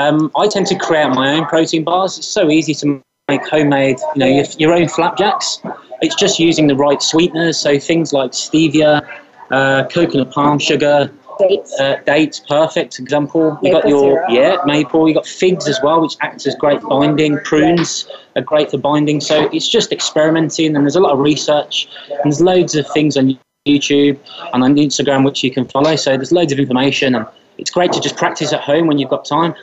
um, 0.00 0.32
I 0.36 0.48
tend 0.48 0.66
to 0.66 0.74
create 0.76 1.10
my 1.10 1.34
own 1.34 1.46
protein 1.46 1.84
bars. 1.84 2.18
It's 2.18 2.26
so 2.26 2.50
easy 2.50 2.74
to 2.74 3.00
make 3.28 3.46
homemade, 3.46 3.98
you 4.16 4.18
know, 4.18 4.26
your, 4.26 4.44
your 4.58 4.72
own 4.72 4.88
flapjacks. 4.88 5.60
It's 6.02 6.16
just 6.16 6.40
using 6.40 6.66
the 6.66 6.74
right 6.74 7.00
sweeteners. 7.00 7.56
So 7.56 7.78
things 7.78 8.12
like 8.12 8.32
stevia, 8.32 9.06
uh, 9.52 9.84
coconut 9.88 10.32
palm 10.32 10.58
sugar, 10.58 11.08
Dates. 11.38 11.80
uh, 11.80 11.96
dates, 12.06 12.40
perfect 12.40 12.98
example. 12.98 13.58
You 13.62 13.72
got 13.72 13.88
your 13.88 14.16
syrup. 14.16 14.30
yeah 14.30 14.56
maple. 14.66 15.08
You 15.08 15.14
got 15.14 15.26
figs 15.26 15.68
as 15.68 15.80
well, 15.82 16.00
which 16.00 16.16
acts 16.20 16.46
as 16.46 16.54
great 16.54 16.80
binding. 16.82 17.38
Prunes 17.40 18.08
are 18.36 18.42
great 18.42 18.70
for 18.70 18.78
binding. 18.78 19.20
So 19.20 19.48
it's 19.52 19.68
just 19.68 19.92
experimenting, 19.92 20.74
and 20.76 20.84
there's 20.84 20.96
a 20.96 21.00
lot 21.00 21.12
of 21.12 21.18
research, 21.18 21.88
and 22.10 22.24
there's 22.24 22.40
loads 22.40 22.74
of 22.74 22.86
things 22.92 23.16
on 23.16 23.38
YouTube 23.66 24.18
and 24.52 24.62
on 24.62 24.74
Instagram 24.74 25.24
which 25.24 25.42
you 25.42 25.50
can 25.50 25.66
follow. 25.66 25.96
So 25.96 26.16
there's 26.16 26.32
loads 26.32 26.52
of 26.52 26.58
information, 26.58 27.14
and 27.14 27.26
it's 27.58 27.70
great 27.70 27.92
to 27.92 28.00
just 28.00 28.16
practice 28.16 28.52
at 28.52 28.60
home 28.60 28.86
when 28.86 28.98
you've 28.98 29.10
got 29.10 29.24
time. 29.24 29.54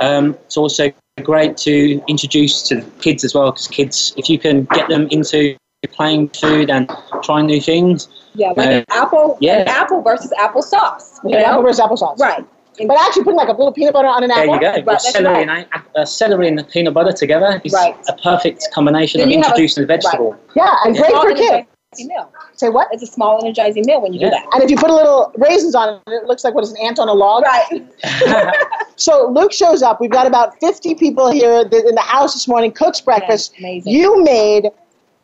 Um, 0.00 0.34
it's 0.46 0.56
also 0.56 0.92
great 1.22 1.56
to 1.58 2.02
introduce 2.08 2.62
to 2.68 2.82
kids 3.00 3.24
as 3.24 3.34
well, 3.34 3.52
because 3.52 3.68
kids, 3.68 4.14
if 4.16 4.28
you 4.28 4.38
can 4.38 4.64
get 4.72 4.88
them 4.88 5.06
into 5.10 5.56
playing 5.92 6.28
food 6.30 6.70
and 6.70 6.90
trying 7.22 7.46
new 7.46 7.60
things, 7.60 8.08
Yeah, 8.34 8.52
like 8.56 8.66
an 8.66 8.84
Uh, 8.90 9.02
apple. 9.02 9.38
yeah. 9.40 9.64
Apple 9.66 10.02
versus 10.02 10.32
applesauce. 10.38 11.18
You 11.24 11.36
apple 11.36 11.62
know? 11.62 11.68
versus 11.68 11.80
applesauce. 11.80 12.18
Right. 12.18 12.44
But 12.86 12.98
actually 13.00 13.22
putting 13.22 13.36
like 13.36 13.48
a 13.48 13.52
little 13.52 13.72
peanut 13.72 13.92
butter 13.94 14.08
on 14.08 14.24
an 14.24 14.30
There 14.30 14.38
apple. 14.38 14.54
you 14.54 14.60
go. 14.60 14.90
Right, 14.92 15.00
celery, 15.00 15.46
right. 15.46 15.68
and, 15.72 15.82
uh, 15.96 16.04
celery 16.04 16.48
and 16.48 16.68
peanut 16.68 16.92
butter 16.92 17.12
together 17.12 17.60
is 17.64 17.72
Right. 17.72 17.94
a 18.08 18.12
perfect 18.14 18.66
combination 18.72 19.20
Then 19.20 19.28
of 19.28 19.32
a- 19.32 19.36
introducing 19.36 19.82
the 19.82 19.86
vegetable. 19.86 20.34
Yeah, 20.56 20.74
and 20.84 20.96
great 20.96 21.12
for 21.12 21.32
kids. 21.34 21.68
meal. 22.00 22.28
Say 22.56 22.70
what? 22.70 22.88
It's 22.90 23.04
a 23.04 23.06
small 23.06 23.38
energizing 23.40 23.84
meal 23.86 24.00
when 24.00 24.12
you 24.12 24.18
Yeah. 24.18 24.30
do 24.30 24.30
that. 24.32 24.46
And 24.52 24.64
if 24.64 24.68
you 24.70 24.76
put 24.76 24.90
a 24.90 24.94
little 24.94 25.30
raisins 25.36 25.76
on 25.76 25.88
it, 25.90 26.00
it 26.12 26.24
looks 26.26 26.42
like 26.42 26.52
what 26.52 26.64
is 26.64 26.72
an 26.72 26.78
ant 26.78 26.98
on 26.98 27.08
a 27.08 27.12
log. 27.14 27.44
Right. 27.44 27.84
So 28.96 29.26
Luke 29.28 29.52
shows 29.52 29.82
up. 29.82 30.00
We've 30.00 30.10
got 30.10 30.24
about 30.26 30.54
50 30.60 30.94
people 30.94 31.28
here 31.30 31.62
in 31.62 31.94
the 31.94 32.00
house 32.00 32.32
this 32.32 32.46
morning. 32.46 32.70
Cooks 32.70 33.00
breakfast. 33.00 33.52
amazing. 33.58 33.92
You 33.92 34.22
made, 34.22 34.70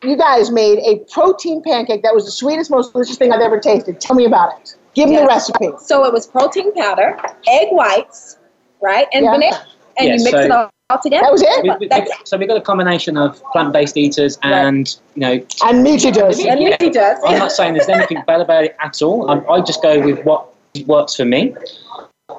you 0.03 0.17
guys 0.17 0.51
made 0.51 0.79
a 0.79 0.99
protein 1.11 1.61
pancake 1.61 2.03
that 2.03 2.13
was 2.13 2.25
the 2.25 2.31
sweetest, 2.31 2.71
most 2.71 2.93
delicious 2.93 3.17
thing 3.17 3.31
I've 3.31 3.41
ever 3.41 3.59
tasted. 3.59 3.99
Tell 4.01 4.15
me 4.15 4.25
about 4.25 4.59
it. 4.59 4.75
Give 4.93 5.09
me 5.09 5.17
the 5.17 5.25
recipe. 5.25 5.69
So 5.79 6.03
it 6.05 6.13
was 6.13 6.27
protein 6.27 6.73
powder, 6.73 7.17
egg 7.47 7.67
whites, 7.71 8.37
right, 8.81 9.07
and 9.13 9.25
Yeah. 9.25 9.31
vanilla, 9.31 9.65
and 9.97 10.07
Yeah, 10.07 10.15
you 10.15 10.23
mix 10.23 10.31
so- 10.31 10.39
it 10.43 10.51
all, 10.51 10.69
all 10.89 10.97
together. 11.01 11.23
That 11.23 11.31
was 11.31 11.41
it? 11.41 11.63
We- 11.63 11.69
we- 11.69 11.75
we- 11.81 11.87
That's 11.87 12.11
so 12.25 12.37
we've 12.37 12.47
got 12.47 12.57
a 12.57 12.61
combination 12.61 13.15
of 13.15 13.41
plant-based 13.53 13.95
eaters 13.95 14.37
and 14.43 14.93
you 15.15 15.21
know. 15.21 15.39
And 15.63 15.83
meat 15.83 16.03
you 16.03 16.11
does. 16.11 16.43
And 16.43 16.59
Mickey 16.59 16.89
does. 16.89 17.19
I'm 17.25 17.39
not 17.39 17.51
saying 17.51 17.75
there's 17.75 17.87
anything 17.89 18.23
bad 18.27 18.41
about 18.41 18.65
it 18.65 18.75
at 18.83 19.01
all. 19.01 19.29
I, 19.29 19.39
I 19.53 19.61
just 19.61 19.81
go 19.81 19.99
with 19.99 20.23
what 20.25 20.47
works 20.87 21.15
for 21.15 21.25
me. 21.25 21.55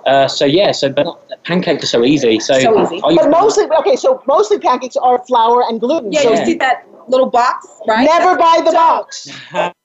Uh, 0.06 0.26
so 0.26 0.44
yeah, 0.44 0.72
so 0.72 0.90
but 0.90 1.06
pancakes 1.44 1.84
are 1.84 1.86
so 1.86 2.04
easy. 2.04 2.40
So, 2.40 2.58
So 2.58 2.82
easy. 2.82 3.00
I 3.04 3.14
But 3.14 3.30
mostly, 3.30 3.66
okay, 3.78 3.94
so 3.94 4.22
mostly 4.26 4.58
pancakes 4.58 4.96
are 4.96 5.22
flour 5.26 5.64
and 5.68 5.80
gluten. 5.80 6.10
Yeah, 6.12 6.22
so 6.22 6.30
you 6.32 6.44
see 6.44 6.54
that 6.54 6.86
little 7.08 7.30
box, 7.30 7.66
right? 7.86 8.04
never 8.04 8.36
That's- 8.36 8.58
buy 8.58 8.64
the 8.64 8.72
box. 8.72 9.28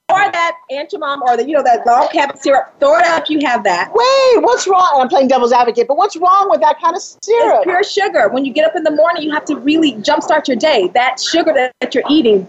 Or 0.10 0.20
that 0.32 0.56
Aunt 0.72 0.94
mom 0.98 1.22
or 1.24 1.36
the 1.36 1.46
you 1.46 1.52
know 1.54 1.64
that 1.64 1.86
Log 1.86 2.10
Cabin 2.12 2.38
syrup. 2.38 2.74
Throw 2.80 2.96
it 2.98 3.04
out 3.06 3.24
if 3.24 3.30
you 3.30 3.46
have 3.46 3.66
that. 3.66 3.92
Wait, 3.94 4.42
what's 4.42 4.66
wrong? 4.66 5.00
I'm 5.02 5.10
playing 5.10 5.28
devil's 5.28 5.52
advocate, 5.52 5.86
but 5.86 5.98
what's 5.98 6.16
wrong 6.16 6.50
with 6.50 6.62
that 6.62 6.80
kind 6.82 6.96
of 6.96 7.02
syrup? 7.02 7.20
It's 7.58 7.64
pure 7.66 7.84
sugar. 7.84 8.30
When 8.30 8.46
you 8.46 8.54
get 8.54 8.66
up 8.66 8.78
in 8.78 8.84
the 8.84 8.92
morning, 8.92 9.24
you 9.24 9.34
have 9.34 9.44
to 9.46 9.58
really 9.58 9.96
jumpstart 9.96 10.48
your 10.48 10.56
day. 10.56 10.90
That 10.94 11.20
sugar 11.20 11.52
that, 11.54 11.74
that 11.82 11.94
you're 11.94 12.06
eating 12.10 12.48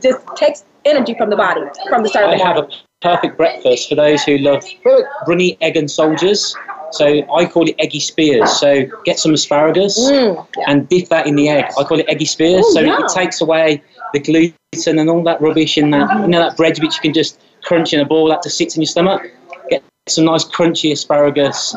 just 0.00 0.20
takes 0.36 0.64
energy 0.84 1.14
from 1.18 1.28
the 1.30 1.36
body 1.36 1.62
from 1.88 2.04
the 2.04 2.08
start 2.08 2.26
of 2.26 2.30
I 2.34 2.38
the 2.38 2.44
have 2.44 2.56
morning. 2.56 2.72
a 3.02 3.16
perfect 3.16 3.36
breakfast 3.36 3.88
for 3.88 3.96
those 3.96 4.22
who 4.22 4.38
love 4.38 4.62
Wait, 4.62 4.78
wait. 4.84 5.04
runny 5.26 5.58
egg 5.60 5.76
and 5.76 5.90
soldiers. 5.90 6.54
So 6.92 7.06
I 7.32 7.46
call 7.46 7.68
it 7.68 7.76
eggy 7.78 8.00
spears. 8.00 8.50
So 8.58 8.84
get 9.04 9.18
some 9.18 9.32
asparagus 9.34 9.98
Mm. 10.10 10.46
and 10.66 10.88
dip 10.88 11.08
that 11.08 11.26
in 11.26 11.36
the 11.36 11.48
egg. 11.48 11.66
I 11.78 11.84
call 11.84 11.98
it 12.00 12.06
eggy 12.08 12.24
spears. 12.24 12.64
Ooh, 12.66 12.72
so 12.72 12.80
yum. 12.80 13.02
it 13.04 13.08
takes 13.08 13.40
away 13.40 13.82
the 14.12 14.18
gluten 14.20 14.98
and 14.98 15.08
all 15.10 15.22
that 15.24 15.40
rubbish 15.40 15.78
in 15.78 15.90
that 15.90 16.10
you 16.22 16.28
know 16.28 16.40
that 16.40 16.56
bread 16.56 16.78
which 16.80 16.94
you 16.96 17.00
can 17.02 17.12
just 17.12 17.40
crunch 17.62 17.92
in 17.92 18.00
a 18.00 18.04
ball 18.04 18.28
that 18.28 18.42
just 18.42 18.56
sits 18.58 18.76
in 18.76 18.82
your 18.82 18.86
stomach. 18.88 19.22
Get 19.68 19.82
some 20.08 20.24
nice 20.24 20.44
crunchy 20.44 20.90
asparagus, 20.92 21.76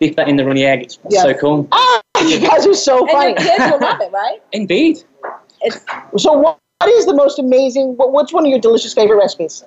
dip 0.00 0.16
that 0.16 0.28
in 0.28 0.36
the 0.36 0.44
runny 0.44 0.64
egg. 0.64 0.82
It's 0.82 0.98
Yes. 1.08 1.22
so 1.22 1.34
cool. 1.34 1.68
Ah, 1.72 2.00
you 2.26 2.38
guys 2.40 2.66
are 2.66 2.74
so 2.74 3.06
funny. 3.06 3.34
And 3.34 3.38
funny. 3.38 3.48
your 3.48 3.56
kids 3.56 3.70
will 3.72 3.80
love 3.80 4.00
it, 4.00 4.12
right? 4.12 4.42
Indeed. 4.52 5.02
It's 5.62 5.84
So 6.16 6.32
what, 6.32 6.58
what 6.78 6.90
is 6.90 7.06
the 7.06 7.14
most 7.14 7.38
amazing? 7.38 7.96
What, 7.96 8.12
what's 8.12 8.32
one 8.32 8.44
of 8.44 8.50
your 8.50 8.58
delicious 8.60 8.92
favorite 8.94 9.16
recipes? 9.16 9.64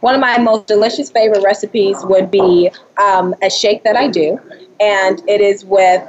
One 0.00 0.14
of 0.14 0.20
my 0.20 0.38
most 0.38 0.66
delicious 0.66 1.10
favorite 1.10 1.42
recipes 1.42 1.96
would 2.04 2.30
be 2.30 2.70
um, 3.00 3.34
a 3.42 3.50
shake 3.50 3.82
that 3.84 3.96
I 3.96 4.08
do, 4.08 4.38
and 4.80 5.22
it 5.28 5.40
is 5.40 5.64
with 5.64 6.02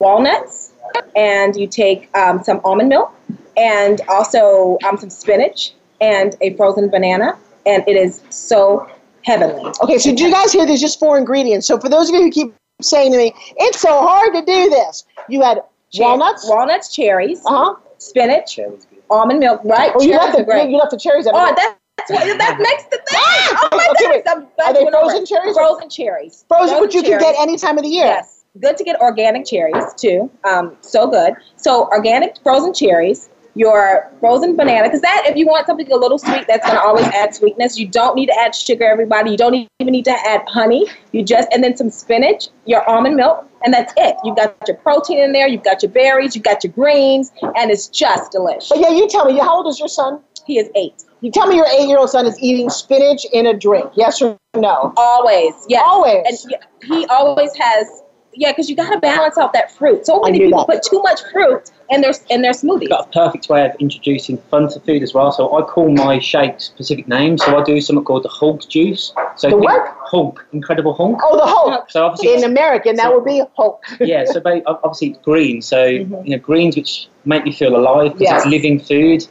walnuts, 0.00 0.72
and 1.14 1.56
you 1.56 1.66
take 1.66 2.14
um, 2.16 2.42
some 2.44 2.60
almond 2.64 2.88
milk, 2.88 3.12
and 3.56 4.00
also 4.08 4.78
um, 4.84 4.96
some 4.98 5.10
spinach, 5.10 5.72
and 6.00 6.36
a 6.40 6.54
frozen 6.56 6.90
banana, 6.90 7.38
and 7.64 7.82
it 7.88 7.96
is 7.96 8.22
so 8.30 8.88
heavenly. 9.24 9.72
Okay, 9.82 9.98
so 9.98 10.14
do 10.14 10.24
you 10.24 10.32
guys 10.32 10.52
hear? 10.52 10.66
There's 10.66 10.80
just 10.80 11.00
four 11.00 11.16
ingredients. 11.18 11.66
So 11.66 11.78
for 11.78 11.88
those 11.88 12.08
of 12.10 12.14
you 12.14 12.22
who 12.22 12.30
keep 12.30 12.54
saying 12.82 13.12
to 13.12 13.18
me, 13.18 13.32
it's 13.56 13.80
so 13.80 13.88
hard 13.88 14.34
to 14.34 14.40
do 14.42 14.68
this, 14.68 15.04
you 15.28 15.42
had 15.42 15.62
walnuts. 15.94 16.46
walnuts, 16.48 16.94
cherries, 16.94 17.40
Uh 17.46 17.64
huh. 17.64 17.74
spinach, 17.96 18.60
almond 19.08 19.40
milk. 19.40 19.62
Right? 19.64 19.92
Oh, 19.94 20.02
you 20.02 20.12
left 20.12 20.36
the 20.36 20.44
great. 20.44 20.68
you 20.70 20.76
left 20.76 20.90
the 20.90 20.98
cherries. 20.98 21.26
out. 21.26 21.32
Oh, 21.34 21.54
that's 21.56 21.76
what, 22.08 22.38
that 22.38 22.58
makes 22.58 22.84
the 22.84 22.98
thing. 23.08 23.18
Oh 23.18 23.68
my 23.72 23.86
Ah! 23.88 23.90
Okay, 23.92 24.22
goodness! 24.22 24.22
I'm 24.28 24.66
Are 24.66 24.72
they 24.72 24.80
over 24.80 24.90
frozen 24.90 25.26
cherries? 25.26 25.54
Frozen 25.54 25.90
cherries. 25.90 26.44
frozen, 26.48 26.78
but 26.78 26.94
you 26.94 27.02
can 27.02 27.18
get 27.18 27.34
any 27.38 27.56
time 27.56 27.78
of 27.78 27.84
the 27.84 27.90
year. 27.90 28.06
Yes, 28.06 28.44
good 28.60 28.76
to 28.76 28.84
get 28.84 29.00
organic 29.00 29.46
cherries 29.46 29.94
too. 29.96 30.30
Um, 30.44 30.76
so 30.80 31.08
good. 31.08 31.34
So 31.56 31.86
organic 31.88 32.36
frozen 32.42 32.74
cherries, 32.74 33.30
your 33.54 34.10
frozen 34.20 34.56
banana, 34.56 34.84
because 34.88 35.00
that 35.00 35.24
if 35.26 35.36
you 35.36 35.46
want 35.46 35.66
something 35.66 35.90
a 35.90 35.96
little 35.96 36.18
sweet, 36.18 36.46
that's 36.46 36.64
going 36.66 36.76
to 36.76 36.82
always 36.82 37.06
add 37.06 37.34
sweetness. 37.34 37.78
You 37.78 37.88
don't 37.88 38.14
need 38.14 38.26
to 38.26 38.38
add 38.38 38.54
sugar, 38.54 38.84
everybody. 38.84 39.30
You 39.30 39.36
don't 39.36 39.54
even 39.54 39.92
need 39.92 40.04
to 40.04 40.12
add 40.26 40.42
honey. 40.46 40.86
You 41.12 41.24
just 41.24 41.48
and 41.52 41.64
then 41.64 41.76
some 41.76 41.90
spinach, 41.90 42.48
your 42.66 42.88
almond 42.88 43.16
milk, 43.16 43.48
and 43.64 43.72
that's 43.72 43.92
it. 43.96 44.16
You've 44.22 44.36
got 44.36 44.56
your 44.68 44.76
protein 44.76 45.18
in 45.18 45.32
there. 45.32 45.48
You've 45.48 45.64
got 45.64 45.82
your 45.82 45.90
berries. 45.90 46.34
You've 46.36 46.44
got 46.44 46.62
your 46.62 46.72
greens, 46.72 47.32
and 47.42 47.70
it's 47.70 47.88
just 47.88 48.32
delicious. 48.32 48.68
But 48.68 48.80
yeah, 48.80 48.90
you 48.90 49.08
tell 49.08 49.24
me. 49.24 49.38
How 49.38 49.56
old 49.56 49.66
is 49.68 49.78
your 49.78 49.88
son? 49.88 50.20
He 50.46 50.58
is 50.58 50.70
eight. 50.76 51.02
You 51.22 51.30
tell 51.30 51.46
me 51.46 51.56
your 51.56 51.66
eight-year-old 51.66 52.10
son 52.10 52.26
is 52.26 52.38
eating 52.40 52.68
spinach 52.70 53.24
in 53.32 53.46
a 53.46 53.54
drink. 53.54 53.90
Yes 53.94 54.20
or 54.20 54.38
no? 54.54 54.92
Always, 54.96 55.54
yes. 55.68 55.82
Always. 55.84 56.24
And 56.26 56.54
he 56.84 57.06
always 57.06 57.50
has, 57.56 58.02
yeah, 58.34 58.52
because 58.52 58.68
you 58.68 58.76
got 58.76 58.92
to 58.92 59.00
balance 59.00 59.38
out 59.38 59.54
that 59.54 59.70
fruit. 59.72 60.04
So 60.04 60.20
many 60.20 60.38
people 60.40 60.58
that. 60.66 60.66
put 60.66 60.82
too 60.82 61.00
much 61.02 61.20
fruit 61.32 61.70
in 61.88 62.02
their 62.02 62.12
in 62.28 62.42
their 62.42 62.52
smoothies. 62.52 62.90
got 62.90 63.06
a 63.06 63.10
perfect 63.10 63.48
way 63.48 63.64
of 63.64 63.72
introducing 63.80 64.36
fun 64.50 64.68
to 64.72 64.80
food 64.80 65.02
as 65.02 65.14
well. 65.14 65.32
So 65.32 65.56
I 65.56 65.62
call 65.62 65.88
my 65.88 66.18
shakes 66.18 66.64
specific 66.66 67.08
names. 67.08 67.42
So 67.44 67.56
I 67.58 67.62
do 67.64 67.80
something 67.80 68.04
called 68.04 68.24
the 68.24 68.28
Hulk 68.28 68.68
juice. 68.68 69.14
So 69.36 69.48
The 69.48 69.56
what? 69.56 69.96
Hulk, 70.04 70.46
Incredible 70.52 70.92
Hulk. 70.92 71.18
Oh, 71.24 71.36
the 71.36 71.46
Hulk. 71.46 71.90
So 71.90 72.04
obviously, 72.04 72.34
In 72.34 72.44
American, 72.44 72.96
that 72.96 73.12
would 73.14 73.24
be 73.24 73.42
Hulk. 73.56 73.82
yeah. 74.00 74.24
So 74.26 74.40
ba- 74.40 74.62
obviously 74.66 75.08
it's 75.12 75.18
green. 75.24 75.62
So 75.62 75.78
Mhm. 75.78 76.26
you 76.26 76.36
know 76.36 76.42
greens 76.42 76.76
which 76.76 77.08
make 77.24 77.46
you 77.46 77.52
feel 77.54 77.74
alive 77.74 78.12
because 78.12 78.20
Yes. 78.20 78.42
it's 78.44 78.46
living 78.52 78.78
food. 78.80 79.26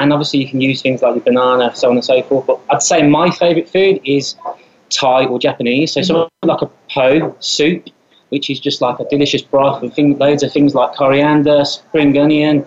And 0.00 0.12
obviously 0.12 0.40
you 0.40 0.48
can 0.48 0.60
use 0.60 0.80
things 0.80 1.02
like 1.02 1.14
the 1.14 1.20
banana, 1.20 1.74
so 1.76 1.90
on 1.90 1.96
and 1.96 2.04
so 2.04 2.22
forth. 2.22 2.46
But 2.46 2.58
I'd 2.70 2.82
say 2.82 3.06
my 3.06 3.30
favourite 3.30 3.68
food 3.68 4.00
is 4.04 4.34
Thai 4.88 5.26
or 5.26 5.38
Japanese. 5.38 5.92
So 5.92 6.02
something 6.02 6.28
like 6.42 6.62
a 6.62 6.70
po 6.90 7.36
soup, 7.40 7.86
which 8.30 8.48
is 8.48 8.58
just 8.58 8.80
like 8.80 8.98
a 8.98 9.04
delicious 9.04 9.42
broth 9.42 9.82
with 9.82 9.94
thing, 9.94 10.18
loads 10.18 10.42
of 10.42 10.52
things 10.52 10.74
like 10.74 10.94
coriander, 10.94 11.64
spring 11.66 12.16
onion, 12.18 12.66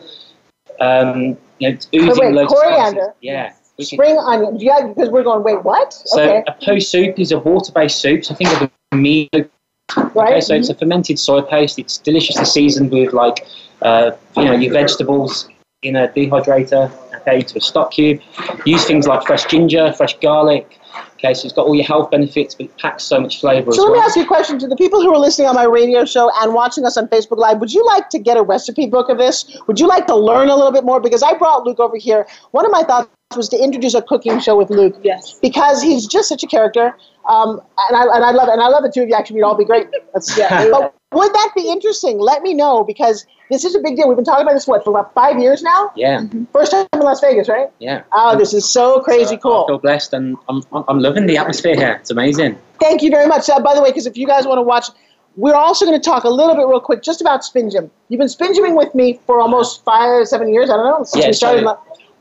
um, 0.80 1.38
you 1.60 1.70
know, 1.70 1.76
it's 1.76 1.88
oozing 1.96 2.26
wait, 2.26 2.34
loads 2.34 2.52
of 2.52 2.60
spices. 2.60 2.76
coriander? 2.76 3.14
Yeah. 3.22 3.54
which 3.78 3.94
is- 3.94 3.98
Spring 3.98 4.18
onion. 4.18 4.60
Yeah, 4.60 4.88
because 4.88 5.10
we're 5.10 5.24
going. 5.24 5.44
Wait, 5.44 5.64
what? 5.64 5.92
so 5.94 6.22
okay. 6.22 6.44
a 6.48 6.54
po 6.64 6.78
soup 6.80 7.20
is 7.20 7.32
a 7.32 7.40
water-based 7.40 8.00
soup. 8.00 8.26
So 8.26 8.34
I 8.34 8.38
think 8.38 8.62
of 8.62 8.70
a 8.92 8.96
meat. 8.96 9.30
Right. 9.34 10.32
Okay, 10.34 10.42
so 10.42 10.56
it's 10.56 10.70
a 10.70 10.76
fermented 10.76 11.20
soy 11.20 11.42
paste. 11.42 11.80
It's 11.80 11.98
deliciously 11.98 12.46
seasoned 12.46 12.92
with 12.92 13.14
like, 13.14 13.46
uh, 13.82 14.12
you 14.38 14.46
know, 14.46 14.54
your 14.54 14.74
vegetables 14.74 15.50
in 15.84 15.96
a 15.96 16.08
dehydrator. 16.08 16.92
Okay, 17.28 17.42
to 17.42 17.58
a 17.58 17.62
stock 17.62 17.92
cube. 17.92 18.22
Use 18.66 18.86
things 18.86 19.08
like 19.08 19.26
fresh 19.26 19.46
ginger, 19.46 19.94
fresh 19.94 20.18
garlic. 20.20 20.80
Okay, 21.14 21.34
so 21.34 21.46
it's 21.46 21.54
got 21.54 21.66
all 21.66 21.74
your 21.74 21.86
health 21.86 22.12
benefits, 22.12 22.54
but 22.54 22.66
it 22.66 22.78
packs 22.78 23.04
so 23.04 23.20
much 23.20 23.40
flavour 23.40 23.70
as 23.70 23.78
So 23.78 23.84
let 23.84 23.94
me 23.94 24.00
ask 24.00 24.16
you 24.18 24.24
a 24.24 24.28
question 24.28 24.60
to 24.60 24.68
the 24.68 24.76
people 24.76 25.02
who 25.02 25.10
are 25.14 25.18
listening 25.18 25.48
on 25.48 25.56
my 25.56 25.64
radio 25.64 26.04
show 26.04 26.30
and 26.42 26.54
watching 26.54 26.86
us 26.86 26.98
on 26.98 27.08
Facebook 27.08 27.38
Live. 27.38 27.60
Would 27.60 27.74
you 27.74 27.86
like 27.86 28.10
to 28.10 28.20
get 28.20 28.36
a 28.36 28.44
recipe 28.44 28.88
book 28.88 29.08
of 29.08 29.18
this? 29.18 29.58
Would 29.68 29.80
you 29.80 29.88
like 29.88 30.06
to 30.08 30.16
learn 30.16 30.50
a 30.50 30.56
little 30.56 30.74
bit 30.74 30.84
more? 30.84 31.00
Because 31.00 31.24
I 31.24 31.38
brought 31.38 31.66
Luke 31.66 31.80
over 31.80 31.96
here. 31.96 32.28
One 32.52 32.66
of 32.66 32.72
my 32.72 32.84
thoughts 32.84 33.10
was 33.38 33.48
to 33.50 33.58
introduce 33.58 33.94
a 33.94 34.02
cooking 34.02 34.40
show 34.40 34.58
with 34.58 34.70
Luke 34.70 34.96
Yes. 35.02 35.40
because 35.42 35.82
he's 35.82 36.06
just 36.08 36.28
such 36.28 36.44
a 36.44 36.48
character. 36.48 36.96
Um, 37.28 37.62
and 37.90 37.98
I 37.98 38.04
and 38.16 38.24
I 38.26 38.32
love 38.32 38.50
it. 38.50 38.54
And 38.54 38.62
I 38.62 38.68
love 38.68 38.84
the 38.84 38.92
two 38.92 39.02
of 39.04 39.10
you. 39.10 39.16
Actually, 39.16 39.36
we'd 39.38 39.44
all 39.44 39.56
be 39.56 39.66
great. 39.66 39.88
Yeah. 40.38 40.68
but 40.72 40.94
would 41.14 41.34
that 41.34 41.52
be 41.56 41.70
interesting? 41.70 42.20
Let 42.20 42.42
me 42.42 42.54
know 42.54 42.84
because 42.84 43.26
this 43.50 43.64
is 43.66 43.76
a 43.76 43.80
big 43.80 43.96
deal. 43.96 44.08
We've 44.08 44.16
been 44.18 44.26
talking 44.26 44.44
about 44.44 44.54
this 44.54 44.68
what 44.68 44.84
for 44.84 44.90
about 44.92 45.14
five 45.14 45.40
years 45.40 45.62
now. 45.62 45.92
Yeah, 45.96 46.24
First 46.52 46.72
time 46.72 46.88
in 46.94 47.00
Las 47.00 47.20
Vegas, 47.22 47.48
right? 47.50 47.70
yeah. 47.80 48.04
Oh, 48.14 48.38
this 48.38 48.54
is 48.54 48.70
so 48.70 49.00
crazy 49.02 49.26
So 49.26 49.34
I 49.36 49.38
cool. 49.38 49.68
feel 49.68 49.78
blessed, 49.80 50.14
and 50.14 50.38
I'm, 50.50 50.62
I'm 50.88 51.00
loving 51.00 51.26
the 51.28 51.38
atmosphere 51.38 51.76
here. 51.76 51.94
It's 52.02 52.10
amazing. 52.12 52.60
Thank 52.80 53.02
you 53.04 53.10
very 53.12 53.28
much. 53.28 53.50
Uh, 53.50 53.60
by 53.60 53.76
the 53.76 53.82
way, 53.82 53.90
because 53.90 54.08
if 54.08 54.18
you 54.18 54.26
guys 54.28 54.46
want 54.48 54.58
to 54.58 54.64
watch, 54.64 54.88
we're 55.36 55.56
also 55.56 55.86
going 55.86 56.00
to 56.00 56.04
talk 56.04 56.24
a 56.24 56.30
little 56.30 56.56
bit 56.56 56.66
real 56.68 56.80
quick 56.80 57.02
just 57.04 57.22
about 57.22 57.44
Spin 57.44 57.70
Gym. 57.70 57.90
You've 58.10 58.20
been 58.20 58.30
Spin 58.30 58.54
Gymming 58.54 58.76
with 58.78 58.94
me 58.96 59.20
for 59.26 59.40
almost 59.40 59.84
five, 59.84 60.28
seven 60.28 60.52
years. 60.54 60.70
I 60.70 60.78
don't 60.78 60.86
know. 60.86 61.04
Since 61.04 61.24
Yeah, 61.24 61.30
we 61.30 61.34
started. 61.34 61.68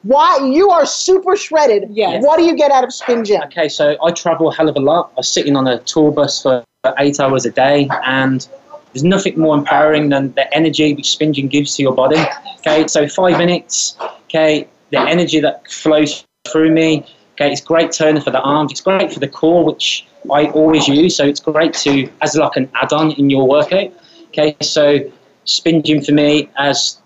Why 0.03 0.39
you 0.53 0.71
are 0.71 0.85
super 0.85 1.37
shredded? 1.37 1.89
Yes. 1.91 2.25
What 2.25 2.39
do 2.39 2.45
you 2.45 2.57
get 2.57 2.71
out 2.71 2.83
of 2.85 2.93
Spin 2.93 3.25
Gym? 3.25 3.41
Okay, 3.45 3.69
so 3.69 3.97
I 4.03 4.11
travel 4.11 4.49
a 4.51 4.55
hell 4.55 4.69
of 4.69 4.77
a 4.77 4.81
lot. 4.81 5.13
I'm 5.17 5.23
sitting 5.23 5.57
on 5.57 5.69
a 5.69 5.79
tour 5.81 6.11
bus 6.11 6.43
for 6.43 6.65
eight 6.99 7.21
hours 7.21 7.47
a 7.47 7.51
day, 7.51 7.89
and 8.05 8.47
there's 8.93 9.05
nothing 9.05 9.39
more 9.39 9.57
empowering 9.57 10.09
than 10.09 10.33
the 10.33 10.53
energy 10.55 10.95
which 10.95 11.13
Spin 11.13 11.33
Gym 11.33 11.47
gives 11.47 11.77
to 11.77 11.83
your 11.83 11.95
body. 11.95 12.21
Okay, 12.59 12.87
so 12.89 13.07
five 13.07 13.39
minutes. 13.39 13.97
Okay, 14.25 14.69
the 14.91 15.01
energy 15.01 15.41
that 15.41 15.71
flows 15.71 16.25
through 16.49 16.73
me. 16.73 17.07
Okay, 17.35 17.53
it's 17.53 17.61
great 17.61 17.93
toner 17.93 18.21
for 18.21 18.31
the 18.31 18.41
arms. 18.41 18.73
It's 18.73 18.81
great 18.81 19.13
for 19.13 19.21
the 19.21 19.29
core, 19.29 19.65
which 19.65 20.07
I 20.33 20.47
always 20.47 20.89
use. 20.89 21.17
So 21.17 21.25
it's 21.25 21.41
great 21.41 21.75
to 21.75 22.11
as 22.21 22.37
like 22.37 22.57
an 22.57 22.69
add-on 22.75 23.13
in 23.13 23.31
your 23.31 23.47
workout. 23.49 23.93
Okay, 24.29 24.57
so 24.61 24.99
Spin 25.45 25.83
Gym 25.83 26.03
for 26.03 26.13
me 26.13 26.51
as 26.57 26.99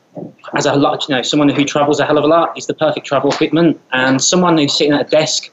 as 0.55 0.67
a 0.67 0.75
lot, 0.75 1.09
you 1.09 1.15
know, 1.15 1.23
someone 1.23 1.49
who 1.49 1.65
travels 1.65 2.01
a 2.01 2.07
hell 2.07 2.19
of 2.19 2.25
a 2.25 2.27
lot 2.27 2.57
is 2.57 2.67
the 2.67 2.75
perfect 2.75 3.07
travel 3.07 3.31
equipment, 3.31 3.81
and 3.93 4.23
someone 4.23 4.59
who's 4.59 4.77
sitting 4.77 4.93
at 4.93 5.07
a 5.07 5.11
desk 5.11 5.51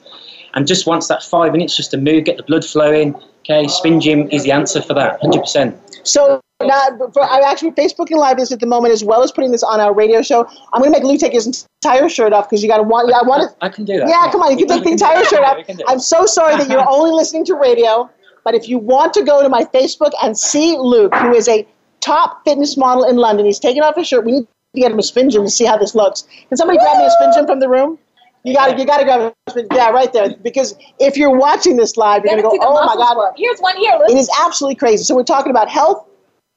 and 0.54 0.68
just 0.68 0.86
wants 0.86 1.08
that 1.08 1.24
five 1.24 1.52
minutes 1.52 1.76
just 1.76 1.92
to 1.92 1.98
move, 1.98 2.26
get 2.26 2.38
the 2.38 2.44
blood 2.44 2.64
flowing. 2.64 3.16
Okay, 3.40 3.68
spin 3.68 4.00
gym 4.00 4.30
is 4.30 4.44
the 4.44 4.52
answer 4.52 4.82
for 4.82 4.94
that, 4.94 5.20
hundred 5.20 5.42
percent. 5.42 5.78
So 6.04 6.40
now, 6.62 6.88
for, 7.12 7.24
I'm 7.24 7.44
actually 7.44 7.72
Facebooking 7.72 8.18
live 8.18 8.38
this 8.38 8.52
at 8.52 8.60
the 8.60 8.66
moment 8.66 8.94
as 8.94 9.04
well 9.04 9.24
as 9.24 9.32
putting 9.32 9.52
this 9.52 9.64
on 9.64 9.80
our 9.80 9.94
radio 9.94 10.22
show. 10.22 10.48
I'm 10.72 10.82
going 10.82 10.94
to 10.94 11.00
make 11.00 11.04
Luke 11.04 11.20
take 11.20 11.34
his 11.34 11.68
entire 11.84 12.08
shirt 12.08 12.32
off 12.32 12.50
because 12.50 12.64
you 12.64 12.70
got 12.70 12.78
to 12.78 12.84
want. 12.84 13.12
I 13.14 13.28
want 13.28 13.50
to. 13.50 13.66
I 13.66 13.70
can 13.70 13.86
do 13.86 14.00
that. 14.00 14.08
Yeah, 14.08 14.32
come 14.32 14.42
on, 14.42 14.52
you 14.52 14.66
can 14.66 14.78
take 14.78 14.84
the 14.84 14.92
entire 14.98 15.24
shirt 15.26 15.42
off. 15.42 15.58
We 15.58 15.64
can 15.64 15.78
do 15.78 15.84
it. 15.84 15.90
I'm 15.90 16.00
so 16.00 16.26
sorry 16.26 16.56
that 16.56 16.70
you're 16.70 16.88
only 16.88 17.12
listening 17.12 17.46
to 17.46 17.56
radio, 17.56 18.10
but 18.44 18.56
if 18.56 18.70
you 18.70 18.78
want 18.78 19.14
to 19.16 19.24
go 19.24 19.42
to 19.42 19.50
my 19.50 19.66
Facebook 19.66 20.12
and 20.22 20.38
see 20.38 20.78
Luke, 20.78 21.14
who 21.16 21.34
is 21.34 21.48
a 21.48 21.68
top 22.00 22.44
fitness 22.46 22.78
model 22.78 23.04
in 23.04 23.18
London, 23.18 23.46
he's 23.46 23.60
taking 23.60 23.82
off 23.82 23.96
his 23.96 24.08
shirt. 24.08 24.26
We 24.26 24.32
need 24.32 24.48
get 24.82 24.92
him 24.92 25.00
a 25.00 25.04
spin 25.04 25.30
gym 25.30 25.44
to 25.44 25.50
see 25.52 25.66
how 25.66 25.78
this 25.78 25.94
looks. 25.96 26.24
Can 26.50 26.58
somebody 26.58 26.80
grab 26.80 26.98
me 26.98 27.06
a 27.06 27.12
spin 27.12 27.46
from 27.46 27.60
the 27.60 27.70
room? 27.70 27.98
You 28.44 28.54
got 28.54 28.74
to, 28.74 28.78
you 28.80 28.86
got 28.86 28.98
to 28.98 29.04
grab 29.06 29.34
a 29.48 29.50
spin. 29.52 29.68
Yeah, 29.74 29.92
right 29.92 30.12
there. 30.12 30.36
Because 30.42 30.76
if 31.00 31.16
you're 31.16 31.36
watching 31.36 31.78
this 31.78 31.96
live, 31.96 32.24
you're 32.26 32.36
going 32.42 32.44
to 32.44 32.58
go, 32.60 32.66
oh 32.66 32.86
my 32.86 32.96
God. 32.96 33.16
work. 33.18 33.36
Here's 33.38 33.60
one 33.60 33.78
here. 33.78 33.94
It 33.96 34.10
Luke. 34.12 34.18
is 34.18 34.30
absolutely 34.42 34.76
crazy. 34.76 35.04
So 35.04 35.16
we're 35.16 35.24
talking 35.24 35.50
about 35.52 35.70
health, 35.70 36.06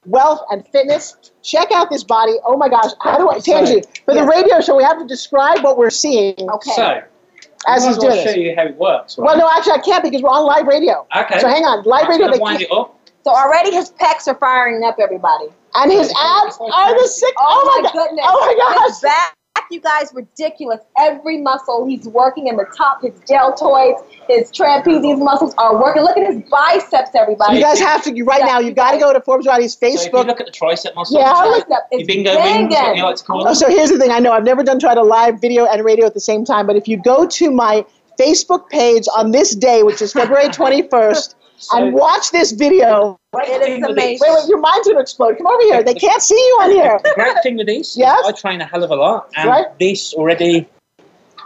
wealth, 0.07 0.41
and 0.51 0.67
fitness. 0.69 1.17
Check 1.43 1.71
out 1.73 1.91
this 1.91 2.03
body. 2.03 2.33
Oh 2.45 2.57
my 2.57 2.69
gosh. 2.69 2.91
How 3.03 3.19
do 3.19 3.29
I, 3.31 3.39
Tangi, 3.39 3.83
for 4.05 4.15
the 4.15 4.21
Yes. 4.21 4.29
radio 4.29 4.61
show, 4.61 4.77
we 4.77 4.83
have 4.83 4.99
to 4.99 5.07
describe 5.07 5.63
what 5.63 5.79
we're 5.79 5.91
seeing 5.91 6.35
Okay. 6.39 6.71
So, 6.75 7.03
as 7.69 7.85
he's 7.85 7.97
doing. 7.99 7.99
as 7.99 7.99
well 7.99 8.01
doing 8.15 8.19
show 8.19 8.25
this. 8.25 8.37
you 8.37 8.55
how 8.57 8.65
it 8.65 8.77
works. 8.77 9.19
Right? 9.19 9.27
Well, 9.27 9.39
no, 9.39 9.49
actually, 9.57 9.73
I 9.75 9.79
can't 9.79 10.03
because 10.03 10.23
we're 10.23 10.31
on 10.31 10.45
live 10.45 10.67
radio. 10.67 11.07
okay. 11.17 11.39
So 11.41 11.49
hang 11.49 11.65
on, 11.65 11.85
live 11.85 12.05
I'm 12.07 12.11
radio, 12.11 12.31
they 12.33 12.39
wind 12.39 12.59
can't- 12.59 12.71
it 12.71 12.75
up. 12.77 12.96
So 13.27 13.35
already 13.35 13.75
his 13.75 13.91
pecs 13.91 14.29
are 14.29 14.37
firing 14.37 14.83
up, 14.85 14.97
everybody. 15.01 15.47
and 15.75 15.91
his 15.91 16.13
abs 16.17 16.57
are 16.61 16.95
the 17.01 17.09
sick. 17.09 17.35
Oh, 17.39 17.45
oh 17.49 17.83
my 17.83 17.83
god! 17.83 17.93
goodness. 17.93 18.25
Oh 18.29 18.41
my 18.41 18.85
His 18.87 19.01
gosh! 19.01 19.03
back, 19.03 19.37
you 19.71 19.81
guys, 19.81 20.13
ridiculous. 20.15 20.81
Every 20.97 21.39
muscle 21.43 21.87
he's 21.87 22.07
working 22.07 22.47
in 22.47 22.57
the 22.57 22.67
top, 22.77 23.03
his 23.03 23.15
deltoids, 23.29 24.01
his 24.29 24.51
trapezius 24.53 25.19
muscles 25.19 25.55
are 25.59 25.75
working. 25.83 26.03
Look 26.03 26.17
at 26.17 26.27
his 26.33 26.43
biceps, 26.49 27.11
everybody. 27.17 27.57
You 27.57 27.63
guys 27.65 27.81
have 27.81 28.03
to. 28.05 28.15
You 28.17 28.25
right 28.25 28.41
Yeah, 28.41 28.47
now. 28.47 28.59
You 28.61 28.73
got 28.73 28.93
to 28.93 28.99
go 28.99 29.13
to 29.13 29.21
Forbes 29.21 29.47
Riley's 29.47 29.73
So 29.77 29.87
if 29.87 29.95
you 29.95 29.99
Facebook. 30.11 30.27
look 30.27 30.41
at 30.41 30.47
the 30.47 30.53
tricep 30.53 30.95
muscle, 30.95 31.19
Yeah, 31.19 31.33
yeah, 31.35 31.51
look- 31.51 31.69
Bicep 31.69 32.07
bingo 32.07 32.37
wings, 32.41 32.73
you 32.95 33.03
like 33.03 33.17
to 33.17 33.25
call 33.25 33.47
Oh, 33.49 33.55
so 33.55 33.69
here's 33.69 33.91
the 33.91 33.99
thing. 33.99 34.11
I 34.13 34.19
know 34.21 34.33
I've 34.33 34.45
never 34.45 34.63
done 34.63 34.79
tried 34.79 34.99
a 34.99 35.03
live 35.03 35.41
video 35.41 35.67
and 35.67 35.85
radio 35.85 36.07
at 36.07 36.15
the 36.15 36.21
same 36.21 36.45
time, 36.45 36.67
but 36.67 36.77
if 36.77 36.87
you 36.87 36.97
go 36.97 37.27
to 37.27 37.51
my 37.51 37.85
Facebook 38.21 38.69
page 38.71 39.07
on 39.17 39.31
this 39.33 39.55
day, 39.55 39.83
which 39.83 40.01
is 40.01 40.13
February 40.13 40.49
21st, 40.49 41.35
and 41.73 41.93
watch 41.93 42.31
this 42.31 42.53
video. 42.53 43.19
Great 43.33 43.49
It 43.49 43.63
is 43.69 43.85
amazing. 43.85 44.19
Wait, 44.29 44.39
wait, 44.41 44.49
your 44.49 44.59
mind's 44.59 44.87
gonna 44.87 45.01
explode. 45.01 45.37
Come 45.39 45.47
over 45.47 45.63
here. 45.63 45.83
They 45.83 45.95
can't 45.95 46.23
see 46.23 46.35
you 46.35 46.59
on 46.63 46.71
here. 46.71 47.01
The 47.05 47.13
great 47.15 47.43
thing 47.43 47.57
with 47.57 47.67
these, 47.67 47.91
is 47.91 47.97
Yes? 47.97 48.25
I 48.27 48.33
train 48.33 48.61
a 48.61 48.67
hell 48.67 48.85
of 48.85 48.91
a 48.91 48.97
lot, 48.97 49.31
and 49.37 49.51
Right. 49.51 49.67
this 49.79 50.15
already, 50.15 50.69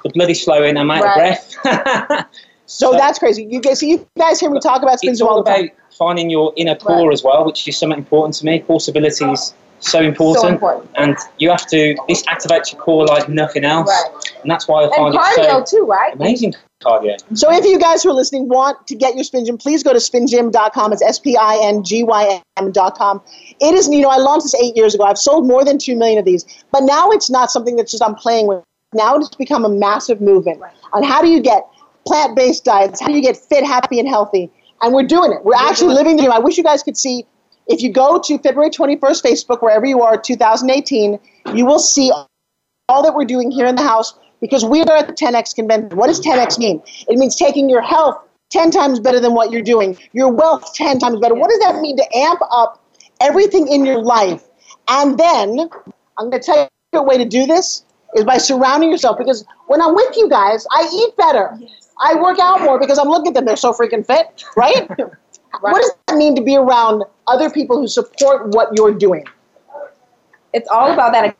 the 0.03 0.11
blood 0.11 0.31
is 0.31 0.43
flowing. 0.45 0.77
I'm 0.77 0.91
out 0.91 1.03
Right. 1.03 1.39
of 1.39 1.63
breath. 1.63 2.25
So, 2.67 2.91
so 2.91 2.93
that's 2.93 3.19
crazy. 3.19 3.47
You 3.49 3.61
guys, 3.61 3.81
see, 3.81 3.91
you 3.91 4.07
guys 4.19 4.41
hear 4.41 4.51
me 4.51 4.61
talk 4.61 4.83
about 4.83 4.99
spin 5.01 5.15
all, 5.23 5.29
all 5.29 5.41
about 5.41 5.65
finding 5.97 6.31
your 6.31 6.53
inner 6.57 6.77
core 6.77 7.09
right. 7.09 7.13
as 7.13 7.23
well, 7.23 7.45
which 7.45 7.67
is 7.67 7.77
something 7.79 7.99
important 7.99 8.35
to 8.37 8.47
me. 8.47 8.61
Core 8.61 8.81
stability 8.81 9.25
is 9.25 9.55
so 9.81 10.01
important, 10.01 10.43
so 10.43 10.49
important, 10.49 10.91
and 10.97 11.17
you 11.39 11.51
have 11.51 11.67
to. 11.69 11.97
This 12.09 12.23
activates 12.27 12.73
your 12.73 12.81
core 12.81 13.07
like 13.07 13.29
nothing 13.29 13.65
else, 13.65 13.89
right. 13.89 14.33
and 14.43 14.51
that's 14.51 14.69
why 14.69 14.85
I 14.85 14.89
find 14.97 15.15
and 15.15 15.25
cardio 15.25 15.61
it 15.61 15.69
so 15.69 15.79
too, 15.79 15.87
right? 15.87 16.15
Amazing 16.15 16.55
cardio. 16.83 17.17
So 17.37 17.53
if 17.53 17.65
you 17.65 17.79
guys 17.79 18.03
who 18.03 18.11
are 18.11 18.15
listening 18.15 18.49
want 18.49 18.87
to 18.87 18.95
get 18.95 19.15
your 19.15 19.25
spin 19.25 19.45
gym, 19.45 19.59
please 19.59 19.83
go 19.83 19.93
to 19.93 19.99
spingym.com. 19.99 20.93
It's 20.93 21.03
S 21.03 21.19
P 21.19 21.37
I 21.37 21.61
N 21.63 21.83
G 21.85 22.03
Y 22.03 22.43
M.com. 22.57 23.23
It 23.61 23.75
is, 23.75 23.89
you 23.89 24.01
know, 24.01 24.09
I 24.09 24.17
launched 24.17 24.45
this 24.45 24.55
eight 24.55 24.77
years 24.77 24.95
ago. 24.95 25.05
I've 25.05 25.19
sold 25.19 25.47
more 25.47 25.65
than 25.65 25.79
two 25.79 25.97
million 25.97 26.19
of 26.19 26.25
these, 26.25 26.45
but 26.73 26.81
now 26.83 27.11
it's 27.11 27.31
not 27.31 27.51
something 27.51 27.77
that's 27.77 27.91
just 27.91 28.03
I'm 28.03 28.15
playing 28.15 28.47
with. 28.47 28.63
Now 28.93 29.17
it's 29.17 29.35
become 29.37 29.65
a 29.65 29.69
massive 29.69 30.21
movement 30.21 30.61
right. 30.61 30.73
on 30.93 31.03
how 31.03 31.23
do 31.23 31.29
you 31.29 31.41
get 31.41 31.65
plant 32.07 32.35
based 32.35 32.65
diets, 32.65 33.01
how 33.01 33.09
do 33.09 33.15
you 33.15 33.23
get 33.23 33.37
fit, 33.37 33.65
happy, 33.65 33.99
and 33.99 34.09
healthy. 34.09 34.51
And 34.83 34.95
we're 34.95 35.07
doing 35.07 35.33
it. 35.33 35.45
We're 35.45 35.55
actually 35.55 35.95
living 35.95 36.17
the 36.17 36.23
dream. 36.23 36.33
I 36.33 36.39
wish 36.39 36.57
you 36.57 36.65
guys 36.65 36.83
could 36.83 36.97
see 36.97 37.27
if 37.71 37.83
you 37.83 37.91
go 37.91 38.19
to 38.19 38.39
February 38.39 38.71
21st 38.71 39.23
Facebook, 39.23 39.63
wherever 39.63 39.87
you 39.87 40.03
are, 40.03 40.21
2018, 40.21 41.21
you 41.55 41.65
will 41.65 41.79
see 41.79 42.11
all 42.89 43.03
that 43.03 43.15
we're 43.15 43.25
doing 43.25 43.51
here 43.51 43.67
in 43.67 43.77
the 43.77 43.83
house 43.83 44.19
because 44.41 44.65
we 44.65 44.83
are 44.83 44.97
at 44.97 45.07
the 45.07 45.13
10X 45.13 45.55
convention. 45.55 45.97
What 45.97 46.09
does 46.09 46.21
10X 46.21 46.59
mean? 46.59 46.83
It 47.09 47.17
means 47.17 47.37
taking 47.37 47.71
your 47.71 47.81
health 47.81 48.17
10 48.51 48.73
times 48.73 48.99
better 48.99 49.21
than 49.21 49.35
what 49.35 49.53
you're 49.53 49.63
doing, 49.63 49.97
your 50.13 50.33
wealth 50.33 50.75
10 50.75 50.99
times 50.99 51.21
better. 51.21 51.35
What 51.37 51.49
does 51.49 51.61
that 51.61 51.81
mean 51.81 51.97
to 51.97 52.17
amp 52.17 52.41
up 52.51 52.85
everything 53.21 53.69
in 53.69 53.87
your 53.87 54.03
life? 54.03 54.43
And 54.89 55.17
then 55.17 55.71
I'm 56.19 56.29
going 56.29 56.43
to 56.43 56.47
tell 56.47 56.69
you 56.93 56.99
a 56.99 57.03
way 57.05 57.19
to 57.19 57.25
do 57.25 57.47
this 57.47 57.85
is 58.17 58.25
by 58.25 58.39
surrounding 58.39 58.91
yourself 58.91 59.17
because 59.17 59.45
when 59.69 59.81
I'm 59.81 59.95
with 59.95 60.17
you 60.17 60.29
guys, 60.29 60.67
I 60.73 60.91
eat 60.93 61.17
better. 61.17 61.57
I 62.01 62.17
work 62.17 62.41
out 62.41 62.63
more 62.63 62.81
because 62.81 62.99
I'm 62.99 63.09
looking 63.09 63.29
at 63.29 63.35
them. 63.35 63.45
They're 63.45 63.55
so 63.55 63.73
freaking 63.73 64.05
fit, 64.05 64.43
right? 64.57 64.91
right? 65.55 65.73
What 65.73 65.81
does 65.81 65.93
that 66.09 66.17
mean 66.17 66.35
to 66.37 66.43
be 66.43 66.57
around 66.57 67.05
other 67.27 67.51
people 67.51 67.79
who 67.79 67.89
support 67.89 68.49
what 68.49 68.71
you're 68.77 68.95
doing? 68.95 69.25
It's 70.53 70.69
all 70.69 70.93
about 70.93 71.13
that 71.13 71.37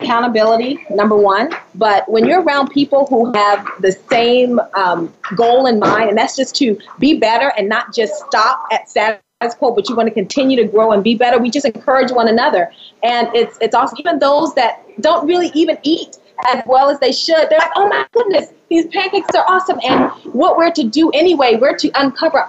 accountability, 0.00 0.84
number 0.90 1.16
one. 1.16 1.50
But 1.74 2.08
when 2.10 2.26
you're 2.26 2.42
around 2.42 2.70
people 2.70 3.06
who 3.06 3.32
have 3.32 3.66
the 3.80 3.92
same 4.10 4.60
um, 4.74 5.12
goal 5.36 5.66
in 5.66 5.78
mind, 5.78 6.10
and 6.10 6.18
that's 6.18 6.36
just 6.36 6.54
to 6.56 6.78
be 6.98 7.18
better 7.18 7.52
and 7.56 7.68
not 7.68 7.94
just 7.94 8.14
stop 8.26 8.66
at 8.72 8.88
status 8.88 9.20
quo, 9.58 9.72
but 9.72 9.88
you 9.88 9.96
want 9.96 10.08
to 10.08 10.14
continue 10.14 10.56
to 10.56 10.64
grow 10.64 10.92
and 10.92 11.02
be 11.02 11.14
better, 11.14 11.38
we 11.38 11.50
just 11.50 11.66
encourage 11.66 12.10
one 12.10 12.28
another. 12.28 12.72
And 13.02 13.28
it's 13.34 13.56
it's 13.60 13.74
also 13.74 13.96
even 13.98 14.18
those 14.18 14.54
that 14.54 14.84
don't 15.00 15.26
really 15.26 15.50
even 15.54 15.78
eat 15.82 16.18
as 16.52 16.62
well 16.66 16.90
as 16.90 16.98
they 17.00 17.12
should. 17.12 17.48
They're 17.48 17.58
like, 17.58 17.72
oh 17.76 17.88
my 17.88 18.06
goodness, 18.12 18.52
these 18.68 18.86
pancakes 18.86 19.34
are 19.34 19.44
awesome. 19.48 19.78
And 19.82 20.10
what 20.34 20.56
we're 20.56 20.72
to 20.72 20.84
do 20.84 21.10
anyway, 21.10 21.56
we're 21.56 21.76
to 21.78 21.90
uncover 21.94 22.46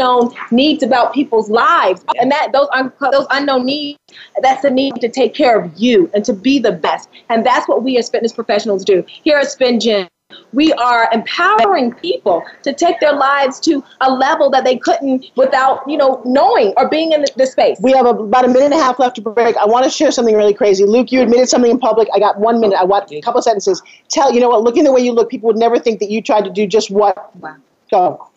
unknown 0.00 0.34
needs 0.50 0.82
about 0.82 1.12
people's 1.12 1.50
lives. 1.50 2.04
And 2.18 2.30
that 2.30 2.52
those 2.52 2.68
un- 2.72 2.92
those 3.12 3.26
unknown 3.30 3.66
needs, 3.66 3.98
that's 4.42 4.62
the 4.62 4.70
need 4.70 4.96
to 4.96 5.08
take 5.08 5.34
care 5.34 5.58
of 5.58 5.72
you 5.76 6.10
and 6.14 6.24
to 6.24 6.32
be 6.32 6.58
the 6.58 6.72
best. 6.72 7.08
And 7.28 7.44
that's 7.44 7.68
what 7.68 7.82
we 7.82 7.98
as 7.98 8.08
fitness 8.08 8.32
professionals 8.32 8.84
do. 8.84 9.04
Here 9.06 9.38
at 9.38 9.50
Spin 9.50 9.80
Gym, 9.80 10.08
we 10.52 10.72
are 10.74 11.08
empowering 11.12 11.92
people 11.94 12.44
to 12.62 12.72
take 12.72 13.00
their 13.00 13.12
lives 13.12 13.58
to 13.60 13.82
a 14.00 14.12
level 14.12 14.48
that 14.50 14.62
they 14.62 14.76
couldn't 14.76 15.26
without, 15.34 15.82
you 15.88 15.96
know, 15.96 16.22
knowing 16.24 16.72
or 16.76 16.88
being 16.88 17.10
in 17.10 17.24
this 17.36 17.52
space. 17.52 17.78
We 17.80 17.92
have 17.92 18.06
about 18.06 18.44
a 18.44 18.48
minute 18.48 18.66
and 18.66 18.74
a 18.74 18.78
half 18.78 19.00
left 19.00 19.16
to 19.16 19.22
break. 19.22 19.56
I 19.56 19.66
want 19.66 19.84
to 19.84 19.90
share 19.90 20.12
something 20.12 20.36
really 20.36 20.54
crazy. 20.54 20.84
Luke, 20.84 21.10
you 21.10 21.20
admitted 21.20 21.48
something 21.48 21.70
in 21.70 21.80
public. 21.80 22.08
I 22.14 22.20
got 22.20 22.38
one 22.38 22.60
minute. 22.60 22.78
I 22.78 22.84
want 22.84 23.10
a 23.10 23.20
couple 23.20 23.38
of 23.38 23.44
sentences. 23.44 23.82
Tell, 24.08 24.32
you 24.32 24.40
know 24.40 24.48
what, 24.48 24.62
looking 24.62 24.84
the 24.84 24.92
way 24.92 25.00
you 25.00 25.12
look, 25.12 25.30
people 25.30 25.48
would 25.48 25.58
never 25.58 25.80
think 25.80 25.98
that 25.98 26.10
you 26.10 26.22
tried 26.22 26.44
to 26.44 26.50
do 26.50 26.64
just 26.66 26.90
what. 26.92 27.34
Wow. 27.36 27.56
Go. 27.90 28.29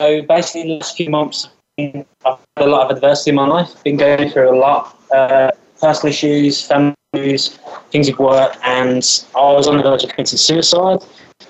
So 0.00 0.22
basically, 0.22 0.62
the 0.62 0.78
last 0.78 0.96
few 0.96 1.10
months, 1.10 1.50
I've 1.78 1.94
had 2.24 2.38
a 2.56 2.66
lot 2.66 2.90
of 2.90 2.96
adversity 2.96 3.30
in 3.30 3.36
my 3.36 3.46
life. 3.46 3.84
Been 3.84 3.98
going 3.98 4.30
through 4.30 4.50
a 4.50 4.56
lot. 4.58 4.98
Uh, 5.12 5.50
personal 5.78 6.08
issues, 6.08 6.66
family 6.66 6.94
issues, 7.12 7.58
things 7.90 8.08
at 8.08 8.18
work, 8.18 8.56
and 8.64 9.02
I 9.36 9.52
was 9.52 9.66
on 9.66 9.76
the 9.76 9.82
verge 9.82 10.02
of 10.02 10.08
committing 10.08 10.38
suicide. 10.38 11.04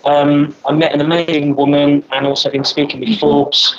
Um, 0.04 0.56
I 0.66 0.72
met 0.72 0.92
an 0.92 1.00
amazing 1.00 1.54
woman 1.54 2.02
and 2.10 2.26
also 2.26 2.50
been 2.50 2.64
speaking 2.64 2.98
with 2.98 3.20
Forbes 3.20 3.76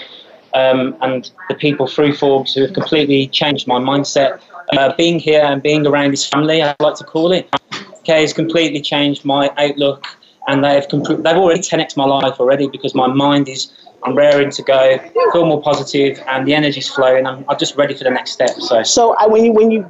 um, 0.54 0.96
and 1.02 1.30
the 1.50 1.56
people 1.56 1.86
through 1.86 2.14
Forbes 2.16 2.54
who 2.54 2.62
have 2.62 2.74
completely 2.74 3.28
changed 3.28 3.68
my 3.68 3.78
mindset. 3.78 4.40
Uh, 4.72 4.94
being 4.96 5.20
here 5.20 5.44
and 5.44 5.62
being 5.62 5.86
around 5.86 6.12
this 6.12 6.26
family, 6.26 6.64
I 6.64 6.74
like 6.80 6.96
to 6.96 7.04
call 7.04 7.34
it, 7.34 7.54
okay, 8.00 8.22
has 8.22 8.32
completely 8.32 8.80
changed 8.80 9.26
my 9.26 9.52
outlook 9.58 10.06
and 10.48 10.64
they've, 10.64 10.88
comp- 10.88 11.24
they've 11.24 11.38
already 11.38 11.60
10x 11.60 11.98
my 11.98 12.06
life 12.06 12.40
already 12.40 12.68
because 12.68 12.96
my 12.96 13.08
mind 13.08 13.50
is, 13.50 13.72
I'm 14.04 14.16
raring 14.16 14.50
to 14.52 14.64
go, 14.64 14.98
feel 15.32 15.46
more 15.46 15.62
positive 15.62 16.22
and 16.28 16.48
the 16.48 16.54
energy's 16.54 16.90
flowing. 16.90 17.26
I'm, 17.26 17.46
I'm 17.48 17.58
just 17.58 17.76
ready 17.76 17.94
for 17.94 18.04
the 18.04 18.10
next 18.10 18.32
step. 18.32 18.50
So, 18.52 18.84
so 18.84 19.16
I, 19.16 19.28
when 19.28 19.46
you, 19.46 19.54
when 19.54 19.72
you, 19.72 19.90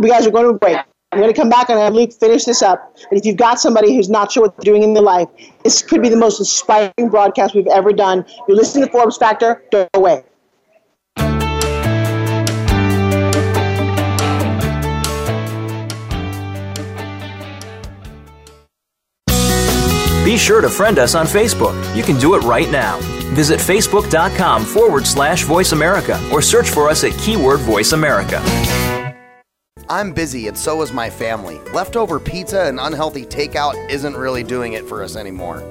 you 0.00 0.08
guys 0.08 0.26
are 0.26 0.30
going 0.30 0.46
to 0.46 0.52
break, 0.52 0.78
I'm 1.10 1.20
going 1.20 1.32
to 1.32 1.38
come 1.38 1.48
back 1.48 1.70
and 1.70 1.78
have 1.78 1.94
Luke 1.94 2.12
finish 2.12 2.44
this 2.44 2.62
up. 2.62 2.94
But 3.08 3.18
if 3.18 3.24
you've 3.24 3.36
got 3.36 3.58
somebody 3.58 3.94
who's 3.94 4.10
not 4.10 4.30
sure 4.30 4.42
what 4.42 4.56
they're 4.56 4.72
doing 4.72 4.82
in 4.82 4.94
their 4.94 5.02
life, 5.02 5.28
this 5.64 5.82
could 5.82 6.02
be 6.02 6.08
the 6.08 6.16
most 6.16 6.38
inspiring 6.38 7.08
broadcast 7.10 7.54
we've 7.54 7.66
ever 7.68 7.92
done. 7.92 8.26
You're 8.46 8.56
listening 8.56 8.84
to 8.84 8.92
Forbes 8.92 9.16
Factor. 9.16 9.64
Go 9.72 9.88
away. 9.94 10.24
Be 20.28 20.36
sure 20.36 20.60
to 20.60 20.68
friend 20.68 20.98
us 20.98 21.14
on 21.14 21.24
Facebook. 21.24 21.72
You 21.96 22.02
can 22.02 22.18
do 22.18 22.34
it 22.34 22.40
right 22.40 22.70
now. 22.70 22.98
Visit 23.32 23.58
facebook.com 23.58 24.62
forward 24.62 25.06
slash 25.06 25.44
voice 25.44 25.72
America 25.72 26.20
or 26.30 26.42
search 26.42 26.68
for 26.68 26.90
us 26.90 27.02
at 27.02 27.18
keyword 27.18 27.60
voice 27.60 27.92
America. 27.92 28.38
I'm 29.88 30.12
busy 30.12 30.48
and 30.48 30.58
so 30.58 30.82
is 30.82 30.92
my 30.92 31.08
family. 31.08 31.58
Leftover 31.72 32.20
pizza 32.20 32.64
and 32.64 32.78
unhealthy 32.78 33.24
takeout 33.24 33.88
isn't 33.88 34.14
really 34.14 34.42
doing 34.42 34.74
it 34.74 34.86
for 34.86 35.02
us 35.02 35.16
anymore. 35.16 35.62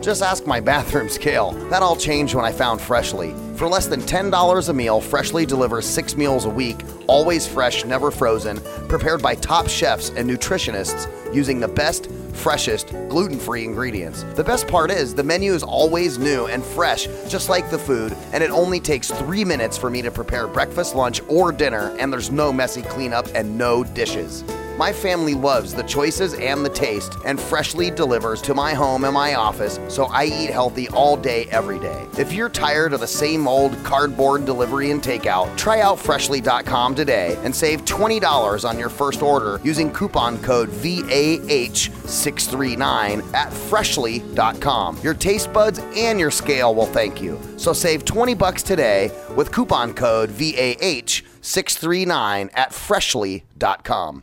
Just 0.00 0.22
ask 0.22 0.46
my 0.46 0.60
bathroom 0.60 1.10
scale. 1.10 1.52
That 1.68 1.82
all 1.82 1.94
changed 1.94 2.34
when 2.34 2.46
I 2.46 2.52
found 2.52 2.80
Freshly. 2.80 3.34
For 3.56 3.68
less 3.68 3.86
than 3.86 4.02
$10 4.02 4.68
a 4.68 4.72
meal, 4.74 5.00
Freshly 5.00 5.46
delivers 5.46 5.86
six 5.86 6.14
meals 6.14 6.44
a 6.44 6.50
week, 6.50 6.76
always 7.06 7.46
fresh, 7.48 7.86
never 7.86 8.10
frozen, 8.10 8.60
prepared 8.86 9.22
by 9.22 9.34
top 9.36 9.66
chefs 9.66 10.10
and 10.10 10.28
nutritionists 10.28 11.34
using 11.34 11.58
the 11.58 11.68
best 11.68 12.10
freshest, 12.34 12.88
gluten 13.08 13.38
free 13.38 13.64
ingredients. 13.64 14.24
The 14.34 14.44
best 14.44 14.68
part 14.68 14.90
is 14.90 15.14
the 15.14 15.24
menu 15.24 15.54
is 15.54 15.62
always 15.62 16.18
new 16.18 16.46
and 16.48 16.62
fresh, 16.62 17.06
just 17.28 17.48
like 17.48 17.70
the 17.70 17.78
food, 17.78 18.14
and 18.34 18.44
it 18.44 18.50
only 18.50 18.78
takes 18.78 19.10
three 19.10 19.42
minutes 19.42 19.78
for 19.78 19.88
me 19.88 20.02
to 20.02 20.10
prepare 20.10 20.46
breakfast, 20.46 20.94
lunch, 20.94 21.22
or 21.26 21.50
dinner, 21.50 21.96
and 21.98 22.12
there's 22.12 22.30
no 22.30 22.52
messy 22.52 22.82
cleanup 22.82 23.26
and 23.34 23.56
no 23.56 23.82
dishes. 23.82 24.44
My 24.76 24.92
family 24.92 25.32
loves 25.32 25.72
the 25.72 25.84
choices 25.84 26.34
and 26.34 26.62
the 26.62 26.68
taste, 26.68 27.16
and 27.24 27.40
Freshly 27.40 27.90
delivers 27.90 28.42
to 28.42 28.52
my 28.52 28.74
home 28.74 29.04
and 29.04 29.14
my 29.14 29.34
office, 29.34 29.80
so 29.88 30.04
I 30.04 30.26
eat 30.26 30.50
healthy 30.50 30.86
all 30.90 31.16
day, 31.16 31.46
every 31.50 31.78
day. 31.78 32.06
If 32.18 32.34
you're 32.34 32.50
tired 32.50 32.92
of 32.92 33.00
the 33.00 33.06
same 33.06 33.45
old 33.48 33.82
cardboard 33.84 34.44
delivery 34.44 34.90
and 34.90 35.02
takeout, 35.02 35.56
try 35.56 35.80
out 35.80 35.98
Freshly.com 35.98 36.94
today 36.94 37.38
and 37.42 37.52
save 37.54 37.84
$20 37.84 38.68
on 38.68 38.78
your 38.78 38.88
first 38.88 39.22
order 39.22 39.60
using 39.64 39.92
coupon 39.92 40.40
code 40.42 40.70
VAH639 40.70 43.34
at 43.34 43.52
Freshly.com. 43.52 44.98
Your 45.02 45.14
taste 45.14 45.52
buds 45.52 45.80
and 45.96 46.20
your 46.20 46.30
scale 46.30 46.74
will 46.74 46.86
thank 46.86 47.22
you. 47.22 47.38
So 47.56 47.72
save 47.72 48.04
20 48.04 48.34
bucks 48.34 48.62
today 48.62 49.10
with 49.36 49.50
coupon 49.52 49.94
code 49.94 50.30
VAH639 50.30 52.50
at 52.54 52.72
Freshly.com. 52.72 54.22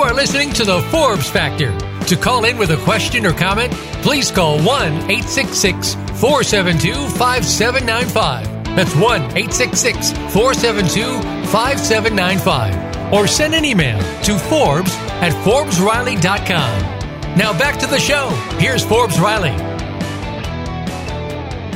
You 0.00 0.06
are 0.06 0.14
listening 0.14 0.50
to 0.54 0.64
the 0.64 0.80
Forbes 0.84 1.28
Factor. 1.28 1.76
To 2.06 2.16
call 2.16 2.46
in 2.46 2.56
with 2.56 2.70
a 2.70 2.78
question 2.84 3.26
or 3.26 3.34
comment, 3.34 3.70
please 4.00 4.30
call 4.30 4.56
1 4.56 4.66
866 4.66 5.92
472 6.18 6.94
5795. 7.18 8.74
That's 8.74 8.94
1 8.96 9.20
866 9.36 10.12
472 10.32 11.20
5795. 11.48 13.12
Or 13.12 13.26
send 13.26 13.54
an 13.54 13.66
email 13.66 13.98
to 14.22 14.38
Forbes 14.38 14.90
at 15.20 15.32
ForbesRiley.com. 15.44 17.36
Now 17.36 17.52
back 17.58 17.78
to 17.80 17.86
the 17.86 18.00
show. 18.00 18.30
Here's 18.56 18.82
Forbes 18.82 19.20
Riley. 19.20 19.50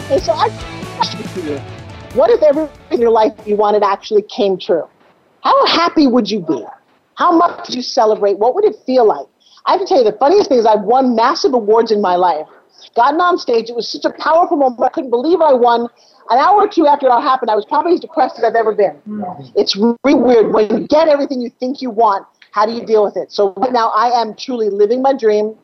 Hey, 0.09 0.19
so 0.19 0.33
I 0.33 0.49
you. 1.37 1.59
What 2.15 2.31
if 2.31 2.43
everything 2.43 2.79
in 2.91 3.01
your 3.03 3.11
life 3.11 3.35
you 3.45 3.57
wanted 3.57 3.83
actually 3.83 4.23
came 4.23 4.59
true? 4.59 4.89
How 5.43 5.67
happy 5.67 6.07
would 6.07 6.31
you 6.31 6.41
be? 6.41 6.65
How 7.17 7.37
much 7.37 7.69
would 7.69 7.75
you 7.75 7.83
celebrate? 7.83 8.39
What 8.39 8.55
would 8.55 8.65
it 8.65 8.77
feel 8.87 9.07
like? 9.07 9.27
I 9.67 9.73
have 9.73 9.81
to 9.81 9.87
tell 9.87 9.99
you, 9.99 10.05
the 10.05 10.17
funniest 10.19 10.49
thing 10.49 10.59
is 10.59 10.67
I've 10.67 10.83
won 10.83 11.15
massive 11.15 11.55
awards 11.55 11.91
in 11.91 12.01
my 12.01 12.17
life. 12.17 12.47
Gotten 12.97 13.21
on 13.21 13.39
stage, 13.39 13.71
it 13.71 13.77
was 13.77 13.89
such 13.89 14.05
a 14.05 14.11
powerful 14.11 14.57
moment. 14.57 14.83
I 14.83 14.89
couldn't 14.91 15.11
believe 15.11 15.41
I 15.41 15.53
won. 15.53 15.89
An 16.31 16.39
hour 16.39 16.63
or 16.63 16.69
two 16.69 16.87
after 16.87 17.07
it 17.07 17.11
all 17.11 17.21
happened, 17.21 17.51
I 17.51 17.55
was 17.55 17.65
probably 17.65 17.95
as 17.95 18.01
depressed 18.01 18.39
as 18.39 18.45
I've 18.45 18.55
ever 18.55 18.75
been. 18.75 19.01
Mm. 19.09 19.53
It's 19.57 19.77
really 19.77 20.15
weird. 20.15 20.53
When 20.53 20.71
you 20.71 20.87
get 20.87 21.09
everything 21.09 21.41
you 21.41 21.51
think 21.61 21.83
you 21.83 21.91
want, 21.91 22.27
how 22.51 22.67
do 22.67 22.73
you 22.73 22.85
deal 22.85 23.05
with 23.05 23.17
it? 23.17 23.33
So 23.33 23.53
right 23.55 23.73
now, 23.73 23.89
I 23.91 24.21
am 24.21 24.35
truly 24.35 24.71
living 24.71 25.03
my 25.03 25.13
dream, 25.17 25.57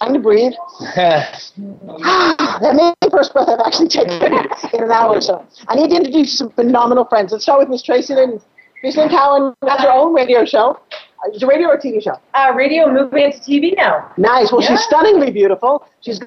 Time 0.00 0.12
to 0.12 0.20
breathe. 0.20 0.52
that 0.96 2.72
may 2.74 2.90
be 2.90 2.94
the 3.00 3.10
first 3.10 3.32
breath 3.32 3.48
I've 3.48 3.60
actually 3.64 3.88
taken 3.88 4.20
in 4.22 4.84
an 4.84 4.90
hour 4.90 5.16
or 5.16 5.20
so. 5.22 5.46
I 5.68 5.74
need 5.74 5.88
to 5.90 5.96
introduce 5.96 6.36
some 6.36 6.50
phenomenal 6.50 7.06
friends. 7.06 7.32
Let's 7.32 7.44
start 7.44 7.60
with 7.60 7.68
Miss 7.70 7.82
Tracy 7.82 8.14
Lynn. 8.14 8.40
Lynn 8.82 9.08
Cowan 9.08 9.54
has 9.68 9.80
her 9.80 9.90
own 9.90 10.14
radio 10.14 10.44
show. 10.44 10.78
Is 11.32 11.42
it 11.42 11.46
radio 11.46 11.68
or 11.68 11.78
TV 11.78 12.02
show? 12.02 12.18
Uh, 12.34 12.52
radio 12.54 12.90
moving 12.92 13.24
into 13.24 13.38
TV 13.38 13.74
now. 13.76 14.12
Nice. 14.16 14.52
Well, 14.52 14.60
Yeah. 14.62 14.68
she's 14.68 14.84
stunningly 14.84 15.30
beautiful. 15.30 15.84
She's 16.02 16.20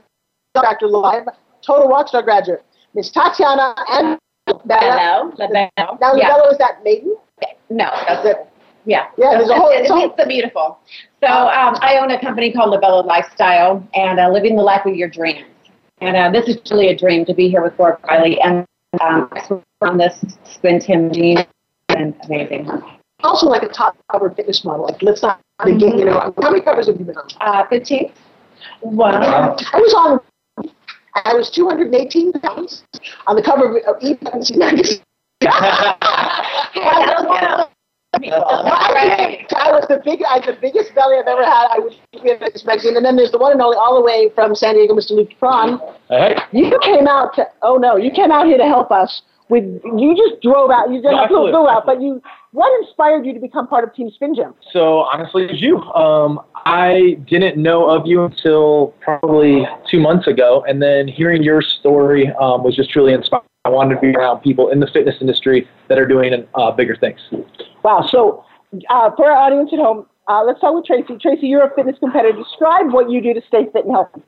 Dr. 0.55 0.87
Live, 0.87 1.23
total 1.65 1.87
rockstar 1.87 2.23
graduate. 2.23 2.63
Miss 2.95 3.11
Tatiana 3.11 3.75
and 3.89 4.17
Hello. 4.47 5.31
Labello. 5.37 5.99
Now, 6.01 6.15
yeah. 6.15 6.29
Labello, 6.29 6.51
is 6.51 6.57
that 6.57 6.83
maiden? 6.83 7.15
No, 7.69 7.85
that's 8.07 8.25
it? 8.25 8.47
yeah. 8.85 9.05
Yeah, 9.17 9.37
there's 9.37 9.49
a 9.49 9.55
whole- 9.55 9.69
It's, 9.69 9.81
it's 9.81 9.89
a 9.91 9.93
whole- 9.93 10.15
the 10.17 10.25
beautiful. 10.25 10.79
So 11.21 11.27
um, 11.27 11.75
I 11.81 11.99
own 12.01 12.09
a 12.11 12.19
company 12.19 12.51
called 12.51 12.73
Labello 12.73 13.05
Lifestyle 13.05 13.87
and 13.93 14.19
uh, 14.19 14.29
living 14.29 14.55
the 14.55 14.63
life 14.63 14.85
of 14.85 14.95
your 14.95 15.07
dreams. 15.09 15.45
And 16.01 16.17
uh, 16.17 16.31
this 16.31 16.47
is 16.49 16.57
truly 16.65 16.87
a 16.89 16.97
dream 16.97 17.25
to 17.25 17.33
be 17.33 17.47
here 17.49 17.61
with 17.61 17.75
Forbes 17.77 18.01
Riley 18.09 18.41
and 18.41 18.65
um, 19.01 19.29
on 19.81 19.97
this 19.97 20.23
spin 20.45 20.79
Tim 20.79 21.11
Jean 21.13 21.45
and 21.99 22.15
amazing. 22.23 22.69
Also, 23.23 23.47
like 23.47 23.63
a 23.63 23.67
top 23.67 23.97
cover 24.11 24.31
fitness 24.31 24.63
model. 24.63 24.85
Like, 24.85 25.01
let's 25.01 25.21
not 25.21 25.41
begin, 25.65 25.99
you 25.99 26.05
know. 26.05 26.33
How 26.41 26.49
many 26.49 26.61
covers 26.61 26.87
have 26.87 26.97
you 26.97 27.05
been 27.05 27.17
on? 27.17 27.27
Uh, 27.41 27.67
15. 27.67 28.11
Wow. 28.81 29.57
I 29.73 29.77
was 29.77 29.93
on, 29.93 30.19
I 31.25 31.33
was 31.33 31.51
218 31.51 32.31
pounds 32.33 32.83
on 33.27 33.35
the 33.35 33.43
cover 33.43 33.77
of 33.79 34.01
E 34.01 34.17
magazine. 34.21 35.01
I 38.11 39.71
was 39.71 39.85
the 39.87 40.01
big, 40.03 40.21
I 40.27 40.39
the 40.39 40.57
biggest 40.59 40.95
belly 40.95 41.17
I've 41.17 41.27
ever 41.27 41.43
had. 41.43 41.67
I 41.71 41.79
was 41.79 41.95
in 42.13 42.39
this 42.39 42.65
magazine, 42.65 42.95
and 42.95 43.05
then 43.05 43.15
there's 43.15 43.31
the 43.31 43.37
one 43.37 43.51
and 43.51 43.61
only, 43.61 43.77
all 43.77 43.95
the 43.95 44.01
way 44.01 44.29
from 44.33 44.55
San 44.55 44.75
Diego, 44.75 44.95
Mr. 44.95 45.11
Luke 45.11 45.29
Prawn. 45.39 45.79
Hey. 46.07 46.35
You 46.51 46.77
came 46.81 47.07
out 47.07 47.35
to, 47.35 47.47
oh 47.61 47.75
no, 47.75 47.97
you 47.97 48.11
came 48.11 48.31
out 48.31 48.47
here 48.47 48.57
to 48.57 48.65
help 48.65 48.91
us 48.91 49.21
with, 49.49 49.63
you 49.83 50.15
just 50.15 50.41
drove 50.41 50.69
out, 50.69 50.91
you 50.91 51.01
No, 51.01 51.17
absolutely, 51.17 51.51
go 51.51 51.67
out, 51.67 51.85
but 51.85 52.01
you, 52.01 52.21
what 52.51 52.71
inspired 52.81 53.25
you 53.25 53.33
to 53.33 53.39
become 53.39 53.67
part 53.67 53.83
of 53.83 53.93
Team 53.93 54.09
Spin 54.11 54.35
Gym? 54.35 54.53
So 54.71 54.99
honestly, 54.99 55.45
it's 55.45 55.61
you. 55.61 55.81
Um, 55.93 56.39
I 56.65 57.17
didn't 57.27 57.61
know 57.61 57.89
of 57.89 58.05
you 58.05 58.23
until 58.23 58.93
probably 59.01 59.67
two 59.89 59.99
months 59.99 60.27
ago, 60.27 60.63
and 60.67 60.81
then 60.81 61.07
hearing 61.07 61.41
your 61.43 61.61
story 61.61 62.31
um, 62.39 62.63
was 62.63 62.75
just 62.75 62.91
truly 62.91 63.13
inspiring. 63.13 63.45
I 63.65 63.69
wanted 63.69 63.95
to 63.95 64.01
be 64.01 64.15
around 64.15 64.39
people 64.39 64.69
in 64.69 64.79
the 64.79 64.87
fitness 64.87 65.15
industry 65.19 65.67
that 65.89 65.97
are 65.97 66.07
doing 66.07 66.47
uh, 66.55 66.71
bigger 66.71 66.95
things. 66.95 67.19
Wow. 67.83 68.07
So, 68.09 68.45
uh, 68.89 69.11
for 69.15 69.31
our 69.31 69.37
audience 69.37 69.71
at 69.73 69.79
home, 69.79 70.05
uh, 70.29 70.43
let's 70.43 70.59
start 70.59 70.75
with 70.75 70.85
Tracy. 70.85 71.17
Tracy, 71.19 71.47
you're 71.47 71.65
a 71.65 71.73
fitness 71.75 71.97
competitor. 71.99 72.37
Describe 72.37 72.93
what 72.93 73.09
you 73.09 73.21
do 73.21 73.33
to 73.33 73.41
stay 73.47 73.65
fit 73.73 73.85
and 73.85 73.95
healthy. 73.95 74.21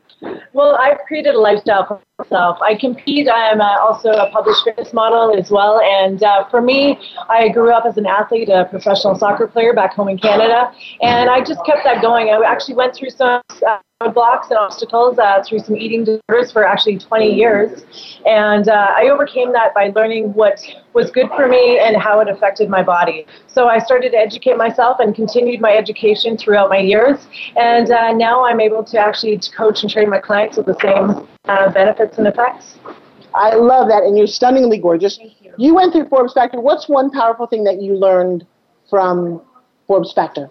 Well, 0.54 0.76
I've 0.76 1.00
created 1.08 1.36
a 1.36 1.40
lifestyle 1.40 1.86
for 1.88 2.02
myself. 2.20 2.58
I 2.62 2.76
compete. 2.76 3.28
I'm 3.28 3.62
uh, 3.62 3.80
also 3.80 4.10
a 4.10 4.30
published 4.32 4.64
fitness 4.64 4.94
model 4.94 5.36
as 5.38 5.50
well. 5.50 5.80
And 5.82 6.22
uh, 6.22 6.48
for 6.50 6.62
me, 6.62 7.00
I 7.30 7.50
grew 7.50 7.74
up 7.74 7.86
as 7.86 7.98
an 7.98 8.06
athlete, 8.06 8.50
a 8.50 8.66
professional 8.66 9.16
soccer 9.16 9.48
player 9.48 9.74
back 9.74 9.94
home 9.94 10.10
in 10.10 10.18
Canada. 10.18 10.72
And 11.02 11.30
I 11.30 11.40
just 11.40 11.66
kept 11.66 11.84
that 11.86 12.02
going. 12.02 12.30
I 12.30 12.40
actually 12.46 12.76
went 12.76 12.96
through 12.96 13.12
some 13.12 13.42
uh, 13.68 13.78
roadblocks 14.02 14.50
and 14.50 14.58
obstacles 14.58 15.18
uh, 15.20 15.44
through 15.48 15.60
some 15.60 15.76
eating 15.76 16.04
disorders 16.04 16.52
for 16.52 16.64
actually 16.64 16.98
20 16.98 17.34
years. 17.34 17.84
And 18.26 18.68
uh, 18.68 18.94
I 18.96 19.10
overcame 19.10 19.52
that 19.54 19.74
by 19.74 19.92
learning 19.96 20.34
what 20.34 20.62
was 20.94 21.12
good 21.12 21.28
for 21.36 21.48
me 21.48 21.80
and 21.80 21.96
how 21.98 22.20
it 22.20 22.28
affected 22.28 22.70
my 22.70 22.84
body. 22.84 23.26
So 23.48 23.68
I 23.68 23.80
started 23.80 24.12
to 24.12 24.18
educate 24.18 24.58
myself 24.58 25.00
and 25.00 25.16
continued 25.16 25.62
my 25.62 25.76
education 25.76 26.38
throughout 26.38 26.70
my 26.70 26.80
years. 26.80 27.28
And 27.58 27.92
uh, 27.92 28.14
now 28.14 28.46
I'm 28.46 28.60
able 28.60 28.84
to 28.84 28.98
actually 28.98 29.40
coach 29.56 29.84
and 29.84 29.92
train 29.92 30.10
my 30.10 30.20
clients 30.20 30.58
with 30.58 30.66
the 30.66 30.78
same 30.82 31.28
uh, 31.46 31.72
benefits 31.72 32.18
and 32.18 32.28
effects. 32.28 32.78
I 33.34 33.56
love 33.56 33.88
that, 33.88 34.04
and 34.04 34.18
you're 34.18 34.28
stunningly 34.28 34.78
gorgeous. 34.78 35.18
you. 35.58 35.74
went 35.74 35.94
through 35.94 36.10
Forbes 36.10 36.34
Factor. 36.34 36.60
What's 36.60 36.90
one 36.90 37.12
powerful 37.12 37.48
thing 37.48 37.64
that 37.64 37.82
you 37.82 37.96
learned 37.96 38.46
from 38.90 39.42
Forbes 39.88 40.12
Factor? 40.12 40.50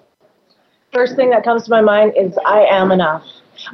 First 0.93 1.15
thing 1.15 1.31
that 1.31 1.45
comes 1.45 1.65
to 1.65 1.71
my 1.71 1.83
mind 1.83 2.15
is 2.17 2.37
I 2.47 2.65
am 2.65 2.91
enough. 2.91 3.25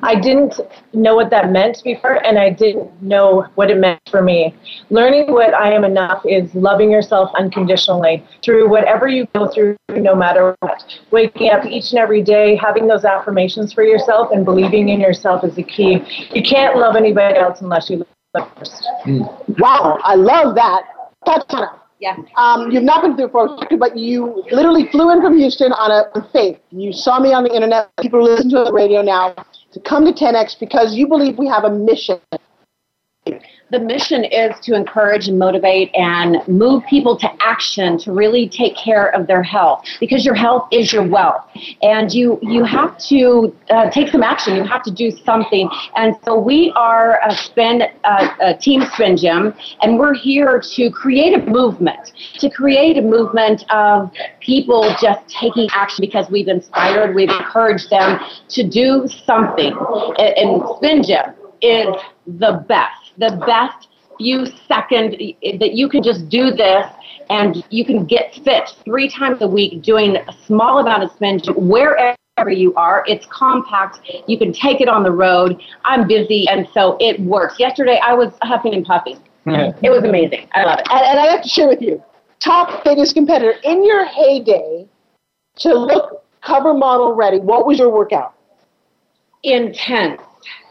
I 0.03 0.15
didn't 0.19 0.61
know 0.93 1.15
what 1.17 1.31
that 1.31 1.51
meant 1.51 1.83
before, 1.83 2.25
and 2.25 2.39
I 2.39 2.51
didn't 2.51 3.03
know 3.03 3.47
what 3.55 3.71
it 3.71 3.79
meant 3.79 4.01
for 4.11 4.23
me. 4.23 4.55
Learning 4.91 5.33
what 5.33 5.55
I 5.55 5.73
am 5.73 5.85
enough 5.85 6.23
is 6.27 6.55
loving 6.55 6.91
yourself 6.91 7.31
unconditionally 7.39 8.25
through 8.45 8.69
whatever 8.69 9.09
you 9.09 9.27
go 9.35 9.49
through, 9.49 9.77
no 9.91 10.15
matter 10.15 10.55
what. 10.61 10.83
Waking 11.11 11.51
up 11.51 11.65
each 11.65 11.91
and 11.93 11.99
every 11.99 12.23
day, 12.23 12.57
having 12.57 12.87
those 12.87 13.05
affirmations 13.05 13.73
for 13.73 13.83
yourself, 13.83 14.31
and 14.33 14.45
believing 14.45 14.89
in 14.89 15.01
yourself 15.01 15.45
is 15.45 15.55
the 15.55 15.63
key. 15.63 16.01
You 16.33 16.43
can't 16.43 16.77
love 16.77 16.97
anybody 16.97 17.39
else 17.39 17.61
unless 17.61 17.89
you 17.91 17.99
love 17.99 18.09
them 18.35 18.49
first. 18.59 18.89
Wow, 19.59 19.99
I 20.03 20.15
love 20.15 20.55
that. 20.57 20.83
Tatiana, 21.25 21.81
Yeah. 21.99 22.17
um, 22.37 22.71
you've 22.71 22.85
not 22.85 23.03
been 23.03 23.17
through 23.17 23.31
Forbes 23.31 23.61
but 23.79 23.97
you 23.97 24.45
literally 24.53 24.87
flew 24.93 25.11
in 25.11 25.21
from 25.21 25.37
Houston 25.37 25.73
on 25.73 25.91
a 25.91 26.05
on 26.15 26.29
faith. 26.33 26.59
You 26.71 26.93
saw 26.93 27.19
me 27.19 27.33
on 27.33 27.43
the 27.43 27.53
internet. 27.53 27.91
People 28.01 28.23
listen 28.23 28.49
to 28.51 28.65
the 28.65 28.73
radio 28.73 29.03
now 29.03 29.35
to 29.77 29.83
come 29.83 30.07
to 30.07 30.13
10x 30.13 30.59
because 30.59 30.95
you 30.95 31.07
believe 31.07 31.37
we 31.37 31.47
have 31.47 31.65
a 31.65 31.71
mission. 31.71 32.19
The 33.69 33.81
mission 33.81 34.23
is 34.23 34.55
to 34.61 34.77
encourage 34.77 35.27
and 35.27 35.41
motivate 35.41 35.91
and 35.97 36.37
move 36.47 36.85
people 36.87 37.17
to 37.17 37.29
action 37.41 37.99
to 37.99 38.13
really 38.13 38.49
take 38.49 38.77
care 38.77 39.09
of 39.09 39.27
their 39.27 39.43
health 39.43 39.85
because 39.99 40.25
your 40.25 40.37
health 40.37 40.69
is 40.71 40.93
your 40.93 41.03
wealth. 41.03 41.45
And 41.83 42.15
you, 42.15 42.39
you 42.43 42.63
have 42.63 42.97
to 43.09 43.53
uh, 43.71 43.91
take 43.91 44.11
some 44.11 44.23
action. 44.23 44.55
You 44.55 44.63
have 44.63 44.85
to 44.85 44.93
do 44.93 45.11
something. 45.11 45.69
And 45.97 46.15
so 46.25 46.39
we 46.39 46.73
are 46.77 47.19
a 47.27 47.35
spin, 47.35 47.83
a 48.05 48.55
team 48.55 48.85
spin 48.95 49.17
gym, 49.17 49.53
and 49.83 49.99
we're 49.99 50.15
here 50.15 50.63
to 50.75 50.91
create 50.91 51.37
a 51.37 51.45
movement, 51.51 52.13
to 52.39 52.49
create 52.49 52.97
a 52.99 53.03
movement 53.03 53.65
of 53.71 54.13
people 54.39 54.95
just 55.01 55.29
taking 55.29 55.69
action 55.73 56.03
because 56.03 56.31
we've 56.31 56.49
inspired, 56.49 57.17
we've 57.17 57.31
encouraged 57.31 57.91
them 57.91 58.21
to 58.51 58.63
do 58.63 59.09
something. 59.09 59.77
And, 60.19 60.39
and 60.39 60.63
spin 60.77 61.03
gym 61.03 61.35
is 61.61 61.89
the 62.27 62.65
best 62.69 63.06
the 63.19 63.43
best 63.47 63.89
few 64.19 64.47
seconds 64.67 65.15
that 65.59 65.75
you 65.75 65.89
can 65.89 66.03
just 66.03 66.29
do 66.29 66.51
this 66.51 66.87
and 67.29 67.65
you 67.71 67.85
can 67.85 68.07
get 68.07 68.35
fit 68.45 68.71
three 68.85 69.09
times 69.09 69.39
a 69.43 69.47
week 69.49 69.83
doing 69.83 70.17
a 70.17 70.33
small 70.47 70.79
amount 70.79 71.03
of 71.03 71.11
spin 71.13 71.41
wherever 71.57 72.17
you 72.49 72.75
are. 72.75 73.05
It's 73.07 73.27
compact. 73.27 74.01
You 74.27 74.39
can 74.39 74.53
take 74.53 74.81
it 74.81 74.89
on 74.89 75.03
the 75.03 75.11
road. 75.11 75.61
I'm 75.85 76.07
busy, 76.07 76.47
and 76.49 76.69
so 76.73 76.97
it 77.01 77.21
works. 77.21 77.59
Yesterday, 77.59 77.99
I 78.03 78.15
was 78.15 78.33
huffing 78.43 78.75
and 78.75 78.85
puffing. 78.85 79.19
It 79.47 79.91
was 79.91 80.03
amazing. 80.03 80.49
I 80.55 80.65
love 80.65 80.81
it. 80.81 80.89
And, 80.91 81.07
and 81.07 81.21
I 81.21 81.27
have 81.27 81.41
to 81.41 81.49
share 81.49 81.69
with 81.69 81.81
you, 81.81 82.03
top 82.41 82.83
fitness 82.83 83.13
competitor 83.13 83.55
in 83.63 83.85
your 83.85 84.05
heyday 84.05 84.89
to 85.59 85.73
look 85.73 86.25
cover 86.43 86.75
model 86.75 87.15
ready. 87.15 87.39
What 87.39 87.65
was 87.65 87.79
your 87.79 87.91
workout? 87.91 88.35
Intense. 89.45 90.21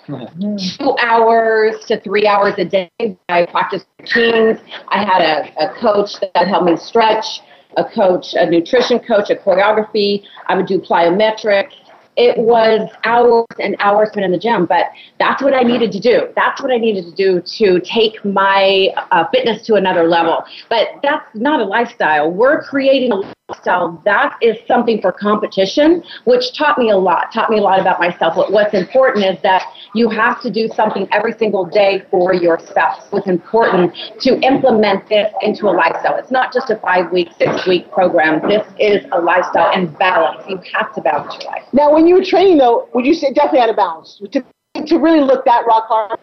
Two 0.08 0.96
hours 1.02 1.86
to 1.86 2.00
three 2.02 2.28
hours 2.28 2.54
a 2.58 2.66
day. 2.66 2.90
I 3.30 3.46
practiced 3.46 3.88
routines. 4.00 4.60
I 4.90 5.04
had 5.04 5.22
a, 5.22 5.66
a 5.66 5.80
coach 5.80 6.20
that 6.20 6.48
helped 6.48 6.66
me 6.66 6.78
stretch, 6.78 7.42
a 7.78 7.84
coach, 7.84 8.34
a 8.34 8.50
nutrition 8.50 9.00
coach, 9.00 9.30
a 9.30 9.36
choreography. 9.36 10.24
I 10.48 10.56
would 10.56 10.68
do 10.68 10.80
plyometrics 10.80 11.74
it 12.18 12.38
was 12.38 12.90
hours 13.04 13.46
and 13.60 13.76
hours 13.80 14.10
spent 14.10 14.26
in 14.26 14.32
the 14.32 14.40
gym, 14.40 14.66
but 14.66 14.86
that's 15.20 15.42
what 15.42 15.54
I 15.54 15.62
needed 15.62 15.92
to 15.94 16.00
do. 16.00 16.30
That's 16.36 16.62
what 16.62 16.72
I 16.72 16.78
needed 16.78 17.06
to 17.06 17.12
do 17.12 17.42
to 17.42 17.82
take 17.82 18.24
my 18.24 18.90
uh, 19.12 19.26
fitness 19.34 19.66
to 19.68 19.76
another 19.76 20.08
level. 20.08 20.44
But 20.70 20.88
that's 21.04 21.26
not 21.34 21.60
a 21.60 21.66
lifestyle. 21.66 22.32
We're 22.32 22.64
creating 22.64 23.12
a 23.12 23.22
lifestyle 23.50 24.02
that 24.06 24.38
is 24.42 24.58
something 24.68 25.02
for 25.02 25.12
competition, 25.12 26.04
which 26.24 26.58
taught 26.58 26.78
me 26.78 26.90
a 26.90 26.98
lot, 26.98 27.34
taught 27.34 27.50
me 27.50 27.58
a 27.58 27.62
lot 27.62 27.80
about 27.80 28.00
myself. 28.00 28.36
But 28.36 28.52
what's 28.52 28.74
important 28.74 29.26
is 29.26 29.42
that 29.44 29.64
you 29.96 30.10
have 30.10 30.42
to 30.42 30.52
do 30.52 30.68
something 30.68 31.08
every 31.12 31.32
single 31.32 31.66
day 31.66 32.04
for 32.12 32.34
yourself. 32.34 33.08
It's 33.14 33.28
important 33.28 33.96
to 34.20 34.38
implement 34.42 35.08
this 35.08 35.32
into 35.42 35.68
a 35.68 35.74
lifestyle. 35.74 36.18
It's 36.18 36.32
not 36.32 36.52
just 36.52 36.70
a 36.70 36.76
five 36.76 37.12
week, 37.14 37.30
six 37.38 37.66
week 37.66 37.90
program. 37.92 38.48
This 38.48 38.68
is 38.78 39.06
a 39.14 39.20
lifestyle 39.22 39.72
and 39.74 39.98
balance. 39.98 40.44
You 40.50 40.60
have 40.74 40.94
to 40.96 41.02
balance 41.02 41.36
your 41.42 41.50
life. 41.50 41.64
Now, 41.72 41.94
when 41.94 42.08
you 42.08 42.16
were 42.16 42.26
training, 42.26 42.58
though, 42.58 42.90
would 42.94 43.06
you 43.06 43.14
say 43.14 43.32
definitely 43.32 43.62
out 43.62 43.70
of 43.70 43.78
balance 43.78 44.22
to, 44.32 44.44
to 44.86 44.98
really 44.98 45.22
look 45.22 45.46
that 45.46 45.66
rock 45.66 45.86
hard? 45.88 46.20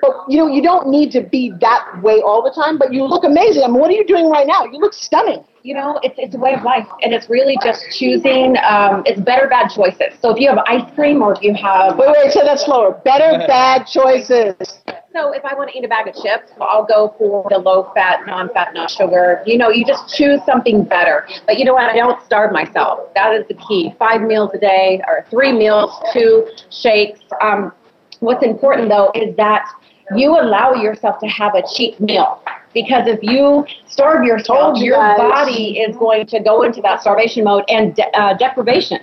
But 0.00 0.12
you 0.28 0.38
know, 0.38 0.46
you 0.46 0.62
don't 0.62 0.88
need 0.88 1.10
to 1.12 1.22
be 1.22 1.52
that 1.60 2.02
way 2.02 2.20
all 2.20 2.42
the 2.42 2.50
time. 2.50 2.78
But 2.78 2.92
you 2.92 3.04
look 3.04 3.24
amazing. 3.24 3.62
I 3.62 3.66
mean, 3.66 3.80
what 3.80 3.90
are 3.90 3.94
you 3.94 4.06
doing 4.06 4.30
right 4.30 4.46
now? 4.46 4.64
You 4.64 4.78
look 4.78 4.94
stunning 4.94 5.44
you 5.68 5.74
know, 5.74 6.00
it's, 6.02 6.14
it's 6.18 6.34
a 6.34 6.38
way 6.38 6.54
of 6.54 6.62
life. 6.62 6.86
And 7.02 7.12
it's 7.12 7.28
really 7.28 7.56
just 7.62 7.84
choosing, 7.98 8.56
um, 8.64 9.02
it's 9.04 9.20
better, 9.20 9.48
bad 9.48 9.68
choices. 9.68 10.18
So 10.20 10.30
if 10.30 10.40
you 10.40 10.48
have 10.48 10.58
ice 10.66 10.90
cream 10.94 11.20
or 11.20 11.34
if 11.34 11.42
you 11.42 11.52
have. 11.54 11.98
Wait, 11.98 12.08
wait, 12.08 12.32
say 12.32 12.42
that 12.42 12.58
slower. 12.58 13.00
Better, 13.04 13.38
bad 13.46 13.84
choices. 13.86 14.54
So 15.12 15.32
if 15.32 15.44
I 15.44 15.54
want 15.54 15.70
to 15.70 15.78
eat 15.78 15.84
a 15.84 15.88
bag 15.88 16.08
of 16.08 16.14
chips, 16.14 16.52
I'll 16.58 16.86
go 16.86 17.14
for 17.18 17.46
the 17.50 17.58
low 17.58 17.90
fat, 17.94 18.26
non 18.26 18.48
fat, 18.54 18.72
no 18.72 18.86
sugar. 18.86 19.42
You 19.44 19.58
know, 19.58 19.68
you 19.68 19.84
just 19.84 20.14
choose 20.14 20.40
something 20.46 20.84
better. 20.84 21.28
But 21.46 21.58
you 21.58 21.66
know 21.66 21.74
what? 21.74 21.90
I 21.90 21.96
don't 21.96 22.22
starve 22.24 22.50
myself. 22.52 23.12
That 23.14 23.34
is 23.34 23.46
the 23.48 23.54
key. 23.54 23.94
Five 23.98 24.22
meals 24.22 24.50
a 24.54 24.58
day 24.58 25.02
or 25.06 25.26
three 25.30 25.52
meals, 25.52 25.92
two 26.14 26.48
shakes. 26.70 27.20
Um, 27.42 27.72
what's 28.20 28.44
important 28.44 28.88
though 28.88 29.10
is 29.14 29.36
that 29.36 29.68
you 30.16 30.38
allow 30.38 30.74
yourself 30.74 31.18
to 31.20 31.26
have 31.26 31.54
a 31.54 31.62
cheat 31.74 32.00
meal. 32.00 32.42
Because 32.74 33.06
if 33.06 33.20
you 33.22 33.66
starve 33.86 34.24
yourself, 34.24 34.78
your 34.78 34.96
body 34.96 35.78
is 35.78 35.96
going 35.96 36.26
to 36.26 36.40
go 36.40 36.62
into 36.62 36.80
that 36.82 37.00
starvation 37.00 37.44
mode 37.44 37.64
and 37.68 37.94
de- 37.94 38.16
uh, 38.16 38.36
deprivation. 38.36 39.00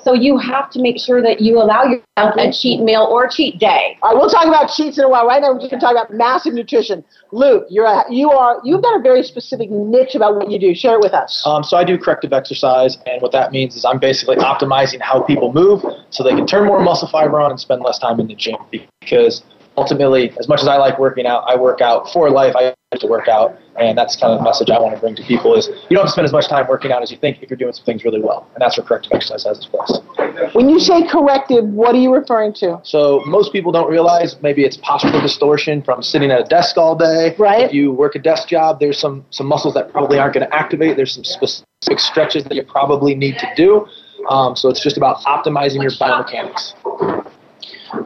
So 0.00 0.14
you 0.14 0.38
have 0.38 0.70
to 0.70 0.80
make 0.80 0.98
sure 0.98 1.22
that 1.22 1.40
you 1.40 1.58
allow 1.58 1.84
yourself 1.84 2.34
a 2.38 2.50
cheat 2.50 2.80
meal 2.80 3.02
or 3.02 3.26
a 3.26 3.30
cheat 3.30 3.58
day. 3.58 3.98
All 4.02 4.10
right, 4.10 4.18
we'll 4.18 4.30
talk 4.30 4.46
about 4.46 4.70
cheats 4.74 4.98
in 4.98 5.04
a 5.04 5.08
while. 5.08 5.26
Right 5.26 5.42
now, 5.42 5.52
we're 5.52 5.60
just 5.60 5.70
going 5.70 5.80
to 5.80 5.86
talk 5.86 5.92
about 5.92 6.12
massive 6.12 6.54
nutrition. 6.54 7.04
Luke, 7.32 7.66
you're 7.68 7.84
a, 7.84 8.04
you 8.10 8.30
are 8.30 8.58
you've 8.64 8.82
got 8.82 8.98
a 8.98 9.02
very 9.02 9.22
specific 9.22 9.70
niche 9.70 10.14
about 10.14 10.36
what 10.36 10.50
you 10.50 10.58
do. 10.58 10.74
Share 10.74 10.94
it 10.94 11.00
with 11.00 11.12
us. 11.12 11.42
Um, 11.46 11.62
so 11.62 11.76
I 11.76 11.84
do 11.84 11.98
corrective 11.98 12.32
exercise, 12.32 12.96
and 13.06 13.20
what 13.20 13.32
that 13.32 13.52
means 13.52 13.76
is 13.76 13.84
I'm 13.84 13.98
basically 13.98 14.36
optimizing 14.36 15.00
how 15.00 15.22
people 15.22 15.52
move 15.52 15.84
so 16.10 16.22
they 16.22 16.30
can 16.30 16.46
turn 16.46 16.66
more 16.66 16.80
muscle 16.80 17.08
fiber 17.08 17.40
on 17.40 17.50
and 17.50 17.60
spend 17.60 17.82
less 17.82 17.98
time 17.98 18.18
in 18.18 18.28
the 18.28 18.34
gym 18.34 18.56
because 18.70 19.42
ultimately, 19.76 20.32
as 20.38 20.48
much 20.48 20.60
as 20.60 20.68
I 20.68 20.76
like 20.76 20.98
working 20.98 21.26
out, 21.26 21.44
I 21.46 21.56
work 21.56 21.80
out 21.80 22.10
for 22.12 22.30
life. 22.30 22.54
I 22.56 22.74
have 22.92 23.00
to 23.00 23.06
work 23.06 23.28
out, 23.28 23.58
and 23.78 23.96
that's 23.96 24.16
kind 24.16 24.32
of 24.32 24.38
the 24.38 24.44
message 24.44 24.70
I 24.70 24.78
want 24.78 24.94
to 24.94 25.00
bring 25.00 25.14
to 25.16 25.22
people: 25.22 25.54
is 25.54 25.68
you 25.68 25.96
don't 25.96 26.04
have 26.04 26.06
to 26.06 26.12
spend 26.12 26.24
as 26.24 26.32
much 26.32 26.48
time 26.48 26.66
working 26.68 26.92
out 26.92 27.02
as 27.02 27.10
you 27.10 27.16
think 27.16 27.42
if 27.42 27.50
you're 27.50 27.56
doing 27.56 27.72
some 27.72 27.84
things 27.84 28.04
really 28.04 28.20
well, 28.20 28.48
and 28.54 28.62
that's 28.62 28.76
where 28.78 28.86
corrective 28.86 29.12
exercise 29.12 29.44
has 29.44 29.58
its 29.58 29.66
place. 29.66 29.92
When 30.54 30.68
you 30.68 30.80
say 30.80 31.06
corrective, 31.06 31.64
what 31.64 31.94
are 31.94 31.98
you 31.98 32.12
referring 32.12 32.52
to? 32.54 32.80
So 32.82 33.22
most 33.26 33.52
people 33.52 33.72
don't 33.72 33.90
realize 33.90 34.36
maybe 34.42 34.64
it's 34.64 34.76
postural 34.78 35.20
distortion 35.22 35.82
from 35.82 36.02
sitting 36.02 36.30
at 36.30 36.40
a 36.40 36.44
desk 36.44 36.76
all 36.76 36.96
day. 36.96 37.34
Right. 37.38 37.64
If 37.64 37.72
you 37.72 37.92
work 37.92 38.14
a 38.14 38.18
desk 38.18 38.48
job, 38.48 38.80
there's 38.80 38.98
some 38.98 39.24
some 39.30 39.46
muscles 39.46 39.74
that 39.74 39.90
probably 39.92 40.18
aren't 40.18 40.34
going 40.34 40.46
to 40.46 40.54
activate. 40.54 40.96
There's 40.96 41.14
some 41.14 41.24
specific 41.24 41.98
stretches 41.98 42.44
that 42.44 42.54
you 42.54 42.64
probably 42.64 43.14
need 43.14 43.38
to 43.38 43.48
do. 43.56 43.86
Um, 44.28 44.56
so 44.56 44.68
it's 44.68 44.82
just 44.82 44.96
about 44.96 45.18
optimizing 45.24 45.82
your 45.82 45.92
biomechanics. 45.92 46.74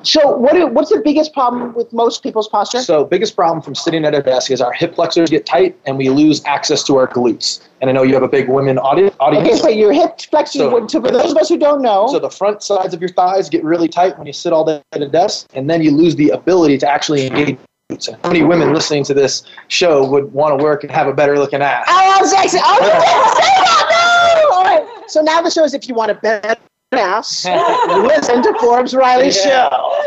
So, 0.03 0.37
what 0.37 0.53
do, 0.55 0.67
what's 0.67 0.91
the 0.91 1.01
biggest 1.05 1.33
problem 1.33 1.75
with 1.75 1.93
most 1.93 2.23
people's 2.23 2.49
posture? 2.49 2.81
So, 2.81 3.05
biggest 3.05 3.37
problem 3.37 3.63
from 3.63 3.75
sitting 3.75 4.05
at 4.05 4.15
a 4.15 4.23
desk 4.23 4.51
is 4.51 4.61
our 4.61 4.73
hip 4.73 4.95
flexors 4.95 5.31
get 5.31 5.47
tight 5.47 5.77
and 5.87 5.99
we 5.99 6.11
lose 6.11 6.45
access 6.45 6.83
to 6.85 6.97
our 6.97 7.07
glutes. 7.07 7.61
And 7.81 7.89
I 7.89 7.93
know 7.93 8.03
you 8.03 8.15
have 8.15 8.23
a 8.23 8.29
big 8.29 8.49
women 8.49 8.79
audience. 8.79 9.15
Okay, 9.21 9.57
so 9.57 9.69
your 9.69 9.93
hip 9.93 10.21
flexors, 10.21 10.61
so, 10.61 10.87
so 10.87 11.01
for 11.01 11.11
those 11.11 11.33
of 11.33 11.37
us 11.37 11.49
who 11.49 11.59
don't 11.59 11.83
know. 11.83 12.09
So, 12.09 12.19
the 12.19 12.31
front 12.31 12.63
sides 12.63 12.95
of 12.95 13.01
your 13.01 13.11
thighs 13.11 13.49
get 13.49 13.65
really 13.65 13.89
tight 13.89 14.17
when 14.19 14.27
you 14.27 14.33
sit 14.33 14.53
all 14.53 14.65
day 14.65 14.83
at 14.93 15.03
a 15.03 15.09
desk, 15.09 15.47
and 15.55 15.69
then 15.69 15.83
you 15.83 15.91
lose 15.91 16.17
the 16.17 16.31
ability 16.31 16.79
to 16.79 16.89
actually 16.89 17.27
engage 17.27 17.59
and 17.91 18.17
how 18.23 18.29
many 18.29 18.45
women 18.45 18.73
listening 18.73 19.03
to 19.05 19.15
this 19.15 19.43
show 19.67 20.09
would 20.09 20.33
want 20.33 20.57
to 20.57 20.63
work 20.63 20.85
and 20.85 20.93
have 20.93 21.09
a 21.09 21.13
better 21.13 21.37
looking 21.37 21.61
ass? 21.61 21.87
Oh, 21.89 22.19
I'm 22.19 22.27
sexy. 22.27 22.59
Oh, 22.63 22.75
you 22.75 22.81
didn't 22.87 23.03
say 23.03 23.51
that. 23.59 24.47
No. 24.49 24.57
All 24.57 24.65
right. 24.65 25.11
So 25.11 25.23
now 25.23 25.43
the 25.43 25.51
show 25.51 25.65
is 25.65 25.75
if 25.75 25.89
you 25.89 25.95
want 25.95 26.13
a 26.13 26.15
better 26.15 26.55
ass, 26.93 27.45
listen 27.45 28.43
to 28.43 28.55
Forbes 28.61 28.95
Riley 28.95 29.27
yeah. 29.27 29.69
show. 29.69 30.05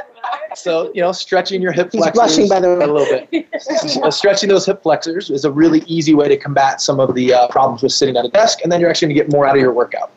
So 0.55 0.91
you 0.93 1.01
know, 1.01 1.11
stretching 1.11 1.61
your 1.61 1.71
hip 1.71 1.89
He's 1.91 2.01
flexors 2.01 2.13
blushing, 2.13 2.49
by 2.49 2.59
the 2.59 2.67
way. 2.69 2.85
a 2.85 2.87
little 2.87 3.27
bit. 3.31 4.13
stretching 4.13 4.49
those 4.49 4.65
hip 4.65 4.83
flexors 4.83 5.29
is 5.29 5.45
a 5.45 5.51
really 5.51 5.79
easy 5.81 6.13
way 6.13 6.27
to 6.27 6.37
combat 6.37 6.81
some 6.81 6.99
of 6.99 7.15
the 7.15 7.33
uh, 7.33 7.47
problems 7.47 7.83
with 7.83 7.91
sitting 7.91 8.17
at 8.17 8.25
a 8.25 8.29
desk, 8.29 8.59
and 8.63 8.71
then 8.71 8.79
you're 8.79 8.89
actually 8.89 9.07
going 9.07 9.17
to 9.17 9.23
get 9.23 9.31
more 9.31 9.47
out 9.47 9.55
of 9.55 9.61
your 9.61 9.73
workout. 9.73 10.11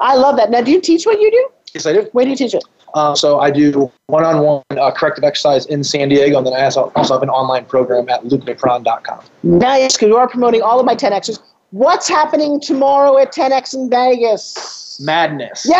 I 0.00 0.16
love 0.16 0.36
that. 0.36 0.50
Now, 0.50 0.60
do 0.62 0.70
you 0.70 0.80
teach 0.80 1.04
what 1.04 1.20
you 1.20 1.30
do? 1.30 1.48
Yes, 1.74 1.86
I 1.86 1.92
do. 1.92 2.08
Where 2.12 2.24
do 2.24 2.30
you 2.30 2.36
teach 2.36 2.54
it? 2.54 2.64
Uh, 2.94 3.14
so 3.14 3.38
I 3.38 3.50
do 3.50 3.90
one-on-one 4.06 4.62
uh, 4.70 4.90
corrective 4.90 5.22
exercise 5.22 5.66
in 5.66 5.84
San 5.84 6.08
Diego, 6.08 6.38
and 6.38 6.46
then 6.46 6.54
I 6.54 6.64
also 6.64 6.92
also 6.96 7.14
have 7.14 7.22
an 7.22 7.30
online 7.30 7.64
program 7.64 8.08
at 8.08 8.22
lukenepron.com. 8.24 9.20
Nice, 9.44 9.96
because 9.96 10.08
you 10.08 10.16
are 10.16 10.28
promoting 10.28 10.62
all 10.62 10.80
of 10.80 10.86
my 10.86 10.96
10Xs. 10.96 11.38
What's 11.70 12.08
happening 12.08 12.60
tomorrow 12.60 13.18
at 13.18 13.32
10X 13.32 13.74
in 13.74 13.90
Vegas? 13.90 14.80
madness. 15.00 15.66
Yeah. 15.68 15.76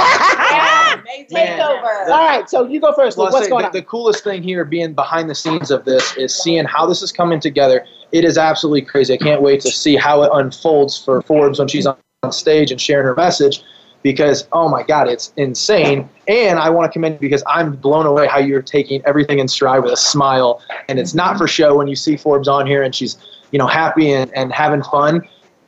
yeah. 0.50 0.96
Takeover. 1.30 2.08
All 2.08 2.26
right, 2.26 2.48
so 2.48 2.66
you 2.66 2.80
go 2.80 2.92
first. 2.92 3.18
Luke. 3.18 3.32
What's 3.32 3.48
going 3.48 3.62
the, 3.62 3.66
on? 3.66 3.72
The 3.72 3.82
coolest 3.82 4.24
thing 4.24 4.42
here, 4.42 4.64
being 4.64 4.94
behind 4.94 5.30
the 5.30 5.34
scenes 5.34 5.70
of 5.70 5.84
this, 5.84 6.16
is 6.16 6.34
seeing 6.34 6.64
how 6.64 6.86
this 6.86 7.02
is 7.02 7.12
coming 7.12 7.40
together. 7.40 7.86
It 8.12 8.24
is 8.24 8.38
absolutely 8.38 8.82
crazy. 8.82 9.14
I 9.14 9.18
can't 9.18 9.42
wait 9.42 9.60
to 9.60 9.70
see 9.70 9.96
how 9.96 10.22
it 10.22 10.30
unfolds 10.32 11.02
for 11.02 11.22
Forbes 11.22 11.58
when 11.58 11.68
she's 11.68 11.86
on 11.86 11.96
stage 12.30 12.70
and 12.70 12.80
sharing 12.80 13.06
her 13.06 13.14
message. 13.14 13.62
Because 14.02 14.48
oh 14.52 14.66
my 14.66 14.82
God, 14.82 15.08
it's 15.08 15.30
insane, 15.36 16.08
and 16.26 16.58
I 16.58 16.70
want 16.70 16.90
to 16.90 16.92
commend 16.92 17.16
you 17.16 17.20
because 17.20 17.42
I'm 17.46 17.76
blown 17.76 18.06
away 18.06 18.26
how 18.26 18.38
you're 18.38 18.62
taking 18.62 19.04
everything 19.04 19.40
in 19.40 19.46
stride 19.46 19.82
with 19.82 19.92
a 19.92 19.96
smile, 19.96 20.62
and 20.88 20.98
it's 20.98 21.12
not 21.12 21.36
for 21.36 21.46
show 21.46 21.76
when 21.76 21.86
you 21.86 21.94
see 21.94 22.16
Forbes 22.16 22.48
on 22.48 22.66
here 22.66 22.82
and 22.82 22.94
she's 22.94 23.18
you 23.50 23.58
know 23.58 23.66
happy 23.66 24.10
and, 24.10 24.34
and 24.34 24.54
having 24.54 24.82
fun 24.82 25.20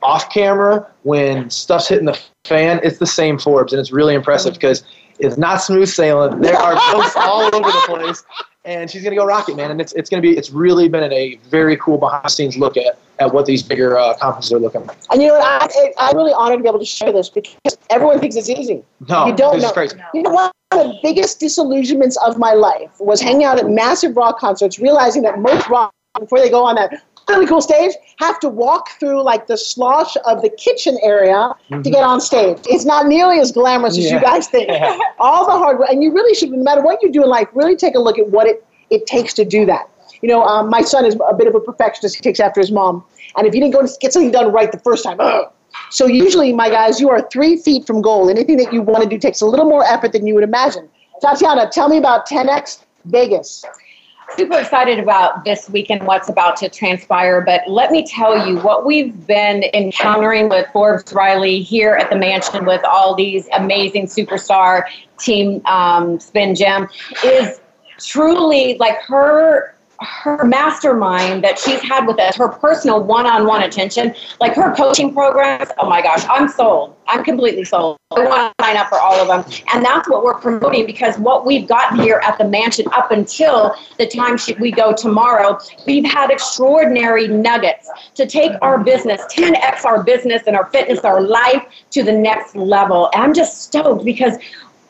off 0.03 0.29
camera 0.31 0.87
when 1.03 1.49
stuff's 1.49 1.87
hitting 1.87 2.05
the 2.05 2.19
fan, 2.45 2.79
it's 2.83 2.99
the 2.99 3.07
same 3.07 3.39
Forbes, 3.39 3.73
and 3.73 3.79
it's 3.79 3.91
really 3.91 4.13
impressive 4.13 4.53
because 4.53 4.83
it's 5.19 5.37
not 5.37 5.57
smooth 5.57 5.87
sailing. 5.87 6.41
There 6.41 6.57
are 6.57 6.73
jokes 6.91 7.15
all 7.15 7.43
over 7.43 7.71
the 7.71 7.83
place, 7.87 8.23
and 8.65 8.89
she's 8.89 9.03
gonna 9.03 9.15
go 9.15 9.25
rocket, 9.25 9.55
man. 9.55 9.71
And 9.71 9.79
it's 9.79 9.93
it's 9.93 10.09
gonna 10.09 10.21
be 10.21 10.37
it's 10.37 10.51
really 10.51 10.89
been 10.89 11.11
a 11.11 11.39
very 11.49 11.77
cool 11.77 11.97
behind 11.97 12.25
the 12.25 12.29
scenes 12.29 12.57
look 12.57 12.77
at 12.77 12.97
at 13.19 13.33
what 13.33 13.45
these 13.45 13.61
bigger 13.61 13.97
uh, 13.97 14.15
conferences 14.17 14.51
are 14.51 14.59
looking 14.59 14.85
like. 14.85 14.97
And 15.11 15.21
you 15.21 15.29
know, 15.29 15.35
what? 15.35 15.71
I, 15.75 15.93
I'm 15.97 16.17
really 16.17 16.33
honored 16.33 16.59
to 16.59 16.63
be 16.63 16.69
able 16.69 16.79
to 16.79 16.85
share 16.85 17.11
this 17.11 17.29
because 17.29 17.77
everyone 17.89 18.19
thinks 18.19 18.35
it's 18.35 18.49
easy. 18.49 18.83
No, 19.07 19.27
you 19.27 19.35
don't 19.35 19.55
this 19.55 19.63
know. 19.63 19.69
is 19.69 19.73
crazy. 19.73 19.97
You 20.13 20.23
know 20.23 20.31
what? 20.31 20.51
One 20.71 20.87
of 20.87 20.91
the 20.93 20.99
biggest 21.03 21.39
disillusionments 21.39 22.17
of 22.25 22.37
my 22.37 22.53
life 22.53 22.91
was 22.99 23.21
hanging 23.21 23.43
out 23.43 23.59
at 23.59 23.69
massive 23.69 24.17
rock 24.17 24.39
concerts, 24.39 24.79
realizing 24.79 25.21
that 25.21 25.39
most 25.39 25.69
rock 25.69 25.93
before 26.19 26.39
they 26.39 26.49
go 26.49 26.63
on 26.65 26.75
that 26.75 27.03
really 27.29 27.45
cool 27.45 27.61
stage 27.61 27.93
have 28.17 28.39
to 28.39 28.49
walk 28.49 28.89
through 28.99 29.23
like 29.23 29.47
the 29.47 29.57
slosh 29.57 30.15
of 30.25 30.41
the 30.41 30.49
kitchen 30.49 30.97
area 31.03 31.33
mm-hmm. 31.33 31.81
to 31.81 31.89
get 31.89 32.03
on 32.03 32.21
stage. 32.21 32.59
It's 32.69 32.85
not 32.85 33.07
nearly 33.07 33.39
as 33.39 33.51
glamorous 33.51 33.97
yeah. 33.97 34.05
as 34.05 34.11
you 34.11 34.21
guys 34.21 34.47
think. 34.47 34.69
Yeah. 34.69 34.97
All 35.19 35.45
the 35.45 35.51
hard 35.51 35.79
work, 35.79 35.89
and 35.89 36.03
you 36.03 36.11
really 36.11 36.35
should, 36.35 36.51
no 36.51 36.63
matter 36.63 36.81
what 36.81 37.01
you 37.01 37.11
do 37.11 37.23
in 37.23 37.29
life, 37.29 37.47
really 37.53 37.75
take 37.75 37.95
a 37.95 37.99
look 37.99 38.19
at 38.19 38.29
what 38.29 38.47
it, 38.47 38.65
it 38.89 39.05
takes 39.05 39.33
to 39.35 39.45
do 39.45 39.65
that. 39.65 39.89
You 40.21 40.29
know, 40.29 40.43
um, 40.43 40.69
my 40.69 40.81
son 40.81 41.05
is 41.05 41.17
a 41.27 41.33
bit 41.33 41.47
of 41.47 41.55
a 41.55 41.59
perfectionist. 41.59 42.15
He 42.15 42.21
takes 42.21 42.39
after 42.39 42.61
his 42.61 42.71
mom. 42.71 43.03
And 43.35 43.45
if 43.45 43.53
you 43.53 43.61
didn't 43.61 43.73
go 43.73 43.85
to 43.85 43.93
get 43.99 44.13
something 44.13 44.31
done 44.31 44.51
right 44.51 44.71
the 44.71 44.79
first 44.79 45.03
time, 45.03 45.17
ugh. 45.19 45.51
So 45.89 46.05
usually, 46.05 46.53
my 46.53 46.69
guys, 46.69 46.99
you 46.99 47.09
are 47.09 47.27
three 47.29 47.57
feet 47.57 47.85
from 47.85 48.01
goal. 48.01 48.29
Anything 48.29 48.57
that 48.57 48.71
you 48.71 48.81
want 48.81 49.03
to 49.03 49.09
do 49.09 49.17
takes 49.17 49.41
a 49.41 49.45
little 49.45 49.65
more 49.65 49.83
effort 49.85 50.11
than 50.13 50.25
you 50.25 50.35
would 50.35 50.43
imagine. 50.43 50.87
Tatiana, 51.21 51.69
tell 51.69 51.89
me 51.89 51.97
about 51.97 52.27
10X 52.27 52.83
Vegas 53.05 53.65
super 54.35 54.59
excited 54.59 54.99
about 54.99 55.45
this 55.45 55.69
weekend, 55.69 56.05
what's 56.05 56.29
about 56.29 56.55
to 56.57 56.69
transpire. 56.69 57.41
But 57.41 57.61
let 57.67 57.91
me 57.91 58.05
tell 58.05 58.47
you 58.47 58.59
what 58.59 58.85
we've 58.85 59.25
been 59.27 59.63
encountering 59.73 60.49
with 60.49 60.67
Forbes 60.73 61.13
Riley 61.13 61.61
here 61.61 61.95
at 61.95 62.09
the 62.09 62.15
mansion 62.15 62.65
with 62.65 62.83
all 62.85 63.15
these 63.15 63.47
amazing 63.53 64.07
superstar 64.07 64.83
team 65.19 65.65
um, 65.65 66.19
spin 66.19 66.55
gym 66.55 66.87
is 67.23 67.61
truly 67.99 68.77
like 68.79 68.99
her 69.03 69.72
her 70.03 70.43
mastermind 70.43 71.43
that 71.43 71.57
she's 71.57 71.81
had 71.81 72.05
with 72.05 72.19
us, 72.19 72.35
her 72.35 72.49
personal 72.49 73.03
one-on-one 73.03 73.63
attention, 73.63 74.13
like 74.39 74.53
her 74.53 74.73
coaching 74.75 75.13
programs. 75.13 75.69
Oh 75.77 75.89
my 75.89 76.01
gosh, 76.01 76.25
I'm 76.29 76.47
sold. 76.47 76.95
I'm 77.07 77.23
completely 77.23 77.63
sold. 77.63 77.97
I 78.15 78.25
want 78.25 78.53
to 78.57 78.63
sign 78.63 78.77
up 78.77 78.87
for 78.89 78.99
all 78.99 79.19
of 79.19 79.27
them, 79.27 79.63
and 79.73 79.83
that's 79.83 80.07
what 80.07 80.23
we're 80.23 80.39
promoting 80.39 80.85
because 80.85 81.17
what 81.17 81.45
we've 81.45 81.67
gotten 81.67 81.99
here 81.99 82.21
at 82.23 82.37
the 82.37 82.45
mansion 82.45 82.85
up 82.93 83.11
until 83.11 83.75
the 83.97 84.07
time 84.07 84.37
we 84.59 84.71
go 84.71 84.93
tomorrow, 84.93 85.59
we've 85.85 86.05
had 86.05 86.29
extraordinary 86.29 87.27
nuggets 87.27 87.89
to 88.15 88.25
take 88.25 88.51
our 88.61 88.83
business, 88.83 89.21
10x 89.33 89.85
our 89.85 90.03
business 90.03 90.43
and 90.47 90.55
our 90.55 90.65
fitness, 90.67 90.99
our 90.99 91.21
life 91.21 91.65
to 91.91 92.03
the 92.03 92.11
next 92.11 92.55
level. 92.55 93.09
And 93.13 93.23
I'm 93.23 93.33
just 93.33 93.63
stoked 93.63 94.05
because 94.05 94.37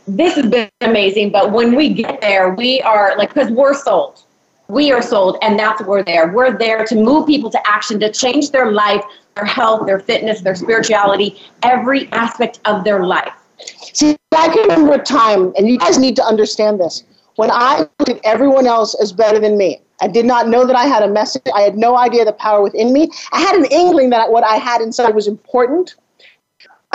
this 0.07 0.35
has 0.35 0.45
been 0.47 0.69
amazing. 0.81 1.31
But 1.31 1.51
when 1.51 1.75
we 1.75 1.93
get 1.93 2.21
there, 2.21 2.53
we 2.53 2.81
are 2.81 3.17
like 3.17 3.33
because 3.33 3.51
we're 3.51 3.73
sold 3.73 4.23
we 4.67 4.91
are 4.91 5.01
sold 5.01 5.37
and 5.41 5.59
that's 5.59 5.79
what 5.81 5.89
we're 5.89 6.03
there 6.03 6.31
we're 6.31 6.57
there 6.57 6.85
to 6.85 6.95
move 6.95 7.27
people 7.27 7.49
to 7.49 7.59
action 7.67 7.99
to 7.99 8.11
change 8.11 8.51
their 8.51 8.71
life 8.71 9.03
their 9.35 9.45
health 9.45 9.85
their 9.85 9.99
fitness 9.99 10.41
their 10.41 10.55
spirituality 10.55 11.39
every 11.63 12.11
aspect 12.11 12.59
of 12.65 12.83
their 12.83 13.05
life 13.05 13.33
see 13.57 14.15
i 14.35 14.47
can 14.47 14.63
remember 14.63 14.93
a 14.93 15.03
time 15.03 15.53
and 15.57 15.67
you 15.67 15.77
guys 15.77 15.97
need 15.97 16.15
to 16.15 16.23
understand 16.23 16.79
this 16.79 17.03
when 17.35 17.51
i 17.51 17.79
looked 17.99 18.09
at 18.09 18.19
everyone 18.23 18.65
else 18.65 18.95
as 19.01 19.11
better 19.11 19.39
than 19.39 19.57
me 19.57 19.81
i 20.01 20.07
did 20.07 20.25
not 20.25 20.47
know 20.47 20.65
that 20.65 20.75
i 20.75 20.85
had 20.85 21.03
a 21.03 21.09
message 21.09 21.41
i 21.53 21.61
had 21.61 21.75
no 21.75 21.97
idea 21.97 22.23
the 22.23 22.33
power 22.33 22.61
within 22.61 22.93
me 22.93 23.09
i 23.31 23.41
had 23.41 23.55
an 23.55 23.65
inkling 23.65 24.09
that 24.09 24.31
what 24.31 24.43
i 24.43 24.55
had 24.55 24.81
inside 24.81 25.13
was 25.13 25.27
important 25.27 25.95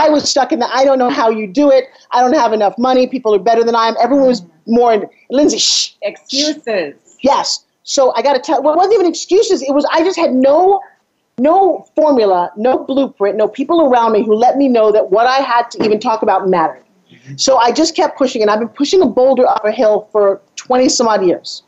I 0.00 0.08
was 0.08 0.30
stuck 0.30 0.52
in 0.52 0.60
the 0.60 0.68
I 0.72 0.84
don't 0.84 1.00
know 1.00 1.10
how 1.10 1.28
you 1.28 1.48
do 1.48 1.72
it. 1.72 1.86
I 2.12 2.20
don't 2.20 2.32
have 2.32 2.52
enough 2.52 2.78
money. 2.78 3.08
People 3.08 3.34
are 3.34 3.38
better 3.40 3.64
than 3.64 3.74
I 3.74 3.88
am. 3.88 3.96
Everyone 4.00 4.28
was 4.28 4.44
more 4.66 5.10
Lindsay. 5.28 5.58
Shh. 5.58 5.94
Excuses. 6.02 7.07
Yes. 7.20 7.64
So 7.82 8.12
I 8.14 8.22
got 8.22 8.34
to 8.34 8.40
tell. 8.40 8.62
Well, 8.62 8.74
it 8.74 8.76
wasn't 8.76 8.94
even 8.94 9.06
excuses. 9.06 9.62
It 9.62 9.72
was 9.72 9.86
I 9.90 10.02
just 10.02 10.18
had 10.18 10.32
no, 10.32 10.80
no 11.38 11.86
formula, 11.96 12.52
no 12.56 12.84
blueprint, 12.84 13.36
no 13.36 13.48
people 13.48 13.82
around 13.82 14.12
me 14.12 14.24
who 14.24 14.34
let 14.34 14.56
me 14.56 14.68
know 14.68 14.92
that 14.92 15.10
what 15.10 15.26
I 15.26 15.38
had 15.38 15.70
to 15.72 15.84
even 15.84 15.98
talk 15.98 16.22
about 16.22 16.48
mattered. 16.48 16.84
So 17.36 17.56
I 17.56 17.72
just 17.72 17.96
kept 17.96 18.18
pushing, 18.18 18.42
and 18.42 18.50
I've 18.50 18.58
been 18.58 18.68
pushing 18.68 19.02
a 19.02 19.06
boulder 19.06 19.46
up 19.46 19.64
a 19.64 19.72
hill 19.72 20.08
for 20.12 20.40
20 20.56 20.88
some 20.88 21.08
odd 21.08 21.24
years. 21.24 21.62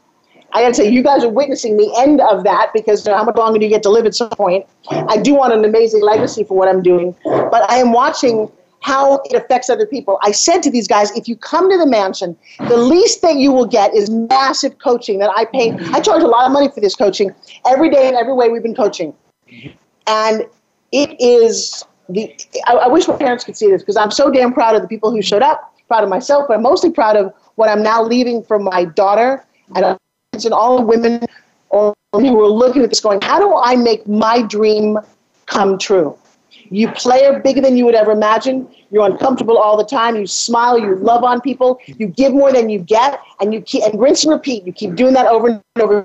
I 0.52 0.62
got 0.62 0.68
to 0.68 0.74
say, 0.74 0.90
you 0.90 1.02
guys 1.02 1.22
are 1.22 1.28
witnessing 1.28 1.76
the 1.76 1.92
end 1.98 2.20
of 2.20 2.44
that 2.44 2.70
because 2.74 3.06
how 3.06 3.22
much 3.22 3.36
longer 3.36 3.58
do 3.58 3.64
you 3.64 3.70
get 3.70 3.82
to 3.84 3.90
live 3.90 4.04
at 4.04 4.14
some 4.14 4.30
point? 4.30 4.66
I 4.90 5.16
do 5.16 5.34
want 5.34 5.52
an 5.52 5.64
amazing 5.64 6.02
legacy 6.02 6.44
for 6.44 6.56
what 6.56 6.68
I'm 6.68 6.82
doing, 6.82 7.14
but 7.24 7.70
I 7.70 7.76
am 7.76 7.92
watching 7.92 8.50
how 8.80 9.20
it 9.24 9.34
affects 9.34 9.68
other 9.68 9.86
people. 9.86 10.18
I 10.22 10.32
said 10.32 10.62
to 10.62 10.70
these 10.70 10.88
guys, 10.88 11.10
if 11.12 11.28
you 11.28 11.36
come 11.36 11.70
to 11.70 11.76
the 11.76 11.86
mansion, 11.86 12.36
the 12.58 12.76
least 12.76 13.22
that 13.22 13.36
you 13.36 13.52
will 13.52 13.66
get 13.66 13.94
is 13.94 14.10
massive 14.10 14.78
coaching 14.78 15.18
that 15.18 15.30
I 15.36 15.44
pay. 15.44 15.72
I 15.92 16.00
charge 16.00 16.22
a 16.22 16.26
lot 16.26 16.46
of 16.46 16.52
money 16.52 16.68
for 16.68 16.80
this 16.80 16.96
coaching. 16.96 17.34
Every 17.66 17.90
day 17.90 18.08
and 18.08 18.16
every 18.16 18.32
way 18.32 18.48
we've 18.48 18.62
been 18.62 18.74
coaching. 18.74 19.14
And 20.06 20.46
it 20.92 21.20
is 21.20 21.84
the 22.08 22.34
I, 22.66 22.72
I 22.74 22.88
wish 22.88 23.06
my 23.06 23.16
parents 23.16 23.44
could 23.44 23.56
see 23.56 23.70
this 23.70 23.82
because 23.82 23.96
I'm 23.96 24.10
so 24.10 24.30
damn 24.30 24.52
proud 24.52 24.74
of 24.74 24.82
the 24.82 24.88
people 24.88 25.10
who 25.10 25.22
showed 25.22 25.42
up, 25.42 25.74
proud 25.88 26.02
of 26.02 26.10
myself, 26.10 26.46
but 26.48 26.54
I'm 26.54 26.62
mostly 26.62 26.90
proud 26.90 27.16
of 27.16 27.32
what 27.54 27.68
I'm 27.68 27.82
now 27.82 28.02
leaving 28.02 28.42
for 28.42 28.58
my 28.58 28.84
daughter 28.84 29.44
and, 29.76 29.84
and 30.32 30.52
all 30.52 30.78
the 30.78 30.84
women 30.84 31.20
who 31.70 32.40
are 32.40 32.48
looking 32.48 32.82
at 32.82 32.88
this 32.88 33.00
going, 33.00 33.20
how 33.20 33.38
do 33.38 33.54
I 33.56 33.76
make 33.76 34.06
my 34.08 34.42
dream 34.42 34.98
come 35.46 35.78
true? 35.78 36.16
You 36.70 36.88
play 36.92 37.28
bigger 37.42 37.60
than 37.60 37.76
you 37.76 37.84
would 37.84 37.96
ever 37.96 38.12
imagine. 38.12 38.68
You're 38.92 39.06
uncomfortable 39.06 39.58
all 39.58 39.76
the 39.76 39.84
time. 39.84 40.14
You 40.14 40.26
smile. 40.26 40.78
You 40.78 40.94
love 40.94 41.24
on 41.24 41.40
people. 41.40 41.80
You 41.86 42.06
give 42.06 42.32
more 42.32 42.52
than 42.52 42.70
you 42.70 42.78
get, 42.78 43.20
and 43.40 43.52
you 43.52 43.60
keep 43.60 43.82
and 43.82 44.00
rinse 44.00 44.24
and 44.24 44.32
repeat. 44.32 44.64
You 44.64 44.72
keep 44.72 44.94
doing 44.94 45.12
that 45.14 45.26
over 45.26 45.48
and 45.48 45.62
over. 45.80 46.04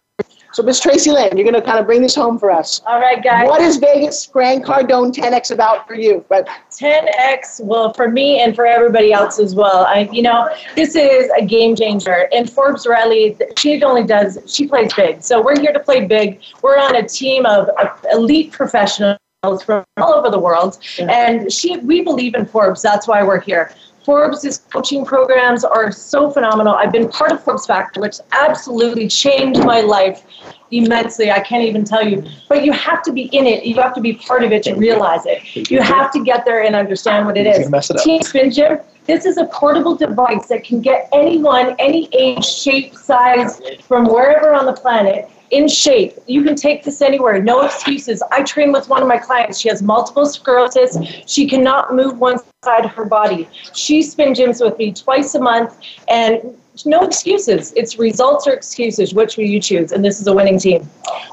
So, 0.53 0.63
Miss 0.63 0.79
Tracy 0.79 1.11
Lynn, 1.11 1.35
you're 1.35 1.43
going 1.43 1.53
to 1.53 1.61
kind 1.61 1.79
of 1.79 1.85
bring 1.85 2.01
this 2.01 2.15
home 2.15 2.39
for 2.39 2.49
us. 2.49 2.81
All 2.87 2.99
right, 2.99 3.21
guys. 3.21 3.45
What 3.45 3.61
is 3.61 3.75
Vegas 3.75 4.25
Grant 4.25 4.63
Cardone 4.63 5.13
10x 5.13 5.51
about 5.51 5.85
for 5.85 5.95
you? 5.95 6.23
But 6.29 6.47
10x, 6.71 7.59
well, 7.63 7.91
for 7.91 8.09
me 8.09 8.39
and 8.39 8.55
for 8.55 8.65
everybody 8.65 9.11
else 9.11 9.37
as 9.37 9.53
well. 9.53 9.85
I, 9.85 10.09
you 10.13 10.21
know, 10.21 10.47
this 10.75 10.95
is 10.95 11.29
a 11.37 11.45
game 11.45 11.75
changer. 11.75 12.29
And 12.31 12.49
Forbes 12.49 12.87
Riley, 12.87 13.37
she 13.57 13.83
only 13.83 14.05
does, 14.05 14.39
she 14.45 14.65
plays 14.65 14.93
big. 14.93 15.21
So 15.21 15.43
we're 15.43 15.59
here 15.59 15.73
to 15.73 15.79
play 15.79 16.05
big. 16.05 16.39
We're 16.61 16.77
on 16.77 16.95
a 16.95 17.05
team 17.05 17.45
of 17.45 17.69
elite 18.13 18.53
professionals 18.53 19.17
from 19.63 19.83
all 19.97 20.13
over 20.13 20.29
the 20.29 20.39
world. 20.39 20.79
Yeah. 20.97 21.05
And 21.09 21.51
she, 21.51 21.77
we 21.77 22.01
believe 22.01 22.35
in 22.35 22.45
Forbes. 22.45 22.81
That's 22.81 23.07
why 23.07 23.23
we're 23.23 23.39
here. 23.39 23.71
Forbes' 24.05 24.59
coaching 24.71 25.03
programs 25.03 25.63
are 25.63 25.91
so 25.91 26.29
phenomenal. 26.29 26.75
I've 26.75 26.91
been 26.91 27.09
part 27.09 27.31
of 27.31 27.43
Forbes 27.43 27.65
Factor, 27.65 28.01
which 28.01 28.17
absolutely 28.31 29.07
changed 29.07 29.65
my 29.65 29.81
life 29.81 30.21
immensely. 30.69 31.31
I 31.31 31.39
can't 31.39 31.63
even 31.63 31.83
tell 31.83 32.07
you. 32.07 32.23
But 32.47 32.63
you 32.63 32.71
have 32.71 33.01
to 33.03 33.11
be 33.11 33.23
in 33.23 33.47
it. 33.47 33.65
You 33.65 33.75
have 33.75 33.95
to 33.95 34.01
be 34.01 34.13
part 34.13 34.43
of 34.43 34.51
it 34.51 34.61
to 34.63 34.75
realize 34.75 35.25
it. 35.25 35.71
You 35.71 35.81
have 35.81 36.11
to 36.11 36.23
get 36.23 36.45
there 36.45 36.63
and 36.63 36.75
understand 36.75 37.25
what 37.25 37.35
it 37.35 37.47
is. 37.47 37.67
It 37.67 37.97
Team 38.03 38.21
Spin 38.21 38.51
Gym, 38.51 38.79
this 39.07 39.25
is 39.25 39.37
a 39.37 39.45
portable 39.45 39.95
device 39.95 40.47
that 40.47 40.63
can 40.63 40.81
get 40.81 41.09
anyone, 41.11 41.75
any 41.79 42.07
age, 42.13 42.45
shape, 42.45 42.95
size, 42.95 43.59
from 43.87 44.05
wherever 44.05 44.53
on 44.53 44.67
the 44.67 44.73
planet 44.73 45.29
in 45.51 45.67
shape. 45.67 46.13
You 46.27 46.43
can 46.43 46.55
take 46.55 46.83
this 46.83 47.01
anywhere, 47.01 47.41
no 47.41 47.61
excuses. 47.61 48.21
I 48.31 48.43
train 48.43 48.71
with 48.71 48.89
one 48.89 49.01
of 49.01 49.07
my 49.07 49.17
clients. 49.17 49.59
She 49.59 49.69
has 49.69 49.81
multiple 49.81 50.25
sclerosis. 50.25 50.97
She 51.27 51.47
cannot 51.47 51.93
move 51.93 52.19
one 52.19 52.37
side 52.63 52.85
of 52.85 52.91
her 52.91 53.05
body. 53.05 53.47
She 53.73 54.01
spin 54.01 54.33
gyms 54.33 54.63
with 54.63 54.77
me 54.77 54.91
twice 54.91 55.35
a 55.35 55.39
month 55.39 55.77
and 56.07 56.57
no 56.85 57.01
excuses. 57.01 57.71
It's 57.75 57.97
results 57.97 58.47
or 58.47 58.53
excuses. 58.53 59.13
Which 59.13 59.37
will 59.37 59.45
you 59.45 59.61
choose? 59.61 59.91
And 59.91 60.03
this 60.03 60.19
is 60.19 60.27
a 60.27 60.33
winning 60.33 60.59
team. 60.59 60.89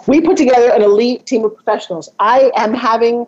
We 0.06 0.20
put 0.20 0.36
together 0.36 0.70
an 0.70 0.82
elite 0.82 1.26
team 1.26 1.44
of 1.44 1.54
professionals. 1.54 2.10
I 2.18 2.52
am 2.56 2.74
having 2.74 3.26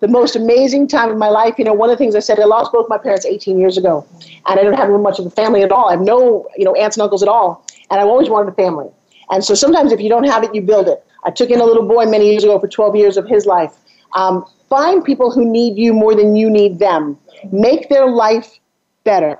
the 0.00 0.08
most 0.08 0.36
amazing 0.36 0.88
time 0.88 1.10
of 1.10 1.16
my 1.16 1.28
life. 1.28 1.54
You 1.58 1.64
know, 1.64 1.72
one 1.72 1.90
of 1.90 1.94
the 1.94 2.04
things 2.04 2.14
I 2.14 2.20
said, 2.20 2.38
I 2.38 2.44
lost 2.44 2.72
both 2.72 2.88
my 2.88 2.98
parents 2.98 3.24
18 3.24 3.58
years 3.58 3.76
ago, 3.76 4.06
and 4.46 4.60
I 4.60 4.62
don't 4.62 4.74
have 4.74 4.90
much 5.00 5.18
of 5.18 5.26
a 5.26 5.30
family 5.30 5.62
at 5.62 5.72
all. 5.72 5.88
I 5.88 5.92
have 5.92 6.00
no, 6.00 6.46
you 6.56 6.64
know, 6.64 6.74
aunts 6.74 6.96
and 6.96 7.02
uncles 7.02 7.22
at 7.22 7.28
all, 7.28 7.64
and 7.90 8.00
I've 8.00 8.06
always 8.06 8.28
wanted 8.28 8.52
a 8.52 8.54
family. 8.54 8.88
And 9.30 9.44
so 9.44 9.54
sometimes 9.54 9.92
if 9.92 10.00
you 10.00 10.08
don't 10.08 10.24
have 10.24 10.42
it, 10.44 10.54
you 10.54 10.62
build 10.62 10.88
it. 10.88 11.04
I 11.24 11.30
took 11.30 11.50
in 11.50 11.60
a 11.60 11.64
little 11.64 11.86
boy 11.86 12.06
many 12.06 12.30
years 12.30 12.44
ago 12.44 12.58
for 12.58 12.68
12 12.68 12.96
years 12.96 13.16
of 13.16 13.26
his 13.28 13.46
life. 13.46 13.76
Um, 14.14 14.44
find 14.68 15.04
people 15.04 15.30
who 15.30 15.44
need 15.44 15.76
you 15.76 15.92
more 15.92 16.14
than 16.14 16.36
you 16.36 16.48
need 16.48 16.78
them. 16.78 17.18
Make 17.52 17.88
their 17.88 18.08
life 18.08 18.58
better 19.04 19.38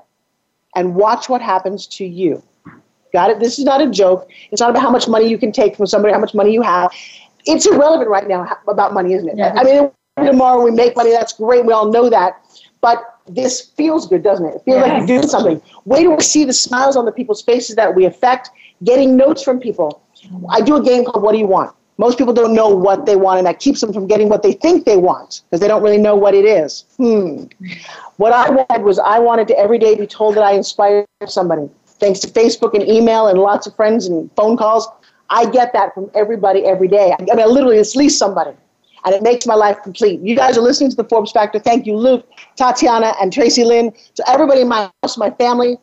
and 0.75 0.95
watch 0.95 1.29
what 1.29 1.41
happens 1.41 1.87
to 1.87 2.05
you. 2.05 2.43
Got 3.11 3.31
it? 3.31 3.39
This 3.39 3.57
is 3.57 3.65
not 3.65 3.81
a 3.81 3.89
joke. 3.89 4.29
It's 4.51 4.61
not 4.61 4.69
about 4.69 4.83
how 4.83 4.91
much 4.91 5.07
money 5.07 5.27
you 5.27 5.37
can 5.37 5.51
take 5.51 5.75
from 5.75 5.87
somebody, 5.87 6.13
how 6.13 6.19
much 6.19 6.35
money 6.35 6.53
you 6.53 6.61
have. 6.61 6.91
It's 7.45 7.65
irrelevant 7.65 8.09
right 8.09 8.27
now 8.27 8.57
about 8.67 8.93
money, 8.93 9.13
isn't 9.13 9.29
it? 9.29 9.37
Yeah. 9.37 9.53
I 9.55 9.63
mean, 9.63 9.91
tomorrow 10.17 10.63
we 10.63 10.71
make 10.71 10.95
money, 10.95 11.11
that's 11.11 11.33
great. 11.33 11.65
We 11.65 11.73
all 11.73 11.91
know 11.91 12.09
that. 12.09 12.45
But 12.81 13.19
this 13.27 13.61
feels 13.61 14.07
good, 14.07 14.23
doesn't 14.23 14.45
it? 14.45 14.55
It 14.55 14.61
feels 14.63 14.77
yes. 14.77 14.87
like 14.87 14.97
you're 14.97 15.17
doing 15.17 15.27
something. 15.27 15.61
Wait 15.85 16.03
till 16.03 16.15
we 16.15 16.21
see 16.21 16.43
the 16.43 16.53
smiles 16.53 16.95
on 16.95 17.05
the 17.05 17.11
people's 17.11 17.41
faces 17.41 17.75
that 17.75 17.95
we 17.95 18.05
affect 18.05 18.51
getting 18.83 19.17
notes 19.17 19.43
from 19.43 19.59
people. 19.59 20.01
I 20.49 20.61
do 20.61 20.75
a 20.75 20.83
game 20.83 21.05
called 21.05 21.23
What 21.23 21.33
Do 21.33 21.37
You 21.37 21.47
Want? 21.47 21.75
Most 21.97 22.17
people 22.17 22.33
don't 22.33 22.53
know 22.53 22.69
what 22.69 23.05
they 23.05 23.17
want, 23.17 23.39
and 23.39 23.47
that 23.47 23.59
keeps 23.59 23.81
them 23.81 23.91
from 23.91 24.07
getting 24.07 24.29
what 24.29 24.41
they 24.41 24.53
think 24.53 24.85
they 24.85 24.95
want 24.95 25.41
because 25.43 25.59
they 25.59 25.67
don't 25.67 25.83
really 25.83 25.97
know 25.97 26.15
what 26.15 26.33
it 26.33 26.45
is. 26.45 26.85
Hmm. 26.95 27.43
What 28.15 28.31
I 28.31 28.49
wanted 28.49 28.83
was 28.83 28.99
I 28.99 29.19
wanted 29.19 29.49
to 29.49 29.59
every 29.59 29.79
day 29.79 29.95
be 29.95 30.07
told 30.07 30.35
that 30.35 30.43
I 30.43 30.53
inspired 30.53 31.05
somebody. 31.27 31.69
Thanks 31.85 32.21
to 32.21 32.27
Facebook 32.29 32.73
and 32.73 32.87
email 32.87 33.27
and 33.27 33.37
lots 33.37 33.67
of 33.67 33.75
friends 33.75 34.07
and 34.07 34.29
phone 34.37 34.55
calls, 34.55 34.87
I 35.29 35.49
get 35.49 35.73
that 35.73 35.93
from 35.93 36.09
everybody 36.15 36.65
every 36.65 36.87
day. 36.87 37.13
I 37.17 37.21
mean, 37.21 37.41
I 37.41 37.45
literally, 37.45 37.77
it's 37.77 37.97
least 37.97 38.17
somebody. 38.17 38.55
And 39.05 39.15
it 39.15 39.21
makes 39.21 39.45
my 39.45 39.55
life 39.55 39.81
complete. 39.83 40.19
You 40.21 40.35
guys 40.35 40.57
are 40.57 40.61
listening 40.61 40.89
to 40.91 40.95
the 40.95 41.03
Forbes 41.05 41.31
Factor. 41.31 41.59
Thank 41.59 41.85
you, 41.85 41.95
Luke, 41.95 42.25
Tatiana, 42.57 43.13
and 43.21 43.31
Tracy 43.31 43.63
Lynn. 43.63 43.93
To 44.15 44.29
everybody 44.29 44.61
in 44.61 44.67
my 44.67 44.89
house, 45.03 45.17
my 45.17 45.31
family, 45.31 45.77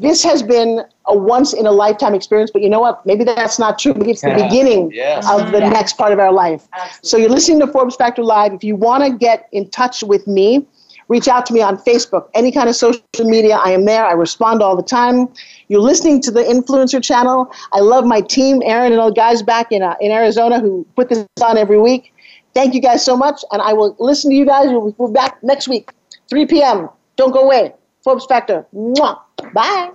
this 0.00 0.24
has 0.24 0.42
been 0.42 0.80
a 1.06 1.16
once 1.16 1.52
in 1.52 1.66
a 1.66 1.70
lifetime 1.70 2.14
experience, 2.14 2.50
but 2.50 2.62
you 2.62 2.70
know 2.70 2.80
what? 2.80 3.04
Maybe 3.04 3.22
that's 3.22 3.58
not 3.58 3.78
true. 3.78 3.92
Maybe 3.94 4.12
it's 4.12 4.22
the 4.22 4.28
yeah. 4.28 4.48
beginning 4.48 4.90
yes. 4.92 5.30
of 5.30 5.52
the 5.52 5.58
yeah. 5.58 5.68
next 5.68 5.98
part 5.98 6.12
of 6.12 6.18
our 6.18 6.32
life. 6.32 6.66
Absolutely. 6.72 7.08
So 7.08 7.16
you're 7.18 7.30
listening 7.30 7.60
to 7.60 7.66
Forbes 7.66 7.96
Factor 7.96 8.22
Live. 8.22 8.54
If 8.54 8.64
you 8.64 8.76
want 8.76 9.04
to 9.04 9.16
get 9.16 9.48
in 9.52 9.68
touch 9.68 10.02
with 10.02 10.26
me, 10.26 10.66
reach 11.08 11.28
out 11.28 11.44
to 11.46 11.52
me 11.52 11.60
on 11.60 11.76
Facebook, 11.76 12.30
any 12.34 12.50
kind 12.50 12.68
of 12.68 12.76
social 12.76 13.02
media. 13.18 13.56
I 13.56 13.72
am 13.72 13.84
there. 13.84 14.04
I 14.06 14.12
respond 14.12 14.62
all 14.62 14.74
the 14.74 14.82
time. 14.82 15.28
You're 15.68 15.82
listening 15.82 16.22
to 16.22 16.30
the 16.30 16.42
Influencer 16.42 17.02
channel. 17.02 17.52
I 17.72 17.80
love 17.80 18.06
my 18.06 18.22
team, 18.22 18.62
Aaron 18.64 18.92
and 18.92 19.00
all 19.00 19.08
the 19.08 19.14
guys 19.14 19.42
back 19.42 19.70
in, 19.70 19.82
uh, 19.82 19.96
in 20.00 20.10
Arizona 20.12 20.60
who 20.60 20.86
put 20.96 21.10
this 21.10 21.26
on 21.42 21.58
every 21.58 21.78
week. 21.78 22.14
Thank 22.54 22.74
you 22.74 22.80
guys 22.80 23.04
so 23.04 23.16
much, 23.16 23.44
and 23.52 23.60
I 23.60 23.74
will 23.74 23.94
listen 23.98 24.30
to 24.30 24.36
you 24.36 24.46
guys. 24.46 24.68
We'll 24.68 25.08
be 25.08 25.12
back 25.12 25.42
next 25.42 25.68
week, 25.68 25.90
3 26.28 26.46
p.m. 26.46 26.88
Don't 27.16 27.32
go 27.32 27.40
away. 27.40 27.74
Forbes 28.02 28.26
Factor. 28.26 28.66
Mwah. 28.74 29.20
Bye. 29.52 29.90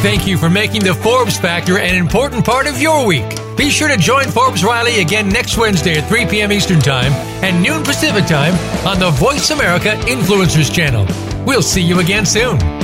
Thank 0.00 0.28
you 0.28 0.38
for 0.38 0.48
making 0.48 0.84
the 0.84 0.94
Forbes 0.94 1.36
Factor 1.38 1.78
an 1.78 1.96
important 1.96 2.44
part 2.44 2.68
of 2.68 2.80
your 2.80 3.04
week. 3.04 3.28
Be 3.56 3.68
sure 3.68 3.88
to 3.88 3.96
join 3.96 4.26
Forbes 4.26 4.62
Riley 4.62 5.00
again 5.00 5.28
next 5.28 5.58
Wednesday 5.58 5.98
at 5.98 6.08
3 6.08 6.26
p.m. 6.26 6.52
Eastern 6.52 6.78
Time 6.78 7.12
and 7.42 7.60
noon 7.60 7.82
Pacific 7.82 8.24
Time 8.24 8.54
on 8.86 9.00
the 9.00 9.10
Voice 9.10 9.50
America 9.50 9.96
Influencers 10.06 10.72
channel. 10.72 11.04
We'll 11.44 11.62
see 11.62 11.82
you 11.82 11.98
again 11.98 12.24
soon. 12.24 12.77